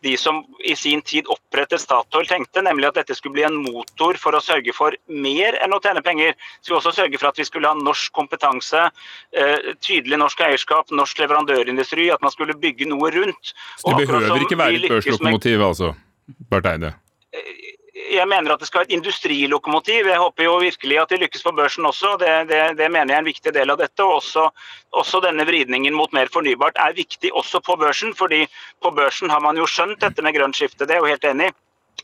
de 0.00 0.16
som 0.16 0.40
i 0.64 0.76
sin 0.76 1.02
tid 1.02 1.26
opprettet 1.26 1.82
Statoil 1.82 2.26
tenkte, 2.28 2.62
nemlig 2.62 2.88
at 2.90 3.00
dette 3.00 3.16
skulle 3.18 3.34
bli 3.38 3.46
en 3.46 3.56
motor 3.64 4.18
for 4.20 4.36
å 4.36 4.42
sørge 4.42 4.74
for 4.76 4.94
mer 5.10 5.58
enn 5.62 5.74
å 5.74 5.80
tjene 5.82 6.02
penger. 6.06 6.36
Skulle 6.60 6.78
også 6.78 6.94
sørge 7.00 7.18
for 7.18 7.30
at 7.32 7.40
vi 7.40 7.46
skulle 7.48 7.70
ha 7.70 7.78
norsk 7.78 8.12
kompetanse, 8.14 8.88
eh, 9.32 9.72
tydelig 9.82 10.20
norsk 10.22 10.44
eierskap, 10.46 10.92
norsk 10.94 11.24
leverandørindustri, 11.24 12.12
at 12.14 12.22
man 12.22 12.34
skulle 12.34 12.54
bygge 12.54 12.86
noe 12.90 13.10
rundt. 13.14 13.54
Så 13.82 13.96
det 13.96 14.06
behøver 14.06 14.46
ikke 14.46 14.60
være 14.60 14.82
et 14.82 14.90
børslokomotiv, 14.94 15.66
altså? 15.66 15.94
Barth 16.50 16.70
Eide? 16.70 16.94
Jeg 17.98 18.28
mener 18.30 18.52
at 18.54 18.60
det 18.62 18.68
skal 18.68 18.82
være 18.82 18.88
et 18.88 18.96
industrilokomotiv. 18.98 20.06
Jeg 20.06 20.20
håper 20.22 20.44
jo 20.44 20.58
virkelig 20.62 20.98
at 21.02 21.10
de 21.10 21.18
lykkes 21.18 21.42
på 21.42 21.52
børsen 21.56 21.86
også. 21.88 22.14
Det, 22.20 22.30
det, 22.50 22.60
det 22.78 22.90
mener 22.94 23.12
jeg 23.12 23.18
er 23.18 23.24
en 23.24 23.30
viktig 23.30 23.52
del 23.54 23.74
av 23.74 23.80
dette. 23.80 24.04
og 24.04 24.20
også, 24.20 24.44
også, 24.94 25.20
denne 25.24 25.46
vridningen 25.48 25.96
mot 25.96 26.14
mer 26.14 26.30
fornybart 26.32 26.78
er 26.78 26.94
viktig 26.96 27.32
også 27.34 27.60
på 27.60 27.76
børsen. 27.76 28.14
fordi 28.14 28.46
på 28.82 28.90
børsen 28.94 29.30
har 29.30 29.40
man 29.40 29.58
jo 29.58 29.66
skjønt 29.66 30.00
dette 30.00 30.22
med 30.22 30.36
grønt 30.36 30.56
skifte, 30.56 30.86
det 30.86 30.94
er 30.94 31.02
jo 31.02 31.10
helt 31.10 31.24
enig. 31.24 31.50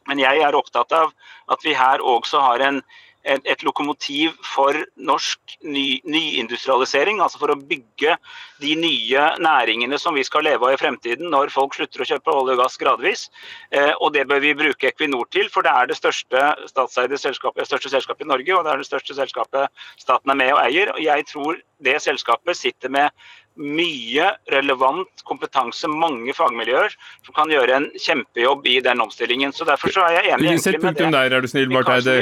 Men 0.08 0.18
jeg 0.18 0.42
er 0.42 0.56
opptatt 0.58 0.92
av 0.92 1.12
at 1.48 1.64
vi 1.64 1.74
her 1.74 2.02
også 2.02 2.40
har 2.42 2.60
en 2.60 2.82
et, 3.24 3.42
et 3.44 3.64
lokomotiv 3.66 4.34
for 4.44 4.76
norsk 4.96 5.56
ny, 5.64 6.00
nyindustrialisering. 6.04 7.20
Altså 7.24 7.40
for 7.40 7.54
å 7.54 7.58
bygge 7.58 8.16
de 8.62 8.74
nye 8.78 9.26
næringene 9.42 9.98
som 10.00 10.16
vi 10.16 10.24
skal 10.26 10.46
leve 10.46 10.68
av 10.68 10.76
i 10.76 10.80
fremtiden 10.80 11.30
når 11.32 11.52
folk 11.54 11.76
slutter 11.76 12.04
å 12.04 12.08
kjøpe 12.12 12.34
olje 12.34 12.56
og 12.56 12.62
gass 12.62 12.80
gradvis. 12.80 13.26
Eh, 13.74 13.92
og 14.00 14.14
det 14.16 14.26
bør 14.30 14.42
vi 14.44 14.56
bruke 14.58 14.90
Equinor 14.90 15.28
til, 15.34 15.48
for 15.52 15.66
det 15.66 15.72
er 15.74 15.90
det 15.90 15.98
største 15.98 16.44
statseide 16.70 17.20
selskapet, 17.20 17.68
største 17.68 17.92
selskapet 17.92 18.26
i 18.26 18.32
Norge, 18.32 18.56
og 18.56 18.66
det 18.66 18.74
er 18.74 18.82
det 18.82 18.90
største 18.90 19.16
selskapet 19.16 19.86
staten 20.00 20.34
er 20.34 20.40
med 20.40 20.52
og 20.54 20.62
eier. 20.66 20.92
Og 20.94 21.02
jeg 21.04 21.26
tror 21.30 21.60
det 21.84 21.96
selskapet 22.02 22.56
sitter 22.56 22.92
med 22.92 23.24
mye 23.60 24.30
relevant 24.52 25.22
kompetanse, 25.28 25.88
mange 25.90 26.34
fagmiljøer, 26.36 26.94
som 27.26 27.36
kan 27.36 27.52
gjøre 27.52 27.78
en 27.78 27.86
kjempejobb 28.00 28.66
i 28.70 28.80
den 28.84 29.02
omstillingen. 29.04 29.54
Så 29.54 29.66
Derfor 29.68 29.94
så 29.94 30.04
er 30.08 30.18
jeg 30.18 30.34
enig 30.34 30.58
Sett 30.62 30.80
punktum 30.82 31.14
der, 31.14 31.32
er 31.32 31.44
du 31.44 31.50
snill, 31.50 31.70
Barth 31.72 31.94
Eide. 31.94 32.20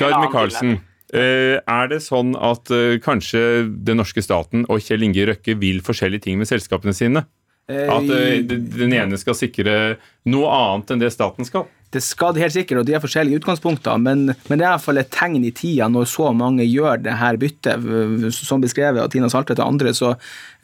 Gard 0.00 0.20
Micaelsen. 0.24 0.78
Eh, 1.14 1.60
er 1.60 1.88
det 1.92 2.00
sånn 2.02 2.32
at 2.34 2.70
uh, 2.72 2.96
kanskje 3.04 3.68
den 3.86 4.00
norske 4.00 4.22
staten 4.24 4.64
og 4.72 4.80
Kjell 4.82 5.04
Inge 5.06 5.28
Røkke 5.28 5.54
vil 5.60 5.82
forskjellige 5.84 6.26
ting 6.26 6.40
med 6.40 6.48
selskapene 6.50 6.96
sine? 6.96 7.26
At 7.68 8.08
uh, 8.08 8.40
den 8.44 8.92
ene 8.96 9.20
skal 9.20 9.36
sikre 9.38 9.96
noe 10.28 10.50
annet 10.50 10.90
enn 10.94 11.04
det 11.04 11.12
staten 11.14 11.46
skal? 11.46 11.68
Det 11.94 12.02
skal 12.02 12.34
de 12.34 12.42
helt 12.42 12.54
sikkert, 12.54 12.80
og 12.80 12.88
de 12.88 12.96
har 12.96 13.02
forskjellige 13.02 13.40
utgangspunkter, 13.40 14.00
men, 14.02 14.26
men 14.48 14.58
det 14.58 14.64
er 14.64 14.72
iallfall 14.72 14.98
et 14.98 15.12
tegn 15.14 15.44
i 15.46 15.52
tida 15.54 15.86
når 15.92 16.08
så 16.10 16.32
mange 16.34 16.66
gjør 16.66 17.04
det 17.04 17.14
her 17.20 17.38
byttet, 17.40 17.86
som 18.34 18.62
beskrevet 18.62 19.02
av 19.02 19.10
Tina 19.12 19.30
Saltvedt 19.30 19.62
og 19.62 19.74
andre. 19.74 19.94
Så, 19.94 20.14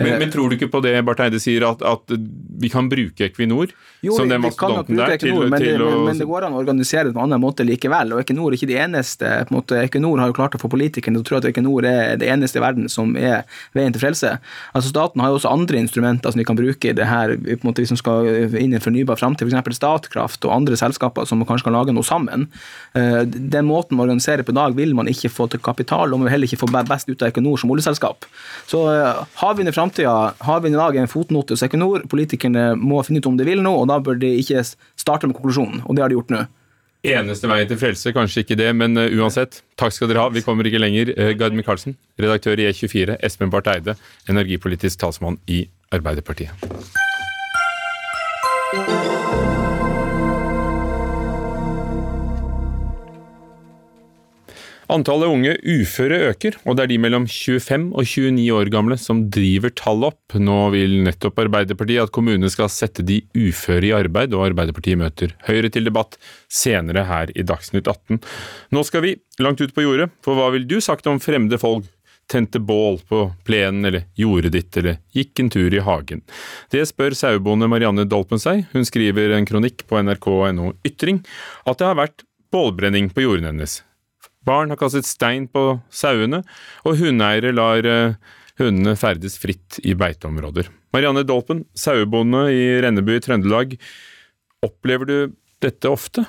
men, 0.01 0.16
men, 0.18 0.33
tror 0.33 0.51
du 0.51 0.57
ikke 0.57 0.70
på 0.72 0.83
det 0.85 0.97
Barth 1.07 1.22
Eide 1.26 1.41
sier, 1.43 1.66
at, 1.68 1.85
at, 1.87 2.16
vi 2.61 2.68
kan 2.72 2.89
bruke 2.91 3.28
Equinor 3.28 3.70
jo, 4.05 4.14
som 4.16 4.28
den 4.28 4.43
mastodonten 4.43 4.99
der? 4.99 5.14
Equinor, 5.14 5.47
til, 5.47 5.53
men, 5.53 5.62
til 5.62 5.76
det, 5.76 5.87
å... 5.87 6.03
men, 6.09 6.18
det 6.20 6.28
går 6.28 6.47
an 6.49 6.57
å 6.57 6.61
organisere 6.61 7.09
det 7.09 7.14
på 7.14 7.22
en 7.22 7.28
annen 7.28 7.43
måte 7.43 7.66
likevel. 7.66 8.16
og 8.16 8.24
Equinor 8.24 8.51
er 8.51 8.59
ikke 8.59 8.70
det 8.72 8.81
eneste. 8.83 9.31
på 9.47 9.55
en 9.55 9.59
måte, 9.61 9.78
Equinor 9.85 10.22
har 10.22 10.33
jo 10.33 10.39
klart 10.41 10.57
å 10.59 10.62
få 10.62 10.72
politikerne 10.72 11.20
til 11.20 11.24
å 11.24 11.28
tro 11.31 11.41
at 11.41 11.49
Equinor 11.53 11.87
er 11.89 12.18
det 12.20 12.31
eneste 12.33 12.61
i 12.61 12.64
verden 12.64 12.91
som 12.93 13.14
er 13.18 13.47
veien 13.76 13.95
til 13.95 14.03
frelse. 14.03 14.35
Altså 14.74 14.93
Staten 14.93 15.22
har 15.22 15.33
jo 15.33 15.41
også 15.41 15.53
andre 15.53 15.81
instrumenter 15.81 16.33
som 16.33 16.41
de 16.41 16.49
kan 16.49 16.59
bruke 16.59 16.91
i 16.91 16.97
det 16.97 17.09
her, 17.09 17.37
på 17.39 17.61
en 17.61 17.68
måte, 17.70 17.85
hvis 17.85 17.95
de 17.95 18.01
skal 18.01 18.28
inn 18.61 18.74
i 18.74 18.81
en 18.81 18.85
fornybar 18.85 19.20
framtid, 19.20 19.51
f.eks. 19.51 19.78
Statkraft 19.81 20.45
og 20.49 20.55
andre 20.55 20.76
selskaper 20.76 21.19
selskaper 21.20 21.26
som 21.26 21.44
kanskje 21.46 21.68
kan 21.68 21.74
lage 21.74 21.92
noe 21.92 22.04
sammen. 22.04 22.48
Eh, 22.94 23.22
den 23.24 23.66
måten 23.66 23.96
man 23.96 24.08
organiserer 24.08 24.42
på 24.42 24.52
i 24.52 24.54
dag, 24.54 24.74
vil 24.74 24.94
man 24.94 25.08
ikke 25.08 25.30
få 25.30 25.48
til 25.48 25.60
kapital, 25.60 26.12
og 26.12 26.18
man 26.18 26.26
vil 26.26 26.32
heller 26.32 26.46
ikke 26.46 26.60
få 26.60 26.70
best 26.70 27.08
ut 27.08 27.22
av 27.22 27.28
Equinor 27.30 27.58
som 27.58 27.70
oljeselskap. 27.70 28.24
Så 28.66 28.84
eh, 28.92 29.24
havvind 29.36 29.68
i 29.68 29.72
framtida, 29.72 30.34
havvind 30.40 30.74
i 30.74 30.78
dag 30.78 30.96
er 30.96 31.02
en 31.02 31.10
fotnote 31.10 31.54
hos 31.54 31.62
Equinor. 31.62 32.06
Politikerne 32.08 32.74
må 32.76 33.02
finne 33.02 33.20
ut 33.20 33.26
om 33.26 33.36
de 33.36 33.44
vil 33.44 33.62
noe, 33.62 33.82
og 33.82 33.88
da 33.88 34.00
bør 34.00 34.18
de 34.20 34.36
ikke 34.40 34.64
starte 34.96 35.26
med 35.26 35.36
konklusjonen, 35.36 35.84
og 35.86 35.96
det 35.96 36.02
har 36.04 36.10
de 36.10 36.18
gjort 36.18 36.34
nå. 36.34 36.46
Eneste 37.00 37.48
veien 37.48 37.68
til 37.68 37.78
frelse, 37.80 38.12
kanskje 38.12 38.42
ikke 38.44 38.58
det, 38.60 38.74
men 38.76 38.92
uh, 38.98 39.06
uansett. 39.16 39.62
Takk 39.80 39.94
skal 39.96 40.10
dere 40.10 40.20
ha. 40.20 40.32
Vi 40.34 40.44
kommer 40.44 40.68
ikke 40.68 40.82
lenger. 40.82 41.14
Gard 41.40 41.56
Micaelsen, 41.56 41.96
redaktør 42.20 42.60
i 42.60 42.68
E24. 42.68 43.16
Espen 43.24 43.52
Barth 43.52 43.72
Eide, 43.72 43.96
energipolitisk 44.28 45.00
talsmann 45.00 45.40
i 45.48 45.64
Arbeiderpartiet. 45.96 46.52
Antallet 54.91 55.30
unge 55.30 55.53
uføre 55.62 56.16
øker, 56.32 56.57
og 56.66 56.74
det 56.74 56.82
er 56.82 56.91
de 56.91 56.97
mellom 56.99 57.26
25 57.30 57.91
og 57.95 58.03
29 58.03 58.47
år 58.57 58.70
gamle 58.74 58.97
som 58.99 59.20
driver 59.30 59.70
tallet 59.78 60.09
opp. 60.11 60.34
Nå 60.34 60.57
vil 60.74 60.97
nettopp 61.07 61.38
Arbeiderpartiet 61.45 62.09
at 62.09 62.12
kommunene 62.14 62.51
skal 62.51 62.70
sette 62.72 63.05
de 63.07 63.20
uføre 63.38 63.86
i 63.86 63.93
arbeid, 63.95 64.34
og 64.34 64.49
Arbeiderpartiet 64.49 64.99
møter 64.99 65.36
Høyre 65.47 65.70
til 65.70 65.86
debatt 65.86 66.18
senere 66.51 67.05
her 67.07 67.30
i 67.38 67.45
Dagsnytt 67.47 67.86
18. 67.86 68.18
Nå 68.74 68.82
skal 68.88 69.05
vi 69.05 69.14
langt 69.38 69.62
ut 69.62 69.74
på 69.76 69.84
jordet, 69.84 70.09
for 70.26 70.38
hva 70.38 70.49
ville 70.55 70.66
du 70.66 70.82
sagt 70.82 71.07
om 71.07 71.22
fremmede 71.22 71.61
folk 71.62 71.86
tente 72.30 72.59
bål 72.62 72.99
på 73.11 73.20
plenen 73.47 73.86
eller 73.86 74.09
gjorde 74.18 74.51
ditt 74.55 74.76
eller 74.78 74.99
gikk 75.14 75.43
en 75.43 75.53
tur 75.55 75.74
i 75.74 75.84
hagen? 75.86 76.24
Det 76.74 76.82
spør 76.91 77.14
sauebonde 77.18 77.70
Marianne 77.70 78.09
Dolpen 78.11 78.43
seg. 78.43 78.66
Hun 78.74 78.86
skriver 78.88 79.36
en 79.36 79.47
kronikk 79.47 79.86
på 79.86 80.03
nrk.no 80.03 80.72
Ytring 80.86 81.22
at 81.62 81.78
det 81.78 81.88
har 81.93 82.03
vært 82.03 82.26
bålbrenning 82.51 83.12
på 83.14 83.28
jorden 83.28 83.53
hennes. 83.53 83.80
Barn 84.47 84.72
har 84.72 84.78
kastet 84.80 85.09
stein 85.09 85.47
på 85.53 85.80
sauene, 85.93 86.43
og 86.88 86.97
hundeeiere 87.01 87.53
lar 87.53 87.86
eh, 87.86 88.16
hundene 88.61 88.97
ferdes 88.97 89.36
fritt 89.41 89.80
i 89.84 89.95
beiteområder. 89.99 90.70
Marianne 90.95 91.24
Dolpen, 91.28 91.66
sauebonde 91.76 92.47
i 92.55 92.62
Rennebu 92.82 93.12
i 93.16 93.22
Trøndelag. 93.22 93.76
Opplever 94.64 95.09
du 95.09 95.16
dette 95.62 95.93
ofte? 95.93 96.24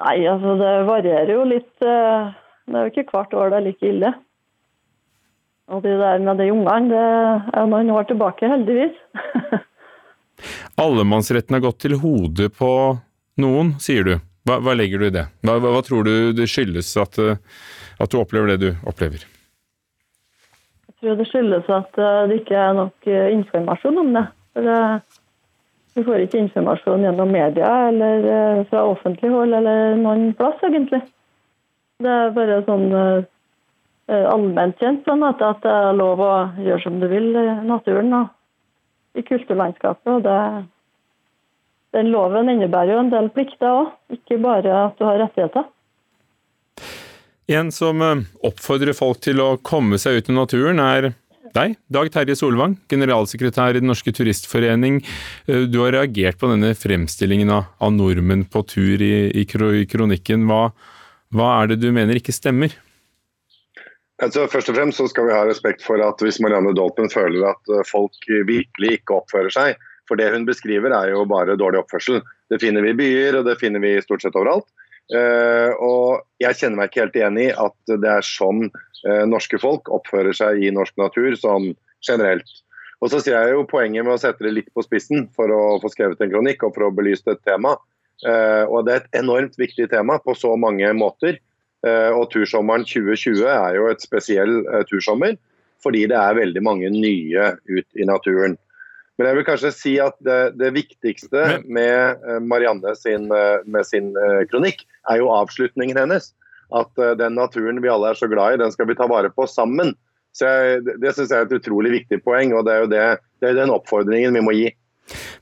Nei, 0.00 0.16
altså 0.24 0.56
det 0.58 0.74
varierer 0.88 1.34
jo 1.34 1.44
litt. 1.48 1.72
Eh, 1.84 2.32
det 2.66 2.78
er 2.78 2.86
jo 2.86 2.92
ikke 2.92 3.10
hvert 3.14 3.36
år 3.36 3.52
det 3.52 3.60
er 3.60 3.66
like 3.68 3.90
ille. 3.90 4.12
Og 5.70 5.84
det 5.84 5.92
der 6.00 6.22
med 6.24 6.40
de 6.42 6.48
ungene, 6.50 6.88
det 6.90 7.04
er 7.54 7.68
noen 7.70 7.92
år 7.94 8.08
tilbake, 8.08 8.48
heldigvis. 8.50 8.96
Allemannsretten 10.82 11.54
har 11.54 11.62
gått 11.62 11.84
til 11.84 11.94
hodet 12.02 12.50
på 12.58 12.72
noen, 13.38 13.76
sier 13.82 14.08
du. 14.08 14.16
Hva, 14.48 14.56
hva, 14.64 14.74
legger 14.76 15.02
du 15.02 15.06
i 15.10 15.12
det? 15.12 15.26
Hva, 15.44 15.58
hva, 15.60 15.80
tror 15.84 16.06
du 16.06 16.32
det 16.36 16.48
skyldes 16.48 16.94
at, 17.00 17.18
eh, 17.20 17.40
at, 18.00 18.10
du 18.10 18.20
opplever 18.20 18.54
det 18.54 18.60
du 18.62 18.68
opplever? 18.88 19.26
Jeg 20.88 20.96
tror 21.00 21.18
det 21.18 21.26
skyldes 21.28 21.68
at 21.68 22.00
eh, 22.00 22.20
det 22.30 22.40
ikke 22.40 22.56
er 22.56 22.78
nok 22.78 23.10
eh, 23.10 23.32
informasjon 23.36 24.00
om 24.00 24.14
det. 24.16 24.26
For 24.56 25.98
Vi 25.98 26.06
får 26.06 26.24
ikke 26.24 26.40
informasjon 26.40 27.04
gjennom 27.04 27.30
media 27.34 27.68
eller 27.90 28.64
fra 28.70 28.84
offentlig 28.86 29.30
hold 29.30 29.54
eller 29.58 29.96
noen 29.98 30.30
plass, 30.38 30.58
egentlig. 30.66 31.00
Det 32.00 32.10
er 32.10 32.34
bare 32.34 32.60
sånn 32.64 32.86
allment 34.10 34.78
kjent 34.80 35.02
sånn 35.06 35.22
en 35.26 35.42
at 35.44 35.62
det 35.62 35.70
er 35.70 35.98
lov 35.98 36.22
å 36.22 36.30
gjøre 36.62 36.82
som 36.82 37.00
du 37.02 37.08
vil 37.10 37.28
i 37.36 37.46
naturen 37.66 38.14
og 38.16 39.18
i 39.18 39.26
kulturlandskapet. 39.26 40.14
og 40.14 40.22
det 40.24 40.38
den 41.96 42.10
loven 42.14 42.50
innebærer 42.52 42.94
jo 42.94 43.04
en 43.04 43.12
del 43.12 43.30
plikter 43.34 43.70
òg, 43.70 43.94
ikke 44.14 44.38
bare 44.42 44.74
at 44.86 44.98
du 44.98 45.06
har 45.08 45.18
rettigheter. 45.24 45.66
En 47.50 47.72
som 47.74 48.02
eh, 48.04 48.22
oppfordrer 48.46 48.94
folk 48.94 49.22
til 49.24 49.42
å 49.42 49.56
komme 49.66 49.98
seg 49.98 50.20
ut 50.20 50.30
i 50.30 50.36
naturen, 50.36 50.78
er 50.82 51.10
deg, 51.50 51.74
Dag 51.90 52.12
Terje 52.14 52.36
Solvang, 52.38 52.76
generalsekretær 52.90 53.74
i 53.74 53.80
Den 53.80 53.90
norske 53.90 54.12
turistforening. 54.14 55.00
Eh, 55.50 55.66
du 55.66 55.80
har 55.82 55.96
reagert 55.96 56.38
på 56.38 56.50
denne 56.52 56.76
fremstillingen 56.78 57.50
av, 57.50 57.72
av 57.82 57.90
nordmenn 57.96 58.46
på 58.46 58.62
tur 58.70 59.02
i, 59.02 59.30
i 59.34 59.46
kronikken. 59.50 60.46
Hva, 60.46 60.68
hva, 61.34 61.50
er 61.56 61.72
det 61.72 61.80
du 61.82 61.90
mener 61.96 62.20
ikke 62.20 62.36
stemmer? 62.36 62.76
Altså, 64.22 64.44
først 64.52 64.70
og 64.70 64.76
fremst 64.76 65.00
så 65.00 65.08
skal 65.10 65.26
vi 65.26 65.34
ha 65.34 65.42
respekt 65.48 65.82
for 65.82 65.98
at 66.04 66.22
hvis 66.22 66.38
Marianne 66.44 66.74
Dolpen 66.76 67.10
føler 67.10 67.50
at 67.50 67.74
eh, 67.74 67.86
folk 67.88 68.30
virkelig 68.30 69.00
ikke 69.00 69.18
oppfører 69.18 69.56
seg, 69.56 69.89
for 70.10 70.18
det 70.18 70.32
hun 70.34 70.46
beskriver 70.48 70.90
er 70.90 71.12
jo 71.14 71.22
bare 71.30 71.54
dårlig 71.58 71.84
oppførsel. 71.84 72.18
Det 72.50 72.58
finner 72.58 72.82
vi 72.82 72.90
i 72.90 72.98
byer, 72.98 73.38
og 73.38 73.46
det 73.46 73.60
finner 73.60 73.82
vi 73.82 73.94
stort 74.02 74.24
sett 74.24 74.34
overalt. 74.34 74.66
Uh, 75.10 75.74
og 75.82 76.20
jeg 76.38 76.58
kjenner 76.60 76.78
meg 76.78 76.90
ikke 76.90 77.02
helt 77.02 77.16
igjen 77.18 77.38
i 77.42 77.48
at 77.50 77.94
det 77.98 78.10
er 78.10 78.26
sånn 78.26 78.68
uh, 78.70 79.24
norske 79.26 79.58
folk 79.58 79.90
oppfører 79.90 80.36
seg 80.36 80.62
i 80.62 80.70
norsk 80.74 80.94
natur 81.02 81.34
sånn 81.38 81.72
generelt. 82.06 82.50
Og 83.02 83.10
så 83.10 83.18
sier 83.22 83.38
jeg 83.40 83.56
jo 83.56 83.66
poenget 83.66 84.06
med 84.06 84.14
å 84.14 84.20
sette 84.20 84.44
det 84.44 84.54
litt 84.54 84.70
på 84.76 84.84
spissen 84.84 85.26
for 85.34 85.50
å 85.50 85.80
få 85.82 85.90
skrevet 85.90 86.20
en 86.22 86.30
kronikk 86.30 86.62
og 86.66 86.76
for 86.76 86.86
å 86.86 86.94
belyse 86.94 87.26
et 87.26 87.42
tema. 87.48 87.74
Uh, 88.22 88.66
og 88.68 88.86
det 88.86 88.94
er 88.94 89.02
et 89.02 89.20
enormt 89.22 89.58
viktig 89.58 89.88
tema 89.90 90.20
på 90.22 90.36
så 90.38 90.56
mange 90.58 90.90
måter. 90.94 91.40
og 91.80 92.26
tursommeren 92.28 92.82
2020 92.84 93.46
er 93.48 93.76
jo 93.78 93.86
et 93.88 94.02
spesiell 94.04 94.50
tursommer 94.84 95.38
fordi 95.80 96.02
det 96.10 96.18
er 96.20 96.36
veldig 96.36 96.60
mange 96.60 96.90
nye 96.92 97.46
ut 97.56 97.96
i 97.96 98.04
naturen. 98.04 98.58
Men 99.20 99.28
jeg 99.28 99.36
vil 99.36 99.44
kanskje 99.50 99.70
si 99.76 99.90
at 100.00 100.14
det, 100.24 100.54
det 100.56 100.70
viktigste 100.72 101.58
med 101.68 102.22
eh, 102.24 102.38
Marianne 102.40 102.94
sin, 102.96 103.26
eh, 103.28 103.58
med 103.68 103.84
sin 103.84 104.14
eh, 104.16 104.46
kronikk, 104.48 104.86
er 105.12 105.20
jo 105.20 105.28
avslutningen 105.34 105.98
hennes. 106.00 106.30
At 106.72 106.94
den 107.18 107.34
naturen 107.34 107.82
vi 107.82 107.90
alle 107.90 108.12
er 108.12 108.16
så 108.16 108.28
glad 108.30 108.54
i, 108.54 108.60
den 108.62 108.70
skal 108.72 108.86
vi 108.88 108.94
ta 108.96 109.08
vare 109.10 109.28
på 109.34 109.44
sammen. 109.50 109.90
Så 110.32 110.46
jeg, 110.46 110.84
Det 111.02 111.12
syns 111.16 111.34
jeg 111.34 111.42
er 111.42 111.48
et 111.48 111.56
utrolig 111.58 111.90
viktig 111.98 112.20
poeng, 112.22 112.54
og 112.54 112.62
det 112.64 112.72
er 112.72 112.84
jo 112.84 112.90
det, 112.92 113.06
det 113.42 113.48
er 113.50 113.58
den 113.58 113.72
oppfordringen 113.74 114.38
vi 114.38 114.42
må 114.46 114.54
gi. 114.54 114.68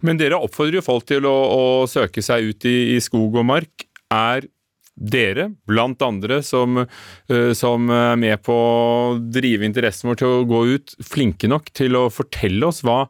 Men 0.01 0.18
dere 0.18 0.41
oppfordrer 0.41 0.81
jo 0.81 0.87
folk 0.87 1.05
til 1.07 1.29
å, 1.29 1.35
å 1.37 1.62
søke 1.87 2.24
seg 2.24 2.49
ut 2.49 2.66
i, 2.66 2.97
i, 2.97 3.03
skog 3.05 3.37
og 3.37 3.45
mark. 3.47 3.85
Er 4.09 4.49
dere, 4.97 5.51
blant 5.68 6.01
andre, 6.03 6.41
som, 6.43 6.81
som, 7.29 7.93
er 7.93 8.16
med 8.18 8.41
på 8.43 8.57
å 8.57 9.20
drive 9.20 9.68
interessen 9.68 10.09
vår 10.09 10.22
til 10.24 10.33
å 10.33 10.49
gå 10.49 10.64
ut, 10.72 10.97
flinke 11.05 11.53
nok 11.53 11.68
til 11.76 12.01
å 12.01 12.09
fortelle 12.11 12.72
oss 12.72 12.81
hva 12.83 13.05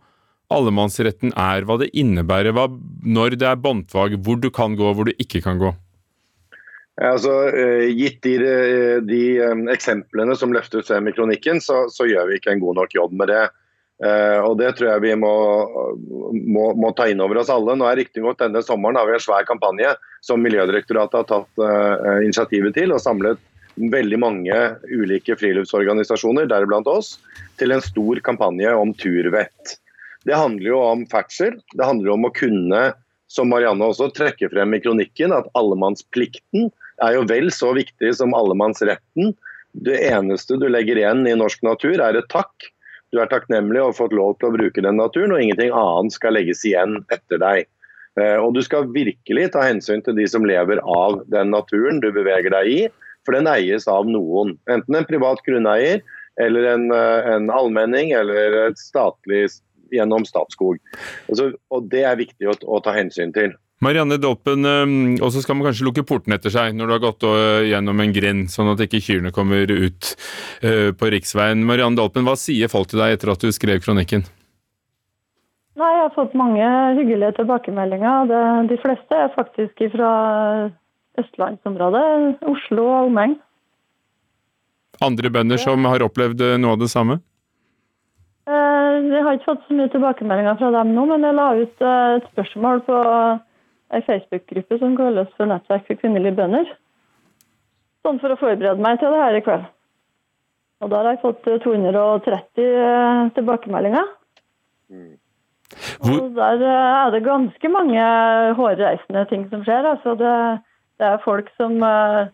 allemannsretten 0.55 1.34
er, 1.36 1.66
hva 1.68 1.78
det 1.80 1.90
innebærer, 1.96 2.55
hva, 2.57 2.68
når 3.05 3.36
det 3.40 3.49
er 3.51 3.61
båndtvag, 3.61 4.16
hvor 4.24 4.40
du 4.40 4.49
kan 4.55 4.76
gå, 4.78 4.92
hvor 4.96 5.09
du 5.09 5.14
ikke 5.16 5.42
kan 5.44 5.61
gå? 5.61 5.74
Altså, 6.99 7.32
eh, 7.55 7.86
gitt 7.94 8.24
de, 8.26 8.34
de, 9.07 9.22
eksemplene 9.70 10.34
som 10.38 10.55
løftes 10.55 10.88
frem 10.88 11.11
i 11.11 11.14
kronikken, 11.14 11.62
så, 11.62 11.84
så, 11.94 12.09
gjør 12.11 12.30
vi 12.30 12.40
ikke 12.40 12.57
en 12.57 12.62
god 12.64 12.80
nok 12.80 12.96
jobb 12.96 13.14
med 13.20 13.30
det. 13.34 13.46
Og 13.99 14.53
Det 14.61 14.68
tror 14.78 14.92
jeg 14.92 15.03
vi 15.03 15.14
må, 15.18 15.30
må, 16.30 16.68
må 16.78 16.92
ta 16.94 17.09
inn 17.11 17.18
over 17.18 17.40
oss 17.40 17.49
alle. 17.51 17.74
Nå 17.74 17.82
er 17.88 17.96
Riktignok 17.99 18.36
denne 18.38 18.61
sommeren 18.62 18.94
har 18.94 19.09
vi 19.09 19.16
en 19.16 19.24
svær 19.24 19.42
kampanje 19.49 19.90
som 20.22 20.38
Miljødirektoratet 20.38 21.18
har 21.18 21.26
tatt 21.26 22.22
initiativet 22.22 22.76
til. 22.78 22.94
og 22.94 23.03
samlet 23.03 23.42
veldig 23.78 24.18
mange 24.20 24.57
ulike 24.90 25.36
friluftsorganisasjoner, 25.38 26.49
deriblant 26.51 26.88
oss, 26.90 27.16
til 27.59 27.74
en 27.74 27.84
stor 27.84 28.20
kampanje 28.24 28.72
om 28.74 28.94
turvett. 28.99 29.78
Det 30.29 30.37
handler 30.37 30.70
jo 30.70 30.79
om 30.85 31.05
ferdsel. 31.09 31.59
Det 31.74 31.87
handler 31.89 32.14
om 32.14 32.29
å 32.29 32.35
kunne, 32.37 32.83
som 33.33 33.49
Marianne 33.53 33.89
også 33.89 34.11
trekker 34.16 34.53
frem 34.53 34.76
i 34.76 34.83
kronikken, 34.85 35.33
at 35.33 35.49
allemannsplikten 35.59 36.68
er 37.05 37.14
jo 37.16 37.26
vel 37.31 37.49
så 37.55 37.72
viktig 37.76 38.12
som 38.18 38.37
allemannsretten. 38.37 39.33
Det 39.89 39.97
eneste 40.11 40.59
du 40.61 40.66
legger 40.68 41.01
igjen 41.01 41.24
i 41.29 41.37
norsk 41.39 41.64
natur, 41.64 41.97
er 42.03 42.18
et 42.18 42.29
takk 42.33 42.68
du 43.14 43.20
er 43.22 43.31
takknemlig 43.31 43.81
og 43.81 43.93
har 43.93 43.99
fått 44.03 44.16
lov 44.16 44.37
til 44.37 44.51
å 44.51 44.55
bruke 44.57 44.85
den 44.85 44.99
naturen, 45.01 45.33
og 45.33 45.41
ingenting 45.41 45.72
annet 45.72 46.14
skal 46.14 46.37
legges 46.37 46.64
igjen 46.68 47.01
etter 47.14 47.41
deg. 47.41 47.68
Eh, 48.20 48.37
og 48.37 48.53
Du 48.57 48.62
skal 48.64 48.91
virkelig 48.93 49.53
ta 49.55 49.64
hensyn 49.64 50.05
til 50.05 50.18
de 50.18 50.26
som 50.29 50.45
lever 50.49 50.83
av 50.85 51.22
den 51.33 51.53
naturen 51.55 52.03
du 52.05 52.11
beveger 52.12 52.53
deg 52.53 52.68
i, 52.68 52.81
for 53.24 53.37
den 53.37 53.49
eies 53.51 53.89
av 53.89 54.09
noen. 54.09 54.57
Enten 54.70 54.99
en 54.99 55.09
privat 55.09 55.41
grunneier, 55.47 56.03
eller 56.39 56.68
en, 56.74 56.91
eh, 56.93 57.31
en 57.35 57.49
allmenning, 57.51 58.12
eller 58.12 58.68
et 58.68 58.79
statlig 58.79 59.49
gjennom 59.95 60.26
Statskog. 60.28 60.78
Altså, 61.28 61.53
og 61.72 61.89
Det 61.93 62.05
er 62.05 62.20
viktig 62.20 62.51
å, 62.51 62.57
å 62.66 62.82
ta 62.84 62.95
hensyn 62.97 63.34
til. 63.36 63.55
Marianne 63.84 64.16
Dolpen, 64.18 64.64
ehm, 64.66 64.95
og 65.22 65.30
så 65.30 65.43
skal 65.43 65.55
man 65.55 65.68
kanskje 65.68 65.86
lukke 65.86 66.03
porten 66.07 66.34
etter 66.34 66.51
seg 66.51 66.74
når 66.74 66.89
du 66.89 66.95
har 66.97 67.03
gått 67.05 67.26
eh, 67.28 67.68
gjennom 67.70 68.01
en 68.03 68.14
grind, 68.14 68.49
sånn 68.51 68.72
at 68.72 68.82
ikke 68.82 69.03
kyrne 69.05 69.30
kommer 69.34 69.70
ut 69.70 70.11
eh, 70.66 70.91
på 70.91 71.12
riksveien. 71.14 71.62
Marianne 71.66 71.99
Dolpen, 72.01 72.26
hva 72.26 72.34
sier 72.39 72.72
folk 72.72 72.91
til 72.91 72.99
deg 73.05 73.14
etter 73.14 73.30
at 73.30 73.45
du 73.45 73.55
skrev 73.55 73.78
kronikken? 73.84 74.26
Nei, 75.78 75.93
Jeg 75.95 76.03
har 76.09 76.14
fått 76.16 76.34
mange 76.34 76.66
hyggelige 76.99 77.36
tilbakemeldinger. 77.36 78.26
Det, 78.26 78.43
de 78.72 78.80
fleste 78.82 79.14
er 79.14 79.30
faktisk 79.36 79.84
fra 79.95 80.11
østlandsområdet, 81.22 82.43
Oslo 82.51 82.89
og 82.89 83.12
omegn. 83.12 83.39
Andre 85.07 85.30
bønder 85.30 85.61
som 85.62 85.86
har 85.86 86.03
opplevd 86.03 86.43
eh, 86.43 86.59
noe 86.59 86.74
av 86.74 86.82
det 86.82 86.91
samme? 86.91 87.20
Jeg 88.49 89.22
har 89.24 89.36
ikke 89.36 89.51
fått 89.51 89.66
så 89.68 89.76
mye 89.76 89.90
tilbakemeldinger 89.92 90.57
fra 90.57 90.70
dem 90.72 90.94
nå, 90.96 91.03
men 91.11 91.26
jeg 91.26 91.36
la 91.36 91.49
ut 91.59 91.82
et 91.84 92.28
spørsmål 92.32 92.80
på 92.86 93.01
ei 93.92 94.05
Facebook-gruppe 94.07 94.78
som 94.80 94.96
kalles 94.96 95.28
for 95.36 95.49
Nettverk 95.49 95.86
for 95.88 96.01
kvinnelige 96.01 96.36
bønder. 96.38 96.70
Sånn 98.07 98.20
for 98.22 98.32
å 98.32 98.40
forberede 98.40 98.84
meg 98.84 99.01
til 99.01 99.12
det 99.12 99.22
her 99.22 99.38
i 99.38 99.44
kveld. 99.44 99.66
Og 100.78 100.92
da 100.92 101.01
har 101.01 101.11
jeg 101.11 101.22
fått 101.24 101.49
230 101.64 102.62
eh, 102.62 103.22
tilbakemeldinger. 103.34 104.12
Mm. 104.92 105.16
Og 106.07 106.28
der 106.36 106.62
eh, 106.62 106.92
er 107.01 107.11
det 107.14 107.24
ganske 107.26 107.70
mange 107.74 108.05
hårreisende 108.61 109.24
ting 109.32 109.49
som 109.51 109.64
skjer. 109.66 109.88
Altså 109.94 110.14
det, 110.20 110.34
det 111.01 111.09
er 111.09 111.24
folk 111.24 111.51
som 111.59 111.82
eh, 111.82 112.30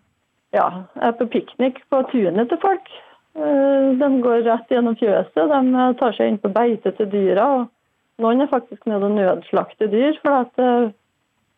ja, 0.55 0.69
er 1.01 1.17
på 1.17 1.31
piknik 1.33 1.81
på 1.91 2.03
tunet 2.13 2.53
til 2.53 2.61
folk. 2.63 2.93
De 3.35 4.09
går 4.23 4.45
rett 4.47 4.71
gjennom 4.71 4.97
fjøset. 4.99 5.41
De 5.51 5.87
tar 5.99 6.15
seg 6.17 6.31
inn 6.31 6.41
på 6.43 6.51
beite 6.55 6.93
til 6.95 7.09
dyra. 7.11 7.47
Noen 8.23 8.45
er 8.45 8.51
faktisk 8.51 8.87
nede 8.87 9.09
og 9.09 9.17
nødslakter 9.17 9.91
dyr. 9.91 10.19
for 10.23 10.45
at 10.45 10.93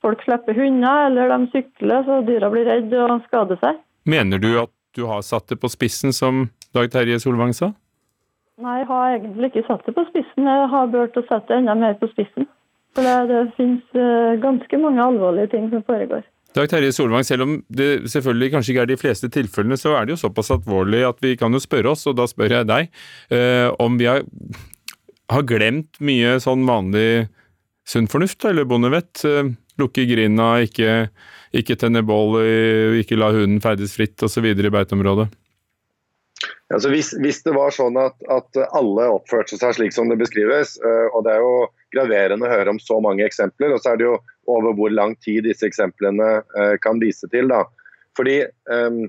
folk 0.04 0.22
slipper 0.24 0.56
hunder 0.56 1.08
eller 1.08 1.32
de 1.32 1.50
sykler 1.52 2.04
så 2.06 2.20
dyra 2.26 2.50
blir 2.52 2.68
redde 2.68 3.00
og 3.02 3.24
skader 3.26 3.58
seg. 3.62 3.80
Mener 4.06 4.38
du 4.40 4.52
at 4.60 4.72
du 4.96 5.04
har 5.10 5.24
satt 5.26 5.48
det 5.52 5.58
på 5.60 5.68
spissen, 5.68 6.12
som 6.12 6.46
Dag 6.74 6.88
Terje 6.92 7.18
Solvang 7.20 7.52
sa? 7.56 7.72
Nei, 8.62 8.78
jeg 8.80 8.86
har 8.88 9.16
egentlig 9.18 9.50
ikke 9.50 9.66
satt 9.66 9.84
det 9.84 9.92
på 9.96 10.06
spissen. 10.08 10.48
Jeg 10.48 10.68
har 10.72 10.92
burt 10.92 11.18
å 11.18 11.24
sette 11.26 11.50
det 11.50 11.58
enda 11.60 11.74
mer 11.76 11.98
på 12.00 12.08
spissen. 12.12 12.48
For 12.96 13.04
det, 13.04 13.16
det 13.28 13.42
finnes 13.58 14.40
ganske 14.40 14.80
mange 14.80 15.04
alvorlige 15.04 15.52
ting 15.52 15.68
som 15.72 15.84
foregår. 15.84 16.24
Dag 16.56 16.70
Terje 16.72 16.92
Solvang, 16.96 17.24
selv 17.26 17.44
om 17.44 17.56
det 17.68 18.06
selvfølgelig 18.08 18.54
kanskje 18.54 18.72
ikke 18.72 18.84
er 18.86 18.88
de 18.88 18.96
fleste 18.96 19.28
tilfellene, 19.32 19.76
så 19.76 19.92
er 19.98 20.06
det 20.06 20.14
jo 20.14 20.22
såpass 20.22 20.48
alvorlig 20.54 21.02
at 21.04 21.20
vi 21.20 21.34
kan 21.36 21.52
jo 21.52 21.60
spørre 21.60 21.92
oss, 21.92 22.06
og 22.08 22.16
da 22.16 22.24
spør 22.30 22.54
jeg 22.54 22.68
deg, 22.70 22.88
eh, 23.28 23.68
om 23.82 23.98
vi 24.00 24.08
har, 24.08 24.24
har, 25.32 25.44
glemt 25.44 26.00
mye 26.00 26.38
sånn 26.40 26.64
vanlig 26.64 27.26
sunn 27.86 28.08
fornuft, 28.08 28.48
eller 28.48 28.64
bondevett. 28.64 29.20
Eh, 29.28 29.52
lukke 29.76 30.06
grinda, 30.08 30.54
ikke, 30.64 31.10
ikke 31.60 31.76
tenne 31.76 32.00
bål, 32.08 32.38
ikke 33.02 33.20
la 33.20 33.34
hunden 33.36 33.60
ferdes 33.60 33.92
fritt 33.98 34.24
osv. 34.24 34.48
i 34.48 34.72
beiteområdet? 34.72 35.28
Altså 36.74 36.90
hvis, 36.90 37.12
hvis, 37.22 37.44
det 37.46 37.52
var 37.54 37.70
sånn 37.70 37.94
at, 38.00 38.16
at, 38.32 38.58
alle 38.74 39.04
oppførte 39.14 39.54
seg 39.54 39.76
slik 39.76 39.92
som 39.94 40.08
det 40.10 40.18
beskrives, 40.18 40.74
eh, 40.82 41.04
og 41.14 41.22
det 41.26 41.36
er 41.36 41.44
jo 41.44 41.68
graverende 41.94 42.48
å 42.48 42.50
høre 42.50 42.72
om 42.74 42.80
så 42.82 42.98
mange 43.02 43.22
eksempler, 43.26 43.74
og 43.74 43.82
så 43.82 43.92
er 43.92 44.00
det 44.00 44.08
jo 44.08 44.16
over 44.50 44.74
hvor 44.74 44.90
lang 44.90 45.14
tid 45.22 45.46
disse 45.46 45.66
eksemplene 45.68 46.40
eh, 46.42 46.74
kan 46.82 46.98
vise 47.02 47.30
til. 47.30 47.52
da. 47.52 47.62
Fordi 48.18 48.40
um, 48.72 49.06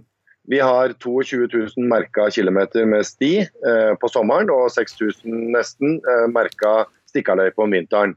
vi 0.52 0.60
har 0.62 0.94
22 1.02 1.48
000 1.50 1.90
merka 1.90 2.28
kilometer 2.32 2.86
med 2.86 3.08
sti 3.08 3.34
uh, 3.44 3.94
på 4.00 4.10
sommeren 4.12 4.52
og 4.54 4.70
6000 4.76 5.50
nesten 5.56 5.98
uh, 6.06 6.28
merka 6.32 6.86
stikkaløype 7.10 7.64
om 7.64 7.74
vinteren. 7.76 8.16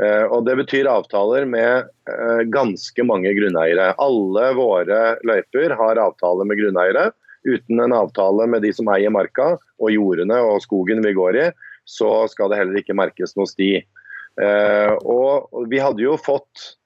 Uh, 0.00 0.26
og 0.32 0.44
Det 0.48 0.56
betyr 0.58 0.90
avtaler 0.90 1.46
med 1.48 1.88
uh, 2.10 2.42
ganske 2.50 3.06
mange 3.06 3.32
grunneiere. 3.38 3.92
Alle 4.02 4.52
våre 4.58 5.02
løyper 5.26 5.76
har 5.78 6.02
avtale 6.02 6.46
med 6.48 6.60
grunneiere. 6.60 7.10
Uten 7.48 7.80
en 7.82 7.94
avtale 7.96 8.46
med 8.46 8.62
de 8.62 8.70
som 8.74 8.90
eier 8.92 9.12
marka 9.12 9.54
og 9.56 9.90
jordene 9.90 10.38
og 10.46 10.62
skogen 10.64 11.02
vi 11.04 11.14
går 11.16 11.38
i, 11.40 11.48
så 11.88 12.28
skal 12.30 12.52
det 12.52 12.60
heller 12.60 12.78
ikke 12.78 12.96
merkes 12.96 13.34
noe 13.38 13.50
sti. 13.50 13.74
Eh, 14.40 14.92
og 15.02 15.50
Vi 15.70 15.82
hadde 15.82 16.04
jo 16.04 16.16
fått 16.20 16.76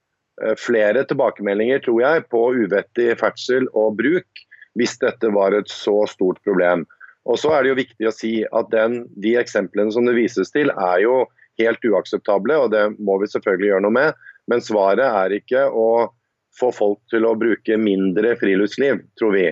flere 0.61 1.01
tilbakemeldinger 1.09 1.79
tror 1.81 2.01
jeg, 2.03 2.25
på 2.29 2.41
uvettig 2.61 3.15
ferdsel 3.17 3.71
og 3.73 3.95
bruk 3.97 4.43
hvis 4.77 4.99
dette 5.01 5.31
var 5.33 5.57
et 5.57 5.71
så 5.73 6.03
stort 6.11 6.43
problem. 6.45 6.85
Og 7.27 7.41
så 7.41 7.53
er 7.55 7.65
det 7.65 7.73
jo 7.73 7.81
viktig 7.81 8.09
å 8.09 8.15
si 8.15 8.33
at 8.45 8.71
den, 8.71 9.05
De 9.17 9.35
eksemplene 9.41 9.93
som 9.93 10.07
det 10.07 10.17
vises 10.19 10.53
til, 10.55 10.71
er 10.71 11.03
jo 11.03 11.25
helt 11.61 11.85
uakseptable, 11.89 12.59
og 12.61 12.71
det 12.75 12.85
må 13.01 13.17
vi 13.23 13.31
selvfølgelig 13.33 13.73
gjøre 13.73 13.87
noe 13.87 13.97
med. 13.97 14.27
Men 14.47 14.63
svaret 14.63 15.07
er 15.07 15.35
ikke 15.39 15.65
å 15.73 16.13
få 16.57 16.71
folk 16.73 17.01
til 17.13 17.27
å 17.27 17.37
bruke 17.39 17.79
mindre 17.81 18.37
friluftsliv, 18.41 19.03
tror 19.19 19.35
vi. 19.35 19.47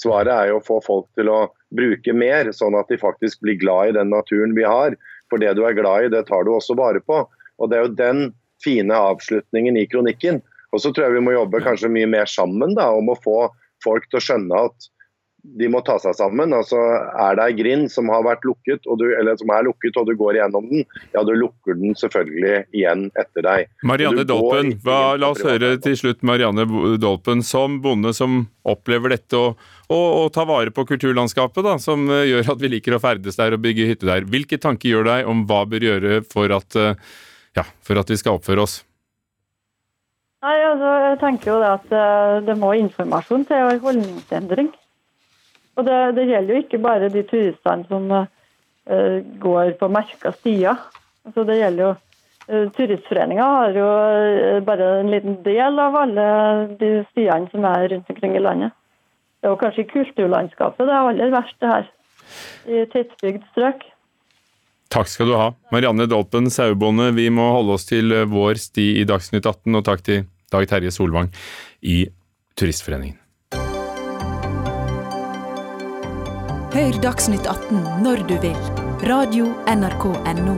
Svaret 0.00 0.32
er 0.32 0.50
jo 0.50 0.58
å 0.60 0.64
få 0.64 0.80
folk 0.84 1.06
til 1.16 1.30
å 1.32 1.46
bruke 1.76 2.12
mer, 2.12 2.50
sånn 2.52 2.76
at 2.78 2.90
de 2.92 2.98
faktisk 3.00 3.40
blir 3.44 3.58
glad 3.60 3.90
i 3.92 3.96
den 3.96 4.12
naturen 4.12 4.52
vi 4.56 4.66
har. 4.66 4.96
For 5.32 5.42
det 5.42 5.54
du 5.56 5.64
er 5.66 5.76
glad 5.76 6.06
i, 6.06 6.12
det 6.12 6.26
tar 6.28 6.44
du 6.44 6.52
også 6.54 6.76
vare 6.78 7.00
på. 7.02 7.24
Og 7.56 7.70
Det 7.70 7.78
er 7.78 7.86
jo 7.86 7.96
den 7.98 8.26
fine 8.64 8.94
avslutningen 8.94 9.78
i 9.80 9.86
kronikken. 9.88 10.42
Og 10.74 10.82
så 10.82 10.92
tror 10.92 11.08
jeg 11.08 11.16
vi 11.16 11.24
må 11.24 11.36
jobbe 11.36 11.62
kanskje 11.64 11.92
mye 11.92 12.08
mer 12.10 12.28
sammen 12.28 12.76
da, 12.76 12.90
om 12.92 13.08
å 13.08 13.18
få 13.24 13.46
folk 13.84 14.06
til 14.10 14.20
å 14.20 14.26
skjønne 14.28 14.62
at 14.68 14.90
de 15.58 15.68
må 15.70 15.80
ta 15.86 15.96
seg 16.02 16.16
sammen. 16.18 16.52
altså 16.56 16.78
Er 16.78 17.38
det 17.38 17.44
ei 17.46 17.56
grind 17.58 17.90
som 17.92 18.10
har 18.12 18.24
vært 18.26 18.44
lukket, 18.48 18.86
du, 18.86 19.06
eller 19.14 19.38
som 19.40 19.52
er 19.54 19.66
lukket 19.66 19.96
og 20.00 20.08
du 20.08 20.14
går 20.18 20.40
gjennom 20.40 20.66
den, 20.70 20.86
ja, 21.14 21.22
du 21.26 21.32
lukker 21.36 21.78
den 21.78 21.96
selvfølgelig 21.98 22.64
igjen 22.76 23.06
etter 23.18 23.46
deg. 23.46 23.70
Marianne 23.86 24.26
Dolpen, 24.28 24.74
hva, 24.84 25.16
la 25.20 25.30
oss 25.34 25.44
høre 25.46 25.76
til 25.82 25.96
slutt 25.98 26.24
Marianne 26.26 26.66
Dolpen, 27.00 27.44
som 27.46 27.80
bonde 27.84 28.12
som 28.16 28.44
opplever 28.66 29.14
dette 29.14 29.38
og, 29.38 29.62
og, 29.86 30.06
og 30.24 30.32
tar 30.34 30.48
vare 30.50 30.74
på 30.74 30.86
kulturlandskapet, 30.88 31.62
da, 31.66 31.76
som 31.82 32.08
eh, 32.10 32.26
gjør 32.32 32.56
at 32.56 32.64
vi 32.64 32.72
liker 32.76 32.96
å 32.96 33.02
ferdes 33.02 33.38
der 33.38 33.56
og 33.56 33.62
bygge 33.64 33.88
hytte 33.92 34.10
der. 34.10 34.26
Hvilke 34.26 34.60
tanker 34.62 34.92
gjør 34.92 35.08
deg 35.10 35.30
om 35.30 35.46
hva 35.48 35.62
bør 35.70 35.88
gjøre 35.90 36.20
for 36.26 36.52
at, 36.56 36.78
eh, 36.80 36.98
ja, 37.58 37.66
for 37.86 38.02
at 38.02 38.12
vi 38.12 38.18
skal 38.20 38.40
oppføre 38.40 38.66
oss? 38.66 38.80
Nei, 40.46 40.58
altså, 40.62 40.90
jeg 41.02 41.16
tenker 41.22 41.54
jo 41.54 41.60
det 41.62 41.70
at 41.78 41.94
eh, 41.96 42.34
det 42.46 42.58
må 42.60 42.74
informasjon 42.78 43.46
til 43.48 43.70
og 43.70 43.86
holdningsendring. 43.86 44.74
Og 45.76 45.84
det, 45.84 45.96
det, 46.16 46.26
gjelder 46.30 46.54
jo 46.54 46.64
ikke 46.64 46.80
bare 46.82 47.12
de 47.12 47.22
turistene 47.28 47.84
som 47.90 48.08
uh, 48.12 48.26
går 49.42 49.74
på 49.80 49.88
merka 49.92 50.32
stier. 50.38 50.78
Altså 51.28 51.44
det 51.48 51.58
gjelder 51.58 51.84
jo 51.84 51.90
uh, 51.92 52.68
Turistforeninga 52.76 53.48
har 53.58 53.76
jo 53.76 53.88
uh, 53.88 54.62
bare 54.64 54.92
en 55.02 55.12
liten 55.12 55.40
del 55.44 55.82
av 55.82 55.98
alle 56.00 56.28
de 56.80 56.92
stiene 57.10 57.50
som 57.52 57.66
er 57.68 57.90
rundt 57.92 58.14
omkring 58.14 58.38
i 58.38 58.44
landet. 58.46 58.72
Det 59.36 59.50
er 59.50 59.52
jo 59.52 59.60
kanskje 59.60 59.88
kulturlandskapet 59.90 60.88
det 60.88 60.94
er 60.96 61.10
aller 61.10 61.34
verst, 61.34 61.58
det 61.60 61.74
her. 61.74 61.92
I 62.66 62.86
tettbygd 62.90 63.44
strøk. 63.52 63.84
Takk 64.90 65.10
skal 65.10 65.28
du 65.28 65.36
ha. 65.36 65.50
Marianne 65.74 66.06
Dolpen, 66.08 66.48
sauebonde, 66.50 67.10
vi 67.18 67.28
må 67.34 67.50
holde 67.58 67.76
oss 67.76 67.86
til 67.90 68.14
vår 68.30 68.62
sti 68.62 68.88
i 69.02 69.04
Dagsnytt 69.06 69.44
18, 69.44 69.76
og 69.76 69.84
takk 69.86 70.02
til 70.06 70.24
Dag 70.54 70.66
Terje 70.70 70.94
Solvang 70.94 71.30
i 71.82 72.04
Turistforeningen. 72.56 73.25
Hør 76.76 76.92
Dagsnytt 77.00 77.46
18 77.48 77.78
når 78.04 78.20
du 78.28 78.34
vil. 78.42 78.56
Radio 79.08 79.46
NRK 79.64 80.02
Radio.nrk.no. 80.12 80.56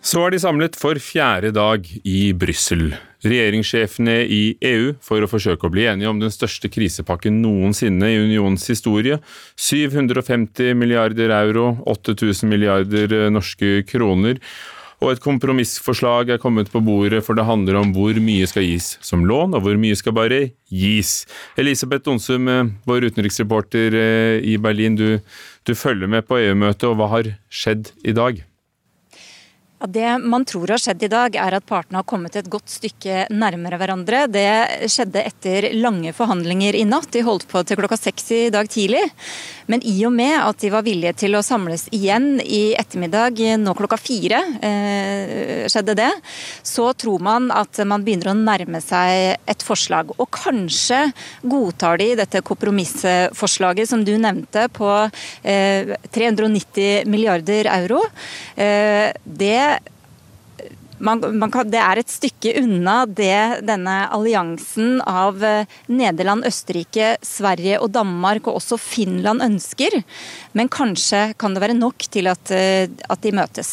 Så 0.00 0.24
er 0.24 0.32
de 0.32 0.40
samlet 0.40 0.80
for 0.80 0.96
fjerde 0.96 1.52
dag 1.52 1.84
i 2.00 2.32
Brussel. 2.32 2.94
regjeringssjefene 3.28 4.16
i 4.24 4.42
EU 4.72 4.94
for 5.04 5.20
å 5.20 5.28
forsøke 5.28 5.68
å 5.68 5.74
bli 5.76 5.84
enige 5.84 6.08
om 6.08 6.24
den 6.24 6.32
største 6.32 6.72
krisepakken 6.72 7.42
noensinne 7.44 8.08
i 8.08 8.22
unionens 8.24 8.64
historie. 8.72 9.20
750 9.60 10.72
milliarder 10.80 11.28
euro, 11.44 11.74
8000 11.92 12.48
milliarder 12.48 13.12
eh, 13.12 13.28
norske 13.28 13.82
kroner. 13.84 14.40
Og 15.02 15.10
et 15.10 15.22
kompromissforslag 15.22 16.30
er 16.30 16.38
kommet 16.38 16.70
på 16.70 16.80
bordet, 16.84 17.24
for 17.26 17.34
det 17.34 17.46
handler 17.48 17.80
om 17.80 17.90
hvor 17.96 18.14
mye 18.22 18.46
skal 18.46 18.68
gis 18.68 18.92
som 19.02 19.24
lån, 19.26 19.56
og 19.58 19.64
hvor 19.64 19.80
mye 19.80 19.98
skal 19.98 20.14
bare 20.14 20.40
gis. 20.70 21.24
Elisabeth 21.58 22.06
Donsum, 22.06 22.46
eh, 22.46 22.70
vår 22.86 23.08
utenriksreporter 23.10 23.98
eh, 23.98 24.38
i 24.46 24.54
Berlin, 24.62 24.94
du, 24.94 25.18
du 25.66 25.74
følger 25.74 26.06
med 26.06 26.28
på 26.28 26.38
EU-møtet, 26.38 26.86
og 26.86 27.00
hva 27.00 27.10
har 27.16 27.34
skjedd 27.50 27.90
i 28.06 28.14
dag? 28.14 28.44
Det 29.88 30.18
man 30.18 30.44
tror 30.44 30.70
har 30.74 30.78
skjedd 30.78 31.02
i 31.02 31.10
dag, 31.10 31.36
er 31.36 31.56
at 31.56 31.66
partene 31.66 31.98
har 31.98 32.06
kommet 32.06 32.36
et 32.38 32.50
godt 32.50 32.70
stykke 32.70 33.26
nærmere 33.34 33.78
hverandre. 33.80 34.26
Det 34.30 34.88
skjedde 34.92 35.24
etter 35.26 35.66
lange 35.74 36.12
forhandlinger 36.14 36.76
i 36.78 36.84
natt. 36.86 37.10
De 37.10 37.24
holdt 37.26 37.48
på 37.50 37.64
til 37.66 37.80
klokka 37.80 37.98
seks 37.98 38.30
i 38.36 38.42
dag 38.54 38.70
tidlig. 38.70 39.02
Men 39.66 39.82
i 39.86 39.94
og 40.06 40.12
med 40.14 40.36
at 40.38 40.60
de 40.62 40.70
var 40.72 40.84
villige 40.86 41.14
til 41.24 41.34
å 41.34 41.42
samles 41.42 41.88
igjen 41.94 42.36
i 42.44 42.74
ettermiddag, 42.78 43.40
nå 43.62 43.74
klokka 43.78 43.98
fire 44.00 44.40
eh, 44.62 45.66
skjedde 45.70 45.96
det, 45.98 46.10
så 46.66 46.90
tror 46.98 47.22
man 47.22 47.50
at 47.54 47.82
man 47.88 48.04
begynner 48.06 48.32
å 48.32 48.36
nærme 48.38 48.82
seg 48.84 49.38
et 49.50 49.66
forslag. 49.66 50.14
Og 50.18 50.30
kanskje 50.34 51.04
godtar 51.42 51.98
de 52.02 52.12
dette 52.22 52.44
kompromissforslaget 52.46 53.90
som 53.90 54.06
du 54.06 54.14
nevnte, 54.20 54.68
på 54.72 54.90
eh, 55.42 55.94
390 56.14 57.10
milliarder 57.10 57.70
euro. 57.72 58.02
Eh, 58.56 59.10
det 59.24 59.71
man, 61.02 61.22
man 61.38 61.50
kan, 61.52 61.68
det 61.70 61.80
er 61.82 62.00
et 62.00 62.10
stykke 62.10 62.54
unna 62.62 63.02
det 63.06 63.64
denne 63.66 63.96
alliansen 64.14 65.00
av 65.08 65.42
eh, 65.44 65.68
Nederland, 65.90 66.46
Østerrike, 66.48 67.16
Sverige 67.26 67.80
og 67.82 67.92
Danmark 67.94 68.46
og 68.48 68.60
også 68.60 68.78
Finland 68.80 69.44
ønsker. 69.44 70.00
Men 70.56 70.70
kanskje 70.72 71.32
kan 71.38 71.54
det 71.54 71.62
være 71.64 71.78
nok 71.78 72.06
til 72.12 72.30
at, 72.30 72.54
eh, 72.54 72.86
at 72.86 73.24
de 73.24 73.34
møtes. 73.34 73.72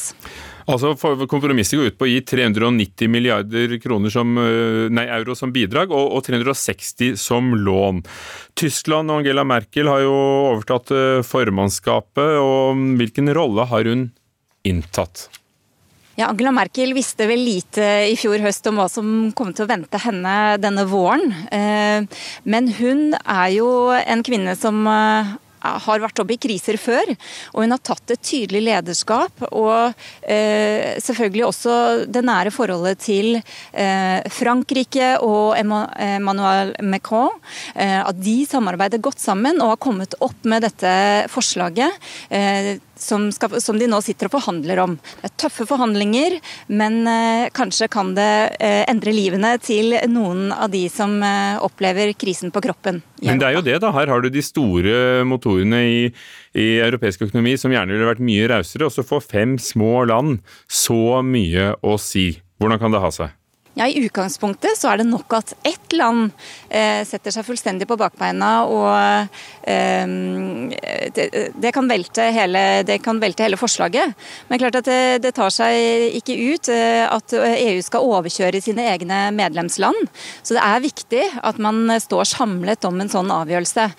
Altså 0.70 0.94
Kompromisset 1.26 1.80
går 1.80 1.88
ut 1.90 1.98
på 1.98 2.06
å 2.06 2.10
gi 2.12 2.20
390 2.30 3.10
milliarder 3.10 3.72
som, 4.14 4.38
eh, 4.38 4.86
nei, 4.94 5.08
euro 5.18 5.34
som 5.38 5.54
bidrag 5.54 5.90
og, 5.90 6.14
og, 6.14 6.24
360 6.26 7.18
som 7.18 7.54
lån. 7.58 8.04
Tyskland 8.54 9.10
og 9.10 9.22
Angela 9.22 9.44
Merkel 9.44 9.90
har 9.90 10.06
jo 10.06 10.14
overtatt 10.54 10.94
formannskapet. 11.26 12.38
og 12.38 12.78
Hvilken 13.02 13.34
rolle 13.34 13.66
har 13.66 13.90
hun 13.90 14.12
inntatt? 14.66 15.30
Ja, 16.20 16.28
Angela 16.28 16.52
Merkel 16.52 16.92
visste 16.92 17.30
vel 17.30 17.46
lite 17.48 17.86
i 18.12 18.16
fjor 18.20 18.42
høst 18.44 18.66
om 18.68 18.82
hva 18.82 18.90
som 18.92 19.30
kom 19.32 19.54
til 19.56 19.64
å 19.64 19.70
vente 19.70 20.02
henne 20.04 20.58
denne 20.60 20.84
våren. 20.90 21.30
Eh, 21.48 22.26
men 22.44 22.74
hun 22.76 23.14
er 23.22 23.46
jo 23.54 23.70
en 23.96 24.24
kvinne 24.28 24.52
som 24.60 24.82
eh, 24.92 25.30
har 25.64 26.04
vært 26.04 26.20
oppe 26.20 26.36
i 26.36 26.40
kriser 26.44 26.76
før, 26.76 27.14
og 27.54 27.64
hun 27.64 27.72
har 27.72 27.80
tatt 27.88 28.12
et 28.12 28.24
tydelig 28.34 28.66
lederskap. 28.66 29.46
Og 29.48 29.96
eh, 30.28 31.00
selvfølgelig 31.00 31.46
også 31.48 31.78
det 32.12 32.26
nære 32.28 32.52
forholdet 32.52 33.00
til 33.06 33.40
Frankrike 34.42 35.14
og 35.24 35.56
Emmanuel 35.56 36.76
Macron. 36.84 37.40
At 37.80 38.20
de 38.20 38.42
samarbeider 38.50 39.00
godt 39.00 39.24
sammen 39.24 39.64
og 39.64 39.78
har 39.78 39.82
kommet 39.88 40.20
opp 40.20 40.44
med 40.44 40.68
dette 40.68 40.92
forslaget. 41.32 41.96
Som, 43.00 43.30
skal, 43.32 43.56
som, 43.64 43.78
de 43.80 43.88
nå 43.88 44.02
sitter 44.04 44.28
og 44.28 44.34
forhandler 44.36 44.82
om. 44.84 44.98
Det 45.22 45.30
er 45.30 45.36
tøffe 45.46 45.66
forhandlinger, 45.70 46.36
men 46.68 47.00
eh, 47.08 47.46
kanskje 47.56 47.88
kan 47.92 48.12
det 48.18 48.58
eh, 48.60 48.84
endre 48.92 49.14
livene 49.16 49.54
til 49.64 49.96
noen 50.12 50.52
av 50.52 50.68
de 50.74 50.84
som 50.92 51.16
eh, 51.24 51.56
opplever 51.64 52.12
krisen 52.20 52.52
på 52.52 52.64
kroppen. 52.68 53.00
Men 53.24 53.40
det 53.40 53.50
er 53.50 53.58
jo 53.58 53.64
det, 53.64 53.78
da. 53.84 53.94
Her 53.96 54.12
har 54.12 54.24
du 54.24 54.30
de 54.34 54.44
store 54.44 55.24
motorene 55.28 55.82
i, 55.88 56.04
i 56.60 56.70
europeisk 56.84 57.24
økonomi 57.30 57.56
som 57.60 57.72
gjerne 57.74 57.96
ville 57.96 58.12
vært 58.12 58.24
mye 58.24 58.52
rausere, 58.52 58.88
og 58.88 58.96
så 58.96 59.08
får 59.08 59.26
fem 59.32 59.58
små 59.62 60.04
land 60.12 60.40
så 60.68 61.20
mye 61.24 61.74
å 61.80 61.96
si. 62.02 62.34
Hvordan 62.60 62.82
kan 62.82 62.92
det 62.92 63.04
ha 63.04 63.12
seg? 63.16 63.36
Ja, 63.80 63.88
I 63.88 64.02
utgangspunktet 64.04 64.76
så 64.76 64.90
er 64.92 65.00
det 65.00 65.06
nok 65.08 65.32
at 65.38 65.54
ett 65.64 65.94
land 65.96 66.34
eh, 66.68 67.06
setter 67.08 67.32
seg 67.32 67.46
fullstendig 67.48 67.88
på 67.88 67.96
bakbeina 68.00 68.50
og 68.68 68.90
eh, 69.64 70.10
det, 71.16 71.28
det, 71.56 71.72
kan 71.76 71.90
hele, 71.90 72.64
det, 72.88 73.00
kan 73.04 73.20
velte 73.22 73.46
hele, 73.46 73.60
forslaget. 73.60 74.16
Men 74.48 74.62
klart 74.62 74.80
at 74.82 74.90
det, 74.90 75.20
det 75.26 75.34
tar 75.38 75.54
seg 75.54 76.16
ikke 76.20 76.38
ut 76.38 76.72
eh, 76.74 77.06
at 77.10 77.36
EU 77.36 77.80
skal 77.86 78.08
overkjøre 78.08 78.62
sine 78.64 78.88
egne 78.92 79.30
medlemsland. 79.36 80.10
Så 80.44 80.58
det 80.58 80.66
er 80.66 80.84
viktig 80.86 81.24
at 81.44 81.62
man 81.62 81.88
står 82.02 82.30
samlet 82.36 82.86
om 82.88 83.00
en 83.02 83.12
sånn 83.12 83.32
avgjørelse. 83.34 83.90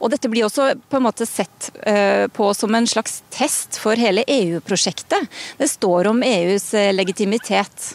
Og 0.00 0.12
Dette 0.12 0.30
blir 0.30 0.46
også 0.46 0.72
på 0.90 0.98
en 0.98 1.06
måte 1.06 1.26
sett 1.28 1.70
eh, 1.86 2.26
på 2.32 2.50
som 2.54 2.74
en 2.74 2.88
slags 2.88 3.22
test 3.32 3.80
for 3.80 3.98
hele 3.98 4.24
EU-prosjektet. 4.26 5.30
Det 5.58 5.70
står 5.70 6.10
om 6.12 6.22
EUs 6.26 6.72
eh, 6.74 6.92
legitimitet. 6.94 7.94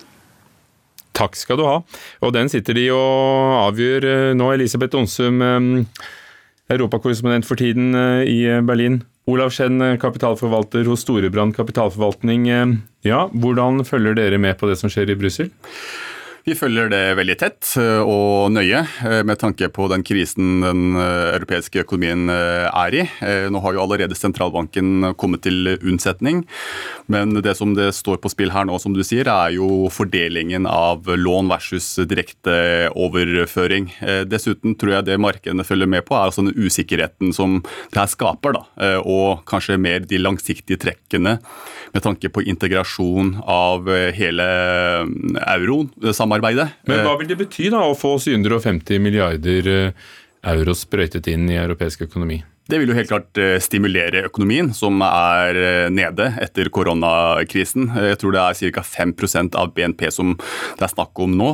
Takk 1.18 1.36
skal 1.36 1.60
du 1.60 1.66
ha. 1.68 1.78
Og 2.24 2.34
den 2.34 2.50
sitter 2.52 2.78
de 2.78 2.88
og 2.96 3.58
avgjør 3.68 4.34
nå. 4.38 4.52
Elisabeth 4.56 4.98
Onsum, 4.98 5.42
eh, 5.46 6.10
europakorrespondent 6.72 7.48
for 7.48 7.60
tiden 7.60 7.96
eh, 7.98 8.24
i 8.30 8.40
Berlin. 8.68 9.02
Olav 9.30 9.54
Skjenn, 9.54 9.84
kapitalforvalter 10.02 10.88
hos 10.90 11.04
Storebrand 11.06 11.54
kapitalforvaltning. 11.56 12.48
Ja, 13.06 13.28
hvordan 13.30 13.86
følger 13.86 14.18
dere 14.18 14.40
med 14.42 14.58
på 14.58 14.68
det 14.68 14.80
som 14.82 14.90
skjer 14.92 15.14
i 15.14 15.18
Brussel? 15.20 15.52
Vi 16.42 16.56
følger 16.58 16.90
det 16.90 17.02
veldig 17.20 17.36
tett 17.38 17.68
eh, 17.78 18.02
og 18.02 18.50
nøye 18.56 18.80
eh, 19.06 19.20
med 19.28 19.38
tanke 19.38 19.68
på 19.70 19.86
den 19.92 20.02
krisen 20.06 20.64
den 20.64 20.96
eh, 20.98 21.36
europeiske 21.36 21.84
økonomien 21.84 22.32
er 22.32 22.96
i. 22.98 23.04
Nå 23.52 23.60
har 23.62 23.76
jo 23.76 23.82
allerede 23.84 24.16
sentralbanken 24.18 25.12
kommet 25.20 25.44
til 25.46 25.76
unnsetning, 25.76 26.42
men 27.12 27.36
det 27.44 27.54
som 27.58 27.74
det 27.78 27.92
står 27.96 28.20
på 28.24 28.32
spill 28.32 28.52
her 28.54 28.66
nå, 28.68 28.78
som 28.82 28.96
du 28.96 29.02
sier, 29.06 29.30
er 29.30 29.54
jo 29.56 29.90
fordelingen 29.94 30.66
av 30.70 31.06
lån 31.06 31.50
versus 31.52 31.88
direkte 32.10 32.90
overføring. 32.98 33.90
Dessuten 34.30 34.76
tror 34.80 34.96
jeg 34.96 35.08
det 35.10 35.20
markedene 35.22 35.66
følger 35.68 35.90
med 35.92 36.06
på, 36.08 36.16
er 36.18 36.30
altså 36.30 36.46
den 36.46 36.56
usikkerheten 36.58 37.34
som 37.36 37.60
det 37.92 38.02
her 38.02 38.10
skaper, 38.12 38.58
da, 38.58 38.64
og 39.02 39.44
kanskje 39.50 39.80
mer 39.82 40.06
de 40.08 40.22
langsiktige 40.22 40.82
trekkene 40.82 41.38
med 41.92 42.06
tanke 42.06 42.32
på 42.32 42.46
integrasjon 42.48 43.36
av 43.44 43.90
hele 44.16 44.48
euroen 45.58 45.92
samarbeidet. 46.32 46.70
Men 46.88 47.04
hva 47.06 47.18
vil 47.20 47.30
det 47.30 47.38
bety 47.40 47.70
da 47.74 47.84
å 47.88 47.96
få 47.98 48.16
750 48.22 49.02
milliarder 49.04 49.68
eh, 49.68 50.10
euro 50.52 50.76
sprøytet 50.78 51.28
inn 51.28 51.50
i 51.52 51.60
europeisk 51.60 52.08
økonomi? 52.08 52.42
Det 52.72 52.78
vil 52.80 52.94
jo 52.94 52.96
helt 52.96 53.10
klart 53.12 53.40
eh, 53.42 53.58
stimulere 53.60 54.22
økonomien, 54.30 54.70
som 54.72 55.02
er 55.04 55.58
eh, 55.60 55.88
nede 55.92 56.30
etter 56.40 56.70
koronakrisen. 56.72 57.90
Jeg 58.08 58.20
tror 58.22 58.32
det 58.32 58.44
er 58.46 58.78
ca. 58.78 58.84
5% 58.88 59.58
av 59.60 59.74
BNP 59.76 60.06
som 60.16 60.38
det 60.80 60.86
er 60.88 60.94
snakk 60.94 61.20
om 61.20 61.36
nå, 61.36 61.50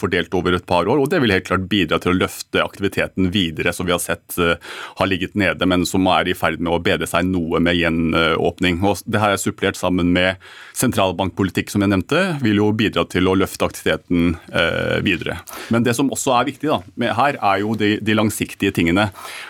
fordelt 0.00 0.32
over 0.34 0.56
et 0.56 0.64
par 0.64 0.88
år. 0.88 1.02
og 1.02 1.10
Det 1.12 1.20
vil 1.20 1.34
helt 1.34 1.48
klart 1.50 1.68
bidra 1.68 2.00
til 2.00 2.14
å 2.14 2.18
løfte 2.22 2.64
aktiviteten 2.64 3.28
videre, 3.34 3.74
som 3.76 3.88
vi 3.88 3.92
har 3.92 4.00
sett 4.00 4.38
har 4.38 5.10
ligget 5.10 5.36
nede, 5.38 5.68
men 5.68 5.84
som 5.88 6.08
er 6.08 6.30
i 6.30 6.36
ferd 6.36 6.62
med 6.62 6.72
å 6.72 6.80
bedre 6.82 7.08
seg 7.10 7.28
noe 7.28 7.60
med 7.60 7.76
gjenåpning. 7.76 8.80
Og 8.88 9.04
det 9.04 9.20
her 9.20 9.36
er 9.36 9.42
supplert 9.42 9.76
sammen 9.78 10.12
med 10.16 10.40
sentralbankpolitikk, 10.78 11.70
som 11.72 11.84
jeg 11.84 11.92
nevnte, 11.92 12.22
vil 12.42 12.60
jo 12.60 12.70
bidra 12.76 13.04
til 13.10 13.28
å 13.28 13.36
løfte 13.38 13.66
aktiviteten 13.68 14.36
eh, 14.52 14.98
videre. 15.04 15.38
Men 15.74 15.84
det 15.86 15.94
som 15.98 16.10
også 16.12 16.34
er 16.38 16.48
viktig 16.48 16.70
da, 16.70 16.80
her, 17.18 17.38
er 17.38 17.62
jo 17.62 17.76
de, 17.78 17.94
de, 18.02 18.16
langsiktige 18.16 18.74
tingene. 18.74 19.08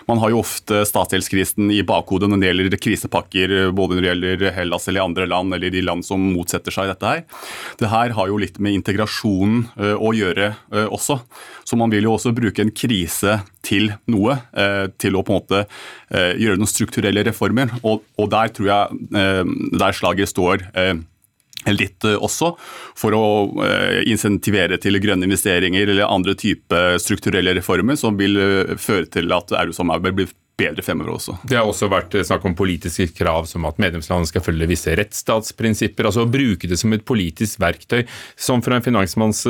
Man 0.09 0.21
har 0.21 0.33
jo 0.33 0.41
ofte 0.43 0.83
statsgjeldskrisen 1.13 1.71
i 1.71 1.83
bakhodet 1.85 2.29
når 2.29 2.41
det 2.41 2.49
gjelder 2.49 2.79
krisepakker, 2.81 3.53
både 3.75 3.97
når 3.97 4.01
det 4.01 4.11
gjelder 4.11 4.55
Hellas 4.55 4.87
eller 4.89 5.05
andre 5.05 5.27
land, 5.29 5.53
eller 5.53 5.73
de 5.73 5.83
land 5.85 6.05
som 6.05 6.21
motsetter 6.33 6.73
seg 6.73 6.89
dette 6.89 7.09
her. 7.09 7.23
Det 7.79 7.91
her 7.91 8.15
har 8.17 8.29
jo 8.29 8.39
litt 8.41 8.59
med 8.59 8.79
integrasjonen 8.79 9.67
eh, 9.77 9.95
å 9.95 10.13
gjøre 10.15 10.49
eh, 10.53 10.87
også. 10.87 11.19
Så 11.63 11.79
man 11.79 11.93
vil 11.93 12.07
jo 12.07 12.15
også 12.17 12.33
bruke 12.35 12.63
en 12.63 12.73
krise 12.73 13.39
til 13.63 13.93
noe, 14.11 14.39
eh, 14.57 14.89
til 14.97 15.15
å 15.15 15.23
på 15.23 15.33
en 15.33 15.41
måte 15.41 15.63
eh, 15.63 16.33
gjøre 16.41 16.59
noen 16.59 16.71
strukturelle 16.71 17.25
reformer. 17.29 17.73
Og, 17.83 18.03
der 18.33 18.53
tror 18.53 18.69
jeg 18.71 19.01
eh, 19.13 19.43
der 19.79 19.97
slaget 19.97 20.31
står 20.33 20.69
litt 21.63 22.03
også, 22.03 22.49
for 22.99 23.15
å 23.15 23.25
insentivere 24.09 24.75
til 24.83 24.97
grønne 24.99 25.29
investeringer 25.29 25.93
eller 25.93 26.11
andre 26.11 26.33
type 26.35 26.81
strukturelle 26.99 27.53
reformer 27.55 27.95
som 27.95 28.17
vil 28.19 28.35
føre 28.75 29.07
til 29.13 29.31
at 29.31 29.53
eurosamarbeidet 29.61 30.17
blir 30.17 30.33
bedre 30.63 30.85
fremover 30.85 31.17
også. 31.17 31.37
Det 31.43 31.59
har 31.59 31.67
også 31.67 31.91
vært 31.91 32.17
snakk 32.23 32.47
om 32.47 32.57
politiske 32.57 33.11
krav 33.17 33.47
som 33.51 33.67
at 33.69 33.81
medlemslandene 33.81 34.31
skal 34.31 34.45
følge 34.45 34.69
visse 34.71 34.95
rettsstatsprinsipper. 34.99 36.09
altså 36.09 36.25
å 36.25 36.31
Bruke 36.33 36.69
det 36.69 36.79
som 36.81 36.93
et 36.95 37.05
politisk 37.05 37.59
verktøy. 37.61 38.07
Som 38.39 38.63
fra 38.65 38.79
en 38.79 38.85
finansmanns 38.85 39.43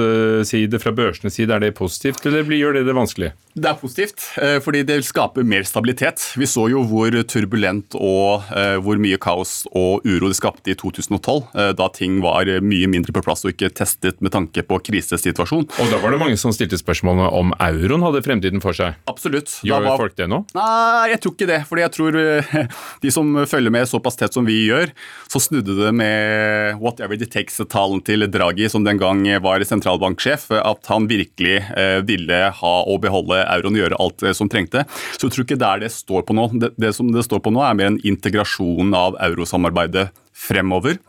side, 0.49 0.81
fra 0.81 0.91
børsenes 0.95 1.37
side, 1.37 1.53
er 1.53 1.63
det 1.63 1.75
positivt, 1.77 2.25
eller 2.27 2.43
gjør 2.57 2.79
det 2.79 2.85
det 2.89 2.97
vanskelig? 2.97 3.31
Det 3.53 3.69
er 3.69 3.75
positivt, 3.77 4.23
eh, 4.41 4.57
fordi 4.65 4.81
det 4.81 4.95
vil 4.97 5.05
skape 5.05 5.43
mer 5.45 5.65
stabilitet. 5.69 6.23
Vi 6.41 6.47
så 6.49 6.65
jo 6.71 6.81
hvor 6.89 7.13
turbulent 7.29 7.93
og 7.99 8.47
eh, 8.49 8.79
hvor 8.81 8.97
mye 8.97 9.19
kaos 9.21 9.67
og 9.69 10.01
uro 10.09 10.31
det 10.31 10.39
skapte 10.39 10.73
i 10.73 10.77
2012, 10.79 11.51
eh, 11.53 11.69
da 11.77 11.89
ting 11.93 12.17
var 12.23 12.49
mye 12.65 12.89
mindre 12.89 13.13
på 13.13 13.21
plass 13.21 13.45
og 13.45 13.53
ikke 13.53 13.69
testet 13.77 14.23
med 14.25 14.33
tanke 14.33 14.65
på 14.65 14.79
krisesituasjon. 14.89 15.67
Og 15.69 15.93
da 15.93 16.01
var 16.01 16.15
det 16.15 16.21
mange 16.23 16.39
som 16.41 16.53
stilte 16.55 16.79
spørsmålene 16.81 17.29
om 17.29 17.53
euroen 17.61 18.05
hadde 18.07 18.23
fremtiden 18.25 18.63
for 18.63 18.73
seg. 18.73 18.97
Absolutt. 19.09 19.59
Gjør 19.61 19.85
var... 19.85 20.01
folk 20.01 20.17
det 20.17 20.29
nå? 20.33 20.41
Nei, 20.57 21.02
jeg 21.11 21.21
tror 21.23 21.33
ikke 21.35 21.49
det. 21.49 21.59
fordi 21.69 21.83
jeg 21.83 21.93
tror 21.97 22.17
de 23.03 23.13
som 23.13 23.33
følger 23.49 23.73
med 23.73 23.89
såpass 23.89 24.19
tett 24.19 24.35
som 24.35 24.47
vi 24.47 24.59
gjør, 24.67 24.93
så 25.31 25.41
snudde 25.43 25.75
det 25.79 25.91
med 25.95 26.79
whatever 26.81 27.17
it 27.17 27.31
takes-talen 27.33 28.03
til 28.05 28.27
Draghi, 28.31 28.69
som 28.71 28.85
den 28.85 29.01
gang 29.01 29.25
var 29.43 29.63
sentralbanksjef, 29.67 30.49
at 30.59 30.91
han 30.91 31.07
virkelig 31.09 31.59
ville 32.07 32.39
ha 32.59 32.73
og 32.89 33.01
beholde 33.03 33.41
euroen 33.43 33.77
gjøre 33.79 33.99
alt 34.01 34.25
som 34.37 34.49
trengte. 34.51 34.85
Så 35.17 35.27
jeg 35.27 35.35
tror 35.35 35.47
ikke 35.47 35.59
det 35.59 35.69
er 35.69 35.83
det 35.85 35.93
står 35.93 36.25
på 36.27 36.35
nå. 36.37 36.49
Det, 36.59 36.73
det 36.79 36.93
som 36.97 37.11
det 37.13 37.25
står 37.25 37.43
på 37.43 37.53
nå, 37.53 37.63
er 37.65 37.77
mer 37.77 37.91
en 37.91 38.01
integrasjon 38.07 38.93
av 38.97 39.17
eurosamarbeidet 39.23 40.09
fremover. 40.33 40.99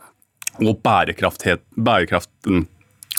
Og 0.63 0.79
bærekraften 0.85 2.65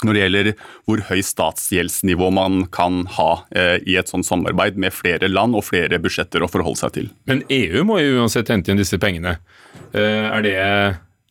når 0.04 0.12
det 0.12 0.22
gjelder 0.22 0.50
hvor 0.84 1.02
høy 1.08 1.20
statsgjeldsnivå 1.24 2.28
man 2.36 2.66
kan 2.74 3.04
ha 3.16 3.30
eh, 3.56 3.78
i 3.88 3.96
et 3.96 4.10
sånt 4.12 4.28
samarbeid 4.28 4.76
med 4.80 4.94
flere 4.94 5.30
land 5.30 5.56
og 5.56 5.64
flere 5.70 6.00
budsjetter 6.02 6.44
å 6.44 6.50
forholde 6.50 6.82
seg 6.82 6.94
til. 6.98 7.10
Men 7.30 7.42
EU 7.48 7.84
må 7.88 8.00
jo 8.02 8.20
uansett 8.20 8.52
hente 8.52 8.72
inn 8.72 8.80
disse 8.80 9.00
pengene. 9.00 9.38
Eh, 9.96 10.28
er 10.28 10.44
det 10.44 10.56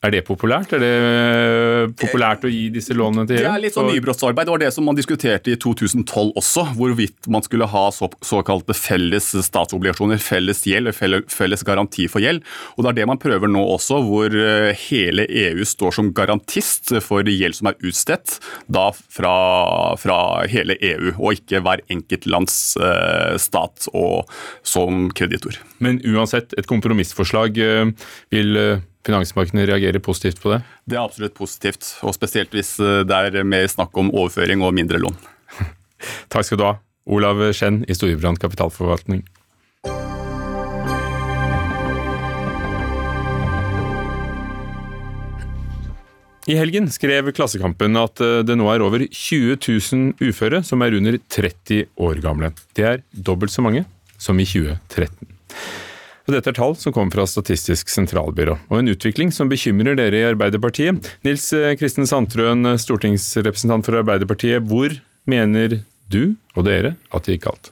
er 0.05 0.13
det 0.13 0.21
populært? 0.27 0.73
Er 0.75 0.81
det 0.81 0.91
eh, 0.95 1.91
populært 1.99 2.45
å 2.45 2.51
gi 2.51 2.67
disse 2.73 2.95
lånene 2.95 3.25
til 3.27 3.39
EU? 3.39 3.43
Det 3.43 3.51
er 3.51 3.63
litt 3.63 3.75
sånn 3.75 3.89
nybrottsarbeid. 3.91 4.47
Det 4.47 4.53
var 4.53 4.63
det 4.63 4.71
som 4.75 4.87
man 4.87 4.97
diskuterte 4.97 5.53
i 5.53 5.57
2012 5.61 6.31
også. 6.39 6.65
Hvorvidt 6.77 7.29
man 7.31 7.45
skulle 7.45 7.67
ha 7.71 7.83
så, 7.95 8.09
såkalte 8.25 8.75
felles 8.77 9.31
statsobligasjoner, 9.47 10.21
felles 10.21 10.63
gjeld, 10.67 10.93
felles 10.95 11.65
garanti 11.67 12.07
for 12.11 12.23
gjeld. 12.23 12.45
Og 12.75 12.85
Det 12.85 12.91
er 12.91 12.99
det 13.01 13.09
man 13.11 13.21
prøver 13.21 13.51
nå 13.51 13.65
også, 13.75 14.01
hvor 14.07 14.35
eh, 14.39 14.71
hele 14.87 15.27
EU 15.45 15.67
står 15.67 15.97
som 15.99 16.13
garantist 16.15 16.95
for 17.05 17.25
gjeld 17.25 17.57
som 17.57 17.71
er 17.71 17.79
utstedt 17.85 18.39
da 18.71 18.87
fra, 18.93 19.35
fra 19.99 20.17
hele 20.51 20.77
EU, 20.79 21.13
og 21.17 21.39
ikke 21.39 21.63
hver 21.65 21.83
enkelt 21.91 22.27
lands 22.29 22.57
eh, 22.79 23.35
stat 23.41 23.89
og 23.93 24.29
som 24.65 25.09
kreditor. 25.15 25.57
Men 25.83 26.01
uansett, 26.05 26.53
et 26.57 26.69
kompromissforslag 26.69 27.57
vil 28.33 28.59
finansmarkedene 29.05 29.67
reagerer 29.69 30.01
positivt 30.03 30.41
på 30.41 30.53
det? 30.53 30.61
Det 30.89 30.97
er 30.97 31.05
absolutt 31.05 31.37
positivt, 31.37 31.93
og 32.05 32.15
spesielt 32.17 32.53
hvis 32.55 32.75
eh, 32.81 33.03
det 33.07 33.21
er 33.29 33.47
mer 33.47 33.69
snakk 33.71 33.95
om 34.01 34.11
overføring 34.13 34.65
og 34.65 34.75
mindre 34.77 35.01
lån. 35.01 35.17
Takk 36.33 36.47
skal 36.47 36.61
du 36.61 36.67
ha, 36.67 36.75
Olav 37.05 37.41
Skjenn 37.53 37.83
i 37.87 37.97
Storebrand 37.97 38.41
kapitalforvaltning. 38.41 39.23
I 46.45 46.59
helgen 46.59 46.91
skrev 46.93 47.31
Klassekampen 47.33 47.97
at 47.97 48.21
eh, 48.21 48.41
det 48.45 48.57
nå 48.57 48.67
er 48.69 48.83
over 48.85 49.05
20 49.05 49.57
000 49.57 50.29
uføre 50.29 50.61
som 50.65 50.83
er 50.85 50.97
under 50.97 51.17
30 51.29 51.87
år 51.97 52.21
gamle. 52.25 52.51
Det 52.77 52.85
er 52.85 53.01
dobbelt 53.09 53.53
så 53.53 53.65
mange 53.65 53.85
som 54.21 54.37
i 54.39 54.45
2013. 54.45 55.33
Og 56.25 56.33
dette 56.33 56.49
er 56.49 56.57
tall 56.57 56.73
som 56.79 56.93
kommer 56.93 57.13
fra 57.13 57.27
Statistisk 57.29 57.91
sentralbyrå, 57.93 58.57
og 58.71 58.79
en 58.79 58.89
utvikling 58.89 59.33
som 59.33 59.49
bekymrer 59.51 59.97
dere 59.99 60.21
i 60.23 60.25
Arbeiderpartiet. 60.31 61.05
Nils 61.25 61.51
eh, 61.53 61.75
Kristen 61.77 62.09
Sandtrøen, 62.09 62.65
stortingsrepresentant 62.81 63.85
for 63.85 64.01
Arbeiderpartiet. 64.01 64.65
Hvor 64.65 64.97
mener 65.29 65.79
du 66.09 66.35
og 66.55 66.65
dere 66.65 66.95
at 67.13 67.27
det 67.27 67.37
gikk 67.37 67.49
galt? 67.49 67.71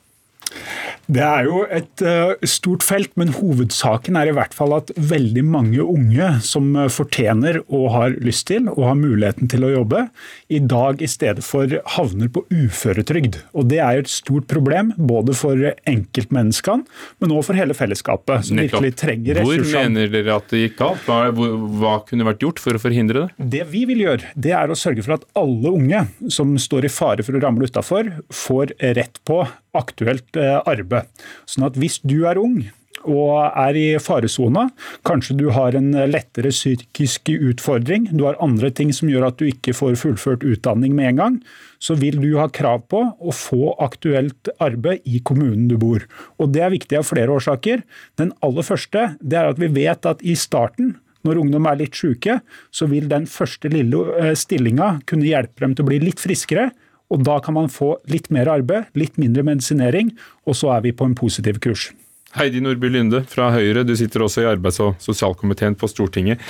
Det 1.11 1.23
er 1.23 1.47
jo 1.49 1.63
et 1.67 2.03
uh, 2.05 2.31
stort 2.47 2.83
felt, 2.85 3.11
men 3.19 3.33
hovedsaken 3.35 4.15
er 4.15 4.29
i 4.29 4.35
hvert 4.35 4.53
fall 4.55 4.71
at 4.77 4.91
veldig 4.95 5.43
mange 5.43 5.83
unge 5.83 6.29
som 6.45 6.69
uh, 6.77 6.87
fortjener 6.91 7.59
og 7.65 7.89
har 7.91 8.15
lyst 8.23 8.47
til 8.47 8.69
og 8.71 8.85
har 8.87 8.95
muligheten 8.99 9.49
til 9.51 9.65
å 9.67 9.71
jobbe, 9.73 10.05
i 10.47 10.61
dag 10.63 11.03
i 11.03 11.09
stedet 11.11 11.43
for 11.43 11.67
havner 11.97 12.31
på 12.31 12.45
uføretrygd. 12.47 13.41
Og 13.51 13.67
Det 13.73 13.81
er 13.83 13.97
jo 13.97 14.05
et 14.05 14.13
stort 14.13 14.47
problem 14.51 14.93
både 14.95 15.35
for 15.35 15.59
enkeltmenneskene, 15.89 16.87
men 17.19 17.33
også 17.35 17.49
for 17.51 17.59
hele 17.59 17.75
fellesskapet. 17.75 18.47
som 18.47 18.57
Nettopp. 18.57 18.79
virkelig 18.79 18.95
trenger 19.03 19.41
ressursene. 19.41 19.73
Hvor 19.73 19.89
mener 19.89 20.13
dere 20.13 20.37
at 20.39 20.47
det 20.53 20.61
gikk 20.63 20.77
galt? 20.79 21.03
Hva, 21.09 21.19
hva 21.33 21.97
kunne 22.07 22.29
vært 22.29 22.45
gjort 22.45 22.63
for 22.63 22.79
å 22.79 22.81
forhindre 22.81 23.25
det? 23.25 23.49
Det 23.57 23.67
vi 23.73 23.83
vil 23.89 24.05
gjøre, 24.05 24.31
det 24.39 24.55
er 24.55 24.71
å 24.71 24.79
sørge 24.79 25.03
for 25.03 25.17
at 25.17 25.27
alle 25.39 25.73
unge 25.73 26.05
som 26.31 26.55
står 26.55 26.87
i 26.87 26.93
fare 26.93 27.27
for 27.27 27.35
å 27.35 27.43
ramle 27.43 27.67
utafor, 27.67 28.13
får 28.31 28.75
rett 28.95 29.19
på 29.27 29.43
aktuelt 29.77 30.39
eh, 30.39 30.59
arbeid. 30.59 31.09
Sånn 31.49 31.67
at 31.67 31.77
hvis 31.79 31.99
du 32.03 32.23
er 32.29 32.41
ung 32.41 32.61
og 33.03 33.33
er 33.59 33.75
i 33.75 33.85
faresona, 33.99 34.69
kanskje 35.03 35.35
du 35.41 35.49
har 35.51 35.75
en 35.75 35.89
lettere 36.07 36.53
psykisk 36.53 37.33
utfordring, 37.33 38.07
du 38.15 38.23
har 38.23 38.39
andre 38.43 38.71
ting 38.71 38.93
som 38.95 39.11
gjør 39.11 39.27
at 39.27 39.41
du 39.41 39.49
ikke 39.49 39.75
får 39.75 39.97
fullført 39.99 40.45
utdanning 40.47 40.95
med 40.95 41.11
en 41.11 41.19
gang, 41.19 41.37
så 41.83 41.97
vil 41.99 42.21
du 42.21 42.29
ha 42.39 42.47
krav 42.47 42.85
på 42.91 43.01
å 43.19 43.35
få 43.35 43.73
aktuelt 43.83 44.51
arbeid 44.63 45.03
i 45.03 45.19
kommunen 45.19 45.67
du 45.67 45.75
bor. 45.81 46.05
Og 46.39 46.53
Det 46.55 46.63
er 46.63 46.71
viktig 46.71 46.99
av 47.01 47.09
flere 47.09 47.33
årsaker. 47.33 47.83
Den 48.15 48.31
aller 48.39 48.63
første 48.63 49.09
det 49.19 49.39
er 49.39 49.51
at 49.51 49.59
vi 49.59 49.71
vet 49.73 50.07
at 50.07 50.23
i 50.23 50.37
starten 50.39 50.95
når 51.23 51.39
ungdom 51.39 51.67
er 51.69 51.79
litt 51.79 51.95
syke, 51.95 52.39
så 52.71 52.87
vil 52.91 53.07
den 53.11 53.25
første 53.31 53.71
lille 53.71 54.01
eh, 54.19 54.33
stillinga 54.35 54.97
kunne 55.07 55.29
hjelpe 55.29 55.63
dem 55.63 55.75
til 55.75 55.85
å 55.85 55.91
bli 55.91 56.01
litt 56.03 56.19
friskere, 56.23 56.71
og 57.13 57.23
Da 57.23 57.37
kan 57.45 57.53
man 57.53 57.69
få 57.69 57.95
litt 58.09 58.31
mer 58.33 58.49
arbeid, 58.49 58.89
litt 58.97 59.19
mindre 59.21 59.45
medisinering, 59.45 60.11
og 60.49 60.57
så 60.57 60.73
er 60.77 60.87
vi 60.87 60.95
på 60.97 61.05
en 61.05 61.15
positiv 61.17 61.61
kurs. 61.61 61.91
Heidi 62.33 62.63
Nordby 62.65 62.89
Lynde 62.89 63.21
fra 63.29 63.51
Høyre, 63.53 63.83
du 63.85 63.93
sitter 63.95 64.25
også 64.25 64.41
i 64.41 64.49
arbeids- 64.49 64.81
og 64.81 64.97
sosialkomiteen 65.03 65.77
på 65.77 65.89
Stortinget. 65.91 66.41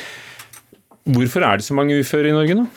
Hvorfor 1.04 1.44
er 1.44 1.60
det 1.60 1.66
så 1.68 1.76
mange 1.76 1.98
uføre 2.00 2.30
i 2.32 2.36
Norge 2.36 2.56
nå? 2.56 2.68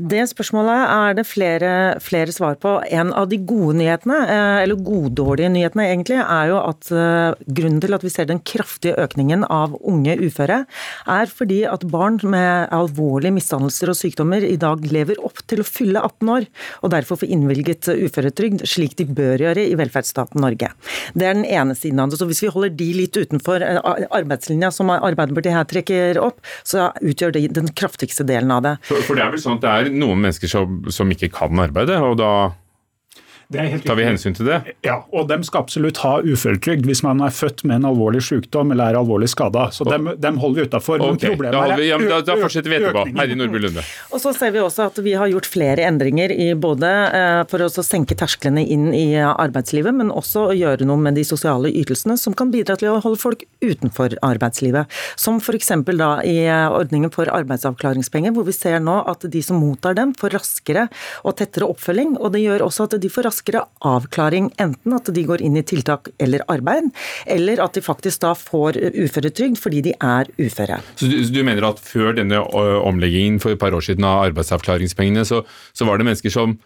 Det 0.00 0.22
spørsmålet 0.30 0.82
er 0.88 1.16
det 1.18 1.24
flere, 1.28 1.70
flere, 2.00 2.32
svar 2.32 2.54
på. 2.56 2.78
En 2.88 3.10
av 3.12 3.26
de 3.28 3.36
gode 3.36 3.74
nyhetene, 3.76 4.20
eh, 4.24 4.60
eller 4.62 4.78
goddårlige 4.80 5.50
nyhetene 5.52 5.84
egentlig, 5.90 6.16
er 6.22 6.48
jo 6.48 6.60
at 6.62 6.88
eh, 6.88 7.34
grunnen 7.58 7.82
til 7.82 7.92
at 7.92 8.06
vi 8.06 8.12
ser 8.14 8.30
den 8.30 8.40
kraftige 8.40 8.96
økningen 9.02 9.44
av 9.52 9.74
unge 9.84 10.16
uføre, 10.16 10.62
er 11.04 11.26
fordi 11.28 11.60
at 11.68 11.84
barn 11.92 12.16
med 12.22 12.72
alvorlige 12.72 13.34
misdannelser 13.36 13.92
og 13.92 13.98
sykdommer 13.98 14.46
i 14.46 14.56
dag 14.56 14.80
lever 14.88 15.20
opp 15.20 15.44
til 15.44 15.60
å 15.60 15.68
fylle 15.68 16.00
18 16.00 16.32
år, 16.38 16.48
og 16.80 16.94
derfor 16.94 17.20
får 17.20 17.34
innvilget 17.36 17.90
uføretrygd, 17.92 18.64
slik 18.64 18.96
de 18.96 19.08
bør 19.10 19.44
gjøre 19.44 19.66
i 19.66 19.76
velferdsstaten 19.76 20.40
Norge. 20.40 20.72
Det 21.12 21.28
er 21.28 21.36
den 21.36 21.44
ene 21.44 21.76
siden 21.76 22.00
av 22.00 22.08
det. 22.08 22.20
Så 22.22 22.30
hvis 22.30 22.40
vi 22.46 22.52
holder 22.54 22.72
de 22.80 22.88
litt 22.96 23.20
utenfor 23.20 23.60
eh, 23.60 23.82
arbeidslinja, 24.08 24.72
som 24.72 24.88
Arbeiderpartiet 24.92 25.58
her 25.58 25.68
trekker 25.68 26.24
opp, 26.24 26.40
så 26.64 26.88
utgjør 27.04 27.36
de 27.36 27.46
den 27.60 27.71
kraftigste 27.78 28.26
delen 28.28 28.52
av 28.54 28.64
det. 28.66 28.74
For, 28.88 29.02
for 29.06 29.18
det 29.18 29.26
er 29.26 29.34
vel 29.34 29.42
sånn 29.42 29.58
at 29.60 29.64
det 29.64 29.72
er 29.72 29.94
noen 29.94 30.24
mennesker 30.24 30.50
som, 30.50 30.80
som 30.92 31.10
ikke 31.12 31.32
kan 31.34 31.64
arbeide, 31.64 31.98
og 32.02 32.18
da 32.20 32.32
Tar 33.52 33.98
vi 33.98 34.04
hensyn 34.06 34.36
til 34.36 34.48
det? 34.48 34.58
Ja, 34.86 35.00
og 35.12 35.28
de 35.30 35.38
skal 35.46 35.64
absolutt 35.64 36.00
ha 36.02 36.14
uføretrygd 36.24 36.86
hvis 36.88 37.02
man 37.04 37.22
er 37.24 37.34
født 37.34 37.64
med 37.68 37.80
en 37.80 37.88
alvorlig 37.92 38.22
sykdom 38.24 38.72
eller 38.74 38.92
er 38.92 39.00
alvorlig 39.00 39.28
skada. 39.32 39.68
Så 39.74 39.86
dem, 39.88 40.10
dem, 40.20 40.38
holder 40.42 40.62
vi 40.62 40.68
utafor. 40.70 41.02
Okay. 41.12 41.36
Da, 41.42 41.64
ja, 41.84 41.98
da, 42.00 42.20
da, 42.24 42.36
fortsetter 42.40 42.72
vi 42.72 42.78
etterpå. 42.78 43.04
Heidi 43.18 43.36
Nordby 43.38 43.62
Lunde. 43.62 43.84
Og 44.12 44.22
så 44.22 44.32
ser 44.36 44.54
vi 44.54 44.62
også 44.62 44.88
at 44.88 45.00
vi 45.04 45.14
har 45.18 45.30
gjort 45.32 45.48
flere 45.50 45.86
endringer 45.88 46.32
i 46.32 46.52
både 46.58 46.90
eh, 47.18 47.42
for 47.50 47.66
å 47.66 47.70
senke 47.84 48.16
tersklene 48.18 48.64
inn 48.64 48.90
i 48.96 49.06
arbeidslivet, 49.20 49.94
men 49.98 50.12
også 50.14 50.48
å 50.48 50.56
gjøre 50.56 50.88
noe 50.88 51.00
med 51.02 51.18
de 51.18 51.26
sosiale 51.26 51.72
ytelsene 51.82 52.16
som 52.20 52.36
kan 52.36 52.52
bidra 52.54 52.78
til 52.80 52.92
å 52.94 53.00
holde 53.04 53.20
folk 53.20 53.44
utenfor 53.62 54.16
arbeidslivet. 54.24 54.90
Som 55.20 55.40
f.eks. 55.42 55.72
da 55.92 56.12
i 56.26 56.38
ordningen 56.48 57.12
for 57.14 57.30
arbeidsavklaringspenger, 57.32 58.34
hvor 58.34 58.48
vi 58.48 58.56
ser 58.56 58.80
nå 58.82 59.00
at 59.10 59.26
de 59.30 59.44
som 59.44 59.60
mottar 59.60 59.98
dem, 59.98 60.14
får 60.18 60.36
raskere 60.38 60.88
og 61.22 61.36
tettere 61.40 61.68
oppfølging. 61.68 62.16
og 62.18 62.32
det 62.34 62.44
gjør 62.44 62.66
også 62.66 62.88
at 62.88 62.98
de 63.02 63.10
får 63.12 63.28
raskere 63.28 63.41
raskere 63.42 63.64
avklaring. 63.80 64.50
Enten 64.58 64.94
at 64.94 65.10
de 65.12 65.24
går 65.24 65.42
inn 65.42 65.56
i 65.56 65.62
tiltak 65.62 66.08
eller 66.18 66.42
arbeid, 66.48 66.90
eller 67.26 67.60
at 67.62 67.74
de 67.74 67.82
faktisk 67.82 68.20
da 68.22 68.34
får 68.34 68.76
uføretrygd 68.78 69.58
fordi 69.58 69.82
de 69.82 69.94
er 70.00 70.26
uføre. 70.38 70.80
Så 70.96 71.06
du, 71.06 71.24
så 71.24 71.32
du 71.32 71.42
mener 71.42 71.66
at 71.66 71.80
før 71.80 72.14
denne 72.14 72.38
omleggingen 72.38 73.40
for 73.40 73.52
et 73.52 73.58
par 73.58 73.72
år 73.74 73.82
siden 73.82 74.04
av 74.04 74.30
arbeidsavklaringspengene, 74.30 75.24
så, 75.24 75.42
så 75.72 75.84
var 75.84 75.98
det 75.98 76.06
mennesker 76.06 76.30
som 76.30 76.58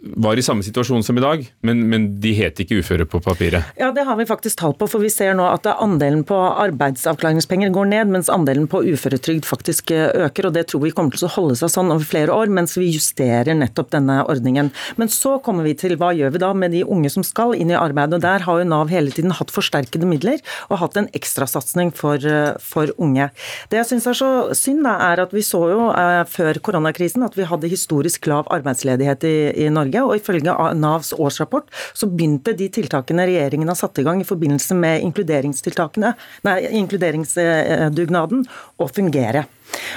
var 0.00 0.38
i 0.38 0.42
samme 0.42 0.62
situasjon 0.62 1.02
som 1.02 1.18
i 1.18 1.22
dag, 1.22 1.40
men, 1.66 1.80
men, 1.90 2.04
de 2.22 2.30
het 2.38 2.60
ikke 2.62 2.78
uføre 2.78 3.04
på 3.10 3.18
papiret? 3.22 3.72
Ja, 3.80 3.90
det 3.94 4.04
har 4.06 4.16
vi 4.18 4.26
faktisk 4.28 4.60
tall 4.60 4.74
på, 4.78 4.86
for 4.86 5.02
vi 5.02 5.10
ser 5.10 5.34
nå 5.34 5.48
at 5.50 5.66
andelen 5.72 6.22
på 6.26 6.36
arbeidsavklaringspenger 6.62 7.72
går 7.74 7.90
ned, 7.90 8.12
mens 8.14 8.30
andelen 8.30 8.68
på 8.70 8.84
uføretrygd 8.86 9.48
faktisk 9.48 9.90
eh, 9.94 10.06
øker. 10.28 10.48
og 10.48 10.54
Det 10.54 10.68
tror 10.70 10.84
vi 10.86 10.92
kommer 10.94 11.18
til 11.18 11.26
å 11.26 11.32
holde 11.34 11.58
seg 11.58 11.72
sånn 11.74 11.90
over 11.90 12.06
flere 12.06 12.34
år, 12.34 12.52
mens 12.54 12.76
vi 12.78 12.86
justerer 12.92 13.58
nettopp 13.58 13.90
denne 13.96 14.20
ordningen. 14.30 14.70
Men 15.00 15.10
så 15.12 15.36
kommer 15.42 15.66
vi 15.66 15.74
til 15.78 15.96
hva 15.98 16.12
gjør 16.16 16.36
vi 16.36 16.42
da 16.44 16.52
med 16.54 16.72
de 16.76 16.84
unge 16.86 17.10
som 17.12 17.26
skal 17.26 17.56
inn 17.58 17.74
i 17.74 17.78
arbeid. 17.78 18.14
og 18.14 18.22
Der 18.22 18.46
har 18.46 18.62
jo 18.62 18.68
Nav 18.68 18.94
hele 18.94 19.10
tiden 19.14 19.34
hatt 19.34 19.50
forsterkede 19.50 20.06
midler 20.06 20.38
og 20.68 20.84
hatt 20.84 21.00
en 21.00 21.10
ekstrasatsing 21.18 21.90
for, 21.98 22.22
eh, 22.22 22.54
for 22.62 22.94
unge. 22.96 23.30
Det 23.74 23.82
jeg 23.82 23.90
syns 23.90 24.06
er 24.06 24.18
så 24.22 24.30
synd, 24.54 24.86
da, 24.86 24.94
er 25.10 25.26
at 25.26 25.34
vi 25.34 25.42
så 25.42 25.64
jo 25.74 25.90
eh, 25.90 26.22
før 26.30 26.62
koronakrisen 26.62 27.26
at 27.26 27.34
vi 27.34 27.48
hadde 27.48 27.74
historisk 27.74 28.30
lav 28.30 28.46
arbeidsledighet 28.54 29.26
i, 29.26 29.36
i 29.56 29.68
Norge. 29.72 30.02
og 30.04 30.16
Ifølge 30.16 30.54
Navs 30.78 31.12
årsrapport 31.16 31.70
så 31.94 32.08
begynte 32.10 32.54
de 32.56 32.68
tiltakene 32.72 33.26
regjeringen 33.28 33.68
har 33.68 33.78
satt 33.78 33.98
i 33.98 34.06
gang 34.06 34.22
i 34.22 34.28
forbindelse 34.28 34.76
med 34.78 35.04
inkluderingstiltakene, 35.08 36.14
nei, 36.48 36.58
inkluderingsdugnaden, 36.80 38.44
å 38.78 38.90
fungere. 38.90 39.46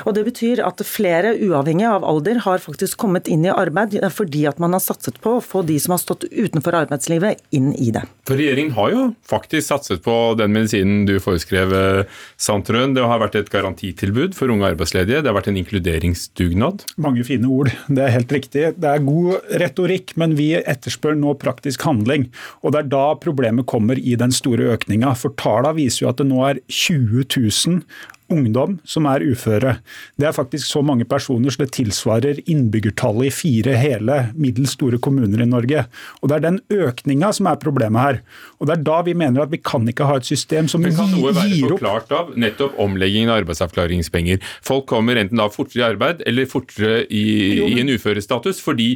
Og 0.05 0.15
Det 0.15 0.25
betyr 0.27 0.61
at 0.65 0.81
flere, 0.85 1.33
uavhengig 1.39 1.87
av 1.87 2.05
alder, 2.07 2.41
har 2.45 2.63
faktisk 2.63 2.99
kommet 3.01 3.29
inn 3.31 3.45
i 3.45 3.53
arbeid 3.53 3.97
fordi 4.11 4.45
at 4.49 4.59
man 4.61 4.75
har 4.75 4.83
satset 4.83 5.17
på 5.23 5.37
å 5.37 5.43
få 5.43 5.63
de 5.67 5.77
som 5.81 5.95
har 5.95 6.01
stått 6.01 6.27
utenfor 6.31 6.75
arbeidslivet, 6.83 7.41
inn 7.55 7.71
i 7.79 7.91
det. 7.93 8.03
For 8.27 8.39
Regjeringen 8.39 8.75
har 8.75 8.91
jo 8.93 9.05
faktisk 9.27 9.67
satset 9.67 10.03
på 10.05 10.15
den 10.39 10.53
medisinen 10.55 11.05
du 11.09 11.17
foreskrev, 11.23 11.73
eh, 11.73 12.19
Sandtrøen. 12.37 12.95
Det 12.95 13.03
har 13.03 13.21
vært 13.21 13.35
et 13.39 13.49
garantitilbud 13.51 14.35
for 14.37 14.51
unge 14.53 14.69
arbeidsledige. 14.71 15.21
Det 15.21 15.31
har 15.31 15.37
vært 15.37 15.49
en 15.51 15.59
inkluderingsdugnad. 15.61 16.85
Mange 17.01 17.25
fine 17.27 17.49
ord, 17.49 17.71
det 17.89 18.05
er 18.05 18.15
helt 18.15 18.31
riktig. 18.31 18.65
Det 18.79 18.89
er 18.91 19.05
god 19.05 19.51
retorikk, 19.61 20.15
men 20.17 20.35
vi 20.39 20.53
etterspør 20.59 21.17
nå 21.17 21.35
praktisk 21.41 21.81
handling. 21.87 22.29
Og 22.63 22.71
Det 22.71 22.85
er 22.85 22.91
da 22.93 23.15
problemet 23.19 23.67
kommer 23.67 23.99
i 23.99 24.15
den 24.15 24.31
store 24.31 24.71
økninga. 24.75 25.15
For 25.17 25.35
tallene 25.35 25.75
viser 25.75 26.05
jo 26.05 26.09
at 26.09 26.21
det 26.21 26.27
nå 26.29 26.39
er 26.47 26.61
20 26.71 27.25
000 27.27 27.83
ungdom 28.31 28.77
som 28.87 29.07
er 29.09 29.23
uføre. 29.25 29.77
Det 30.19 30.27
er 30.27 30.35
faktisk 30.35 30.67
så 30.67 30.81
mange 30.85 31.07
personer 31.09 31.53
så 31.53 31.63
det 31.63 31.71
tilsvarer 31.77 32.41
innbyggertallet 32.49 33.29
i 33.29 33.33
fire 33.35 33.75
hele 33.79 34.17
middels 34.35 34.75
store 34.77 34.99
kommuner 35.01 35.43
i 35.43 35.49
Norge. 35.49 35.85
Og 36.21 36.31
Det 36.31 36.37
er 36.37 36.45
den 36.47 36.59
økninga 36.71 37.31
som 37.35 37.49
er 37.51 37.59
problemet 37.61 38.01
her. 38.01 38.21
Og 38.59 38.67
Det 38.67 38.77
er 38.77 38.83
da 38.87 39.01
vi 39.05 39.15
mener 39.17 39.43
at 39.43 39.51
vi 39.51 39.61
kan 39.61 39.87
ikke 39.87 40.07
ha 40.07 40.17
et 40.19 40.27
system 40.27 40.67
som 40.71 40.83
gir 40.83 40.93
opp 40.93 41.01
Kan 41.01 41.15
noe 41.15 41.33
være 41.35 41.59
forklart 41.65 42.11
av 42.15 42.33
nettopp 42.39 42.77
omleggingen 42.79 43.31
av 43.31 43.41
arbeidsavklaringspenger? 43.41 44.41
Folk 44.63 44.87
kommer 44.91 45.19
enten 45.19 45.39
da 45.41 45.49
fortere 45.51 45.81
i 45.81 45.87
arbeid 45.91 46.23
eller 46.27 46.49
fortere 46.49 47.05
i, 47.09 47.25
i 47.71 47.79
en 47.81 47.91
uførestatus 47.91 48.61
fordi 48.63 48.93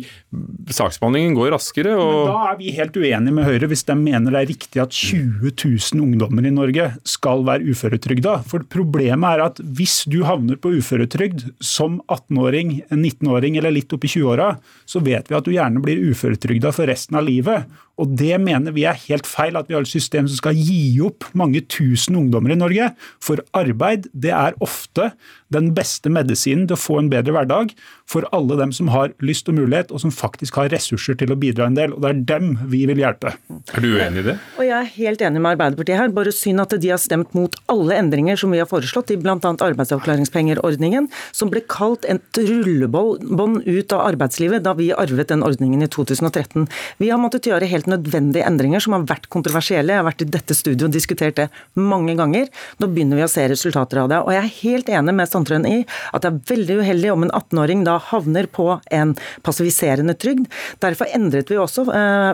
saksbehandlingen 0.72 1.36
går 1.38 1.54
raskere. 1.56 1.96
Og... 1.98 2.14
Men 2.16 2.32
da 2.32 2.52
er 2.52 2.60
vi 2.60 2.74
helt 2.76 2.98
uenige 3.00 3.36
med 3.36 3.48
Høyre 3.48 3.70
hvis 3.72 3.86
de 3.88 3.98
mener 4.00 4.36
det 4.36 4.42
er 4.42 4.52
riktig 4.52 4.84
at 4.84 4.96
20 4.96 5.52
000 5.52 6.04
ungdommer 6.06 6.46
i 6.46 6.54
Norge 6.54 6.90
skal 7.08 7.46
være 7.48 7.72
uføretrygda. 7.72 8.38
For 8.50 8.66
problemet 8.70 9.25
Problemet 9.26 9.42
er 9.42 9.46
at 9.50 9.60
hvis 9.78 10.04
du 10.06 10.20
havner 10.26 10.58
på 10.62 10.76
uføretrygd 10.78 11.48
som 11.64 11.98
18-åring, 12.12 12.84
19-åring 12.94 13.58
eller 13.58 13.74
litt 13.74 13.94
opp 13.96 14.06
i 14.06 14.12
20-åra, 14.12 14.52
så 14.86 15.02
vet 15.02 15.30
vi 15.30 15.38
at 15.38 15.48
du 15.48 15.54
gjerne 15.56 15.82
blir 15.82 16.12
uføretrygda 16.12 16.72
for 16.76 16.86
resten 16.90 17.18
av 17.18 17.26
livet. 17.26 17.66
Og 18.02 18.12
Det 18.20 18.36
mener 18.42 18.76
vi 18.76 18.84
er 18.88 18.98
helt 19.08 19.28
feil, 19.30 19.56
at 19.56 19.70
vi 19.70 19.76
har 19.78 19.86
et 19.86 19.92
system 19.92 20.28
som 20.28 20.40
skal 20.40 20.58
gi 20.58 20.98
opp 21.06 21.28
mange 21.38 21.62
tusen 21.72 22.18
ungdommer 22.20 22.52
i 22.52 22.60
Norge. 22.60 22.92
For 23.24 23.40
arbeid 23.56 24.10
det 24.12 24.34
er 24.36 24.58
ofte 24.64 25.14
den 25.54 25.72
beste 25.78 26.12
medisinen 26.12 26.66
til 26.68 26.76
å 26.76 26.82
få 26.82 26.98
en 27.00 27.12
bedre 27.12 27.36
hverdag 27.36 27.72
for 28.10 28.28
alle 28.36 28.58
dem 28.60 28.74
som 28.76 28.90
har 28.94 29.14
lyst 29.26 29.48
og 29.50 29.58
mulighet, 29.58 29.92
og 29.94 30.02
som 30.04 30.14
faktisk 30.14 30.60
har 30.60 30.70
ressurser 30.74 31.18
til 31.18 31.32
å 31.34 31.38
bidra 31.40 31.70
en 31.70 31.78
del. 31.78 31.94
Og 31.96 32.04
Det 32.04 32.12
er 32.12 32.22
dem 32.34 32.52
vi 32.70 32.84
vil 32.90 33.02
hjelpe. 33.02 33.34
Er 33.74 33.82
du 33.82 33.88
uenig 33.96 34.22
i 34.22 34.28
det? 34.30 34.36
Og 34.60 34.66
Jeg 34.66 34.76
er 34.78 34.92
helt 34.98 35.24
enig 35.26 35.42
med 35.42 35.56
Arbeiderpartiet 35.56 36.00
her. 36.02 36.14
Bare 36.14 36.34
synd 36.36 36.62
at 36.62 36.76
de 36.82 36.92
har 36.92 37.02
stemt 37.02 37.34
mot 37.38 37.56
alle 37.72 37.98
endringer 37.98 38.38
som 38.38 38.52
vi 38.54 38.62
har 38.62 38.70
foreslått 38.70 39.14
i 39.14 39.18
bl.a. 39.22 39.40
arbeidsavklaringspengerordningen, 39.40 41.10
som 41.32 41.50
ble 41.54 41.64
kalt 41.70 42.06
et 42.10 42.42
rullebånd 42.42 43.64
ut 43.66 43.96
av 43.96 44.06
arbeidslivet 44.12 44.66
da 44.66 44.76
vi 44.78 44.92
arvet 44.94 45.32
den 45.32 45.46
ordningen 45.46 45.82
i 45.86 45.90
2013. 45.90 46.68
Vi 47.02 47.10
har 47.10 47.22
måttet 47.22 47.50
gjøre 47.50 47.70
helt 47.70 47.85
nødvendige 47.92 48.46
endringer 48.48 48.84
som 48.84 48.96
har 48.96 49.06
vært 49.10 49.30
kontroversielle. 49.34 49.94
Jeg 49.94 50.02
har 50.02 50.08
vært 50.08 50.24
i 50.26 50.30
dette 50.30 50.58
studioet 50.58 50.90
og 50.90 50.96
diskutert 50.96 51.40
det 51.40 51.48
mange 51.78 52.16
ganger. 52.18 52.50
Nå 52.82 52.90
begynner 52.92 53.20
vi 53.20 53.26
å 53.26 53.32
se 53.32 53.46
resultater 53.52 54.02
av 54.02 54.12
det. 54.12 54.22
Og 54.24 54.34
jeg 54.34 54.42
er 54.44 54.56
helt 54.62 54.92
enig 55.00 55.16
med 55.18 55.32
Sandtrøen 55.32 55.68
i 55.70 55.78
at 55.86 56.24
det 56.24 56.32
er 56.32 56.42
veldig 56.54 56.80
uheldig 56.82 57.12
om 57.14 57.26
en 57.26 57.34
18-åring 57.34 57.84
da 57.88 57.98
havner 58.12 58.50
på 58.52 58.68
en 58.96 59.16
passiviserende 59.46 60.16
trygd. 60.20 60.48
Derfor 60.84 61.10
endret 61.16 61.52
vi 61.52 61.60
også 61.62 61.88
eh, 61.92 62.32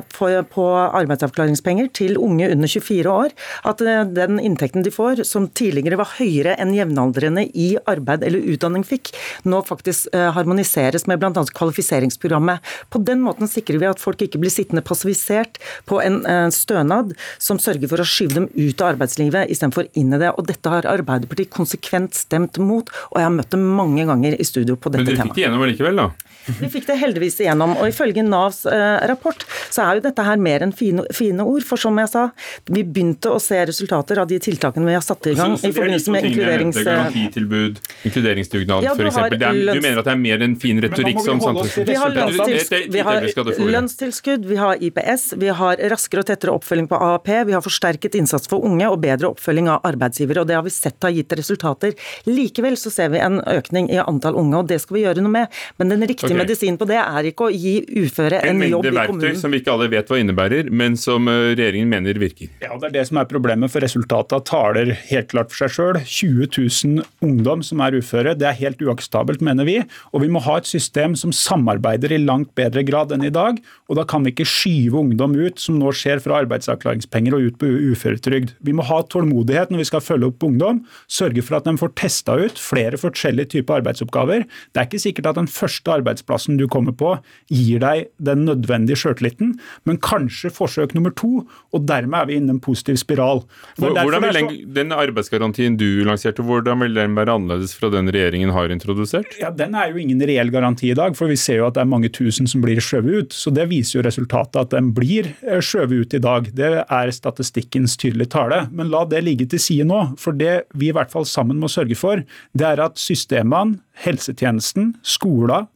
på 0.52 0.68
arbeidsavklaringspenger 1.02 1.91
til 1.97 2.20
unge 2.22 2.52
under 2.52 2.72
24 2.72 3.16
år. 3.16 3.36
At 3.68 3.82
eh, 3.86 4.04
den 4.18 4.39
inntekten 4.41 4.86
de 4.86 4.93
får, 4.93 5.24
som 5.28 5.49
tidligere 5.49 5.99
var 6.02 6.14
høyere 6.18 6.56
enn 6.62 6.76
jevnaldrende 6.76 7.47
i 7.52 7.74
arbeid 7.89 8.26
eller 8.28 8.45
utdanning 8.54 8.86
fikk, 8.88 9.14
nå 9.47 9.62
faktisk 9.68 10.12
eh, 10.16 10.30
harmoniseres 10.36 11.08
med 11.10 11.22
bl.a. 11.22 11.45
kvalifiseringsprogrammet. 11.58 12.62
På 12.93 13.02
den 13.02 13.24
måten 13.26 13.49
sikrer 13.52 13.82
vi 13.82 13.89
at 13.89 14.02
folk 14.02 14.22
ikke 14.24 14.41
blir 14.41 14.54
sittende 14.54 14.84
passivisert 14.86 15.41
på 15.89 16.02
en 16.04 16.22
stønad 16.54 17.14
som 17.42 17.60
sørger 17.62 17.92
for 17.92 18.04
å 18.04 18.08
skyve 18.08 18.38
dem 18.39 18.50
ut 18.56 18.82
av 18.82 18.94
arbeidslivet 18.94 19.52
istedenfor 19.52 19.89
inn 19.98 20.14
i 20.16 20.22
det. 20.22 20.34
Og 20.38 20.48
dette 20.50 20.74
har 20.74 20.88
Arbeiderpartiet 20.89 21.52
konsekvent 21.54 22.18
stemt 22.18 22.60
mot, 22.62 22.89
og 23.12 23.20
jeg 23.20 23.28
har 23.28 23.36
møtt 23.36 23.54
dem 23.54 23.66
mange 23.78 24.06
ganger 24.10 24.38
i 24.38 24.48
studio 24.48 24.78
på 24.78 24.94
dette 24.94 25.06
temaet. 25.06 25.18
Men 25.18 25.18
dere 25.18 25.30
fikk 25.30 25.38
det 25.39 25.46
gjennom 25.46 25.66
likevel, 25.68 26.04
da? 26.04 26.31
Vi 26.60 26.70
fikk 26.72 26.88
det 26.89 26.98
heldigvis 27.02 27.39
igjennom. 27.44 27.76
Og 27.80 27.92
ifølge 27.92 28.24
Navs 28.26 28.64
eh, 28.70 28.98
rapport 29.10 29.46
så 29.72 29.86
er 29.86 30.00
jo 30.00 30.06
dette 30.08 30.26
her 30.26 30.42
mer 30.42 30.66
enn 30.66 30.74
fine, 30.76 31.06
fine, 31.16 31.44
ord. 31.46 31.66
For 31.68 31.80
som 31.82 31.98
jeg 32.02 32.12
sa, 32.12 32.28
vi 32.70 32.84
begynte 32.84 33.32
å 33.34 33.39
se 33.42 33.60
resultater 33.68 34.22
av 34.22 34.30
de 34.30 34.39
tiltakene 34.42 34.89
vi 34.89 34.96
har 34.98 35.06
satt 35.06 35.30
i 35.32 35.36
gang. 35.38 35.56
Så, 35.56 35.66
så 35.66 35.72
i 35.72 35.76
forbindelse 35.78 36.16
med 36.16 36.30
inkluderings... 36.32 36.82
Garantitilbud, 36.82 37.82
inkluderingsdugnad 38.10 38.88
ja, 38.88 38.96
f.eks. 38.98 39.20
Du 39.32 39.82
mener 39.84 40.02
at 40.02 40.10
det 40.10 40.16
er 40.16 40.22
mer 40.22 40.46
enn 40.48 40.58
fin 40.62 40.82
retorikk 40.84 41.22
som 41.22 41.42
samfunnsresultat? 41.44 41.92
Vi 41.92 42.00
har, 42.02 42.16
lønnstilskudd, 42.18 42.89
vi 42.96 43.06
har 43.08 43.72
lønnstilskudd, 43.78 44.50
vi 44.50 44.60
har 44.62 44.86
IPS, 44.89 45.28
vi 45.42 45.54
har 45.62 45.86
raskere 45.94 46.26
og 46.26 46.30
tettere 46.32 46.56
oppfølging 46.58 46.89
på 46.92 47.00
AAP, 47.00 47.32
vi 47.50 47.56
har 47.56 47.64
forsterket 47.66 48.18
innsats 48.20 48.50
for 48.52 48.66
unge 48.68 48.89
og 48.89 49.00
bedre 49.04 49.32
oppfølging 49.32 49.70
av 49.72 49.86
arbeidsgivere. 49.88 50.44
og 50.44 50.50
Det 50.50 50.58
har 50.58 50.66
vi 50.66 50.74
sett 50.74 51.02
har 51.06 51.14
gitt 51.16 51.34
resultater. 51.38 51.96
Likevel 52.30 52.78
så 52.80 52.92
ser 52.94 53.12
vi 53.14 53.22
en 53.22 53.39
økning 53.42 53.89
i 53.92 54.00
antall 54.02 54.38
unge, 54.39 54.62
og 54.62 54.70
det 54.72 54.82
skal 54.84 54.98
vi 54.98 55.06
gjøre 55.06 55.24
noe 55.24 55.34
med. 55.34 55.62
Men 55.80 55.94
den 55.94 56.06
riktige 56.08 56.31
okay. 56.36 56.46
medisin 56.46 56.78
på 56.80 56.88
det 56.90 57.00
er 57.02 57.30
ikke 57.32 57.48
å 57.48 57.52
gi 57.54 57.76
uføre 58.04 58.42
en, 58.42 58.62
en 58.62 58.70
jobb 58.70 58.86
i 58.86 58.92
kommunen. 58.92 58.98
En 58.98 58.98
mengde 58.98 59.28
verktøy 59.28 59.42
som 59.42 59.54
vi 59.54 59.62
ikke 59.62 59.74
alle 59.76 59.90
vet 59.92 60.12
hva 60.12 60.20
innebærer, 60.22 60.72
men 60.82 60.98
som 61.00 61.30
eh, 61.32 61.52
regjeringen 61.54 61.92
mener 61.92 62.20
virker. 62.22 62.52
Ja, 62.64 62.76
Det 62.76 62.90
er 62.90 62.96
det 63.00 63.06
som 63.10 63.20
er 63.22 63.30
problemet, 63.30 63.72
for 63.74 63.84
resultatet 63.84 64.48
taler 64.50 64.94
helt 65.10 65.32
klart 65.34 65.52
for 65.54 65.64
seg 65.64 65.76
sjøl. 65.76 66.02
20 66.02 66.50
000 66.58 67.06
ungdom 67.26 67.64
som 67.66 67.84
er 67.86 67.98
uføre. 68.00 68.36
Det 68.38 68.48
er 68.50 68.58
helt 68.60 68.82
uakseptabelt, 68.82 69.44
mener 69.46 69.68
vi. 69.68 69.78
Og 70.12 70.26
vi 70.26 70.32
må 70.32 70.42
ha 70.46 70.58
et 70.62 70.70
system 70.70 71.16
som 71.20 71.34
samarbeider 71.36 72.14
i 72.16 72.22
langt 72.22 72.54
bedre 72.58 72.84
grad 72.88 73.14
enn 73.16 73.26
i 73.28 73.34
dag. 73.34 73.60
Og 73.92 74.00
da 74.00 74.06
kan 74.08 74.26
vi 74.26 74.34
ikke 74.34 74.48
skyve 74.48 75.02
ungdom 75.02 75.36
ut, 75.38 75.60
som 75.62 75.80
nå 75.80 75.92
skjer 75.96 76.22
fra 76.24 76.42
arbeidsavklaringspenger 76.44 77.36
og 77.36 77.50
ut 77.50 77.60
på 77.62 77.70
uføretrygd. 77.92 78.56
Vi 78.64 78.76
må 78.76 78.86
ha 78.88 79.02
tålmodighet 79.12 79.72
når 79.72 79.84
vi 79.84 79.90
skal 79.92 80.04
følge 80.06 80.32
opp 80.32 80.46
ungdom. 80.48 80.84
Sørge 81.12 81.44
for 81.46 81.60
at 81.60 81.68
de 81.68 81.76
får 81.80 81.94
testa 82.00 82.38
ut 82.40 82.62
flere 82.62 83.00
forskjellige 83.02 83.56
typer 83.56 83.82
arbeidsoppgaver. 83.82 84.46
Det 84.72 84.82
er 84.82 84.90
ikke 84.90 85.04
sikkert 85.04 85.32
at 85.32 85.40
den 85.42 85.50
første 85.52 85.94
arbeidsplassen 86.22 86.58
du 86.58 86.68
kommer 86.68 86.94
på, 86.94 87.18
gir 87.50 87.82
deg 87.82 88.10
den 88.20 88.46
nødvendige 88.46 88.98
sjøltilliten, 88.98 89.58
men 89.86 89.98
kanskje 89.98 90.52
forsøk 90.52 90.94
nummer 90.96 91.12
to, 91.12 91.48
og 91.74 91.88
dermed 91.88 92.22
er 92.22 92.28
vi 92.28 92.38
inne 92.38 92.52
i 92.52 92.56
en 92.56 92.62
positiv 92.62 92.98
spiral. 92.98 93.44
Hvordan 93.78 94.22
vil 94.24 94.34
den, 94.34 94.74
den, 94.74 94.92
arbeidsgarantien 94.92 95.78
du 95.78 96.04
lanserte, 96.06 96.44
hvordan 96.44 96.82
vil 96.82 96.96
den 96.96 97.16
være 97.16 97.34
annerledes 97.34 97.74
fra 97.78 97.90
den 97.92 98.12
regjeringen 98.12 98.52
har 98.52 98.72
introdusert? 98.72 99.38
Ja, 99.40 99.52
Den 99.52 99.76
er 99.76 99.92
jo 99.92 99.98
ingen 99.98 100.22
reell 100.22 100.52
garanti 100.52 100.92
i 100.92 100.98
dag, 100.98 101.16
for 101.18 101.32
vi 101.32 101.38
ser 101.40 101.62
jo 101.62 101.68
at 101.68 101.76
det 101.76 101.84
er 101.86 101.92
mange 101.92 102.10
tusen 102.10 102.48
som 102.48 102.62
blir 102.64 102.82
skjøvet 102.82 103.12
ut. 103.12 103.36
Så 103.36 103.54
det 103.54 103.68
viser 103.72 104.00
jo 104.00 104.06
resultatet 104.06 104.60
at 104.60 104.74
den 104.74 104.92
blir 104.96 105.32
eh, 105.42 105.62
skjøvet 105.62 106.06
ut 106.06 106.18
i 106.18 106.22
dag. 106.24 106.50
Det 106.58 106.72
er 106.84 107.14
statistikkens 107.16 107.98
tydelige 108.02 108.34
tale. 108.36 108.66
Men 108.72 108.92
la 108.92 109.04
det 109.10 109.24
ligge 109.26 109.48
til 109.52 109.62
side 109.62 109.88
nå. 109.88 110.02
For 110.22 110.36
det 110.36 110.66
vi 110.78 110.90
i 110.90 110.96
hvert 110.96 111.12
fall 111.14 111.28
sammen 111.30 111.60
må 111.62 111.70
sørge 111.72 111.98
for, 112.00 112.24
det 112.58 112.68
er 112.68 112.84
at 112.84 113.00
systemene 113.02 113.80
helsetjenesten, 114.02 114.96
skoler, 115.06 115.68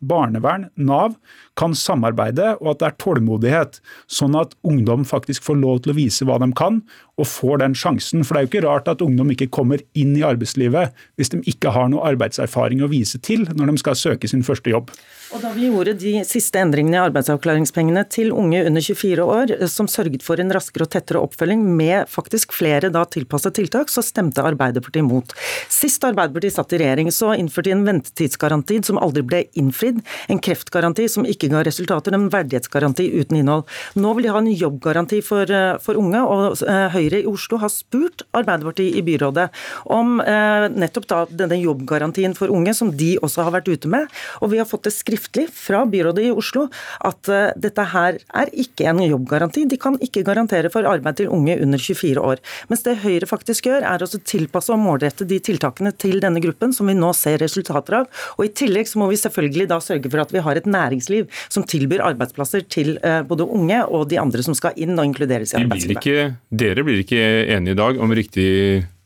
barnevern, 0.42 0.72
Nav 0.76 1.16
kan 1.60 1.76
samarbeide, 1.78 2.56
og 2.62 2.74
at 2.74 2.82
det 2.82 2.88
er 2.90 2.98
tålmodighet, 3.04 3.80
sånn 4.12 4.36
at 4.40 4.56
ungdom 4.68 5.06
faktisk 5.08 5.46
får 5.46 5.60
lov 5.62 5.84
til 5.84 5.94
å 5.94 5.98
vise 5.98 6.28
hva 6.28 6.40
de 6.42 6.52
kan, 6.58 6.82
og 7.16 7.30
får 7.32 7.62
den 7.64 7.76
sjansen. 7.78 8.24
For 8.26 8.36
det 8.36 8.42
er 8.42 8.46
jo 8.46 8.52
ikke 8.52 8.66
rart 8.68 8.90
at 8.92 9.04
ungdom 9.04 9.32
ikke 9.32 9.52
kommer 9.54 9.84
inn 9.96 10.16
i 10.18 10.24
arbeidslivet 10.28 10.96
hvis 11.16 11.32
de 11.32 11.42
ikke 11.48 11.72
har 11.76 11.88
noe 11.92 12.04
arbeidserfaring 12.12 12.84
å 12.84 12.92
vise 12.92 13.22
til 13.24 13.46
når 13.56 13.72
de 13.72 13.84
skal 13.84 14.00
søke 14.00 14.30
sin 14.30 14.44
første 14.46 14.74
jobb. 14.74 14.92
Og 15.34 15.42
Da 15.42 15.50
vi 15.56 15.68
gjorde 15.68 15.96
de 16.00 16.12
siste 16.28 16.60
endringene 16.62 17.00
i 17.00 17.04
arbeidsavklaringspengene 17.08 18.06
til 18.14 18.30
unge 18.36 18.62
under 18.68 18.84
24 18.84 19.24
år, 19.26 19.52
eh, 19.56 19.68
som 19.68 19.88
sørget 19.88 20.24
for 20.24 20.40
en 20.40 20.54
raskere 20.54 20.86
og 20.86 20.92
tettere 20.94 21.20
oppfølging 21.20 21.64
med 21.76 22.08
faktisk 22.12 22.54
flere 22.54 22.92
da 22.94 23.04
tilpassede 23.06 23.58
tiltak, 23.58 23.90
så 23.90 24.04
stemte 24.06 24.44
Arbeiderpartiet 24.46 25.04
imot. 25.04 25.34
Sist 25.68 26.04
Arbeiderpartiet 26.06 26.56
satt 26.56 26.72
i 26.74 26.80
regjering, 26.80 27.10
så 27.12 27.34
innførte 27.36 27.72
de 27.72 27.76
en 27.76 27.86
ventetidsgaranti 27.88 28.80
som 28.86 29.00
aldri 29.02 29.26
ble 29.26 29.42
innfridd, 29.58 30.04
en 30.30 30.40
kreftgaranti 30.40 31.10
som 31.10 31.26
ikke 31.26 31.45
ga 31.52 31.64
resultater, 31.66 32.16
en 32.16 32.30
verdighetsgaranti 32.34 33.08
uten 33.20 33.40
innhold. 33.40 33.66
Nå 34.00 34.14
vil 34.16 34.28
de 34.28 34.34
ha 34.34 34.42
en 34.42 34.52
jobbgaranti 34.52 35.22
for, 35.26 35.50
eh, 35.52 35.78
for 35.84 36.00
unge, 36.00 36.22
og 36.22 36.64
eh, 36.64 36.88
Høyre 36.96 37.22
i 37.22 37.30
Oslo 37.30 37.60
har 37.62 37.72
spurt 37.74 38.26
Arbeiderpartiet 38.36 39.00
i 39.00 39.04
byrådet 39.06 39.50
om 39.94 40.20
eh, 40.22 40.68
nettopp 40.74 41.08
da 41.12 41.22
denne 41.30 41.60
jobbgarantien 41.62 42.36
for 42.38 42.54
unge, 42.54 42.74
som 42.78 42.92
de 42.96 43.16
også 43.24 43.46
har 43.48 43.56
vært 43.58 43.70
ute 43.72 43.92
med. 43.92 44.10
Og 44.42 44.52
vi 44.54 44.60
har 44.62 44.70
fått 44.70 44.88
det 44.88 44.96
skriftlig 44.96 45.48
fra 45.54 45.84
byrådet 45.90 46.28
i 46.30 46.34
Oslo 46.36 46.68
at 47.06 47.30
eh, 47.32 47.52
dette 47.60 47.88
her 47.94 48.20
er 48.42 48.52
ikke 48.54 48.88
en 48.92 49.04
jobbgaranti. 49.06 49.66
De 49.70 49.80
kan 49.82 49.98
ikke 50.04 50.26
garantere 50.28 50.72
for 50.74 50.88
arbeid 50.90 51.20
til 51.20 51.32
unge 51.34 51.58
under 51.62 51.82
24 51.82 52.22
år. 52.22 52.42
Mens 52.72 52.86
det 52.86 53.00
Høyre 53.04 53.30
faktisk 53.30 53.70
gjør, 53.70 53.86
er 53.86 54.04
å 54.04 54.10
tilpasse 54.16 54.74
og 54.74 54.82
målrette 54.82 55.28
de 55.28 55.40
tiltakene 55.44 55.94
til 55.96 56.22
denne 56.24 56.42
gruppen, 56.44 56.74
som 56.76 56.90
vi 56.90 56.98
nå 56.98 57.12
ser 57.18 57.40
resultater 57.44 58.02
av. 58.02 58.10
Og 58.38 58.48
I 58.48 58.54
tillegg 58.62 58.90
så 58.90 59.02
må 59.02 59.10
vi 59.12 59.20
selvfølgelig 59.20 59.70
da 59.72 59.80
sørge 59.84 60.12
for 60.12 60.24
at 60.24 60.34
vi 60.34 60.44
har 60.46 60.60
et 60.60 60.70
næringsliv 60.70 61.28
som 61.50 61.66
tilbyr 61.68 62.04
arbeidsplasser 62.06 62.66
til 62.72 62.96
uh, 63.04 63.22
både 63.28 63.48
unge 63.48 63.82
og 63.86 64.08
de 64.12 64.20
andre 64.22 64.46
som 64.46 64.58
skal 64.58 64.78
inn 64.78 64.96
og 64.98 65.08
inkluderes 65.10 65.54
i 65.54 65.62
arbeidslivet. 65.62 66.40
dere 66.50 66.86
blir 66.88 67.04
ikke 67.04 67.22
enige 67.56 67.76
i 67.76 67.82
dag 67.82 68.02
om 68.02 68.14
riktig 68.16 68.50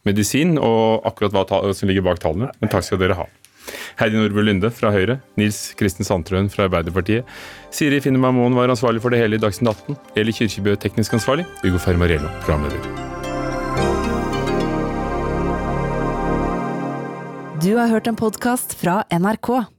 medisin 0.07 0.57
og 0.57 1.05
akkurat 1.07 1.36
hva 1.36 1.73
som 1.75 1.89
ligger 1.89 2.05
bak 2.05 2.21
tallene, 2.23 2.49
men 2.59 2.71
takk 2.71 2.88
skal 2.88 3.01
dere 3.01 3.17
ha. 3.19 3.27
Heidi 3.99 4.17
Nordby 4.17 4.43
Lunde 4.45 4.71
fra 4.73 4.91
Høyre, 4.93 5.19
Nils 5.38 5.73
Kristen 5.80 6.07
Sandtrøen 6.07 6.49
fra 6.49 6.65
Arbeiderpartiet. 6.69 7.27
Siri 7.75 7.99
Finnemar 8.01 8.34
Moen 8.36 8.55
var 8.57 8.71
ansvarlig 8.71 9.03
for 9.03 9.13
det 9.13 9.21
hele 9.21 9.38
i 9.38 9.43
Dagsnytt 9.43 9.69
18. 9.89 9.99
Eli 10.19 10.34
Kirkebø 10.36 10.75
teknisk 10.80 11.17
ansvarlig. 11.19 11.45
Ugo 11.67 11.82
Fermariello 11.82 12.32
programleder. 12.45 12.80
Du 17.59 17.75
har 17.75 17.91
hørt 17.91 18.07
en 18.07 18.15
podkast 18.15 18.73
fra 18.80 19.03
NRK. 19.11 19.78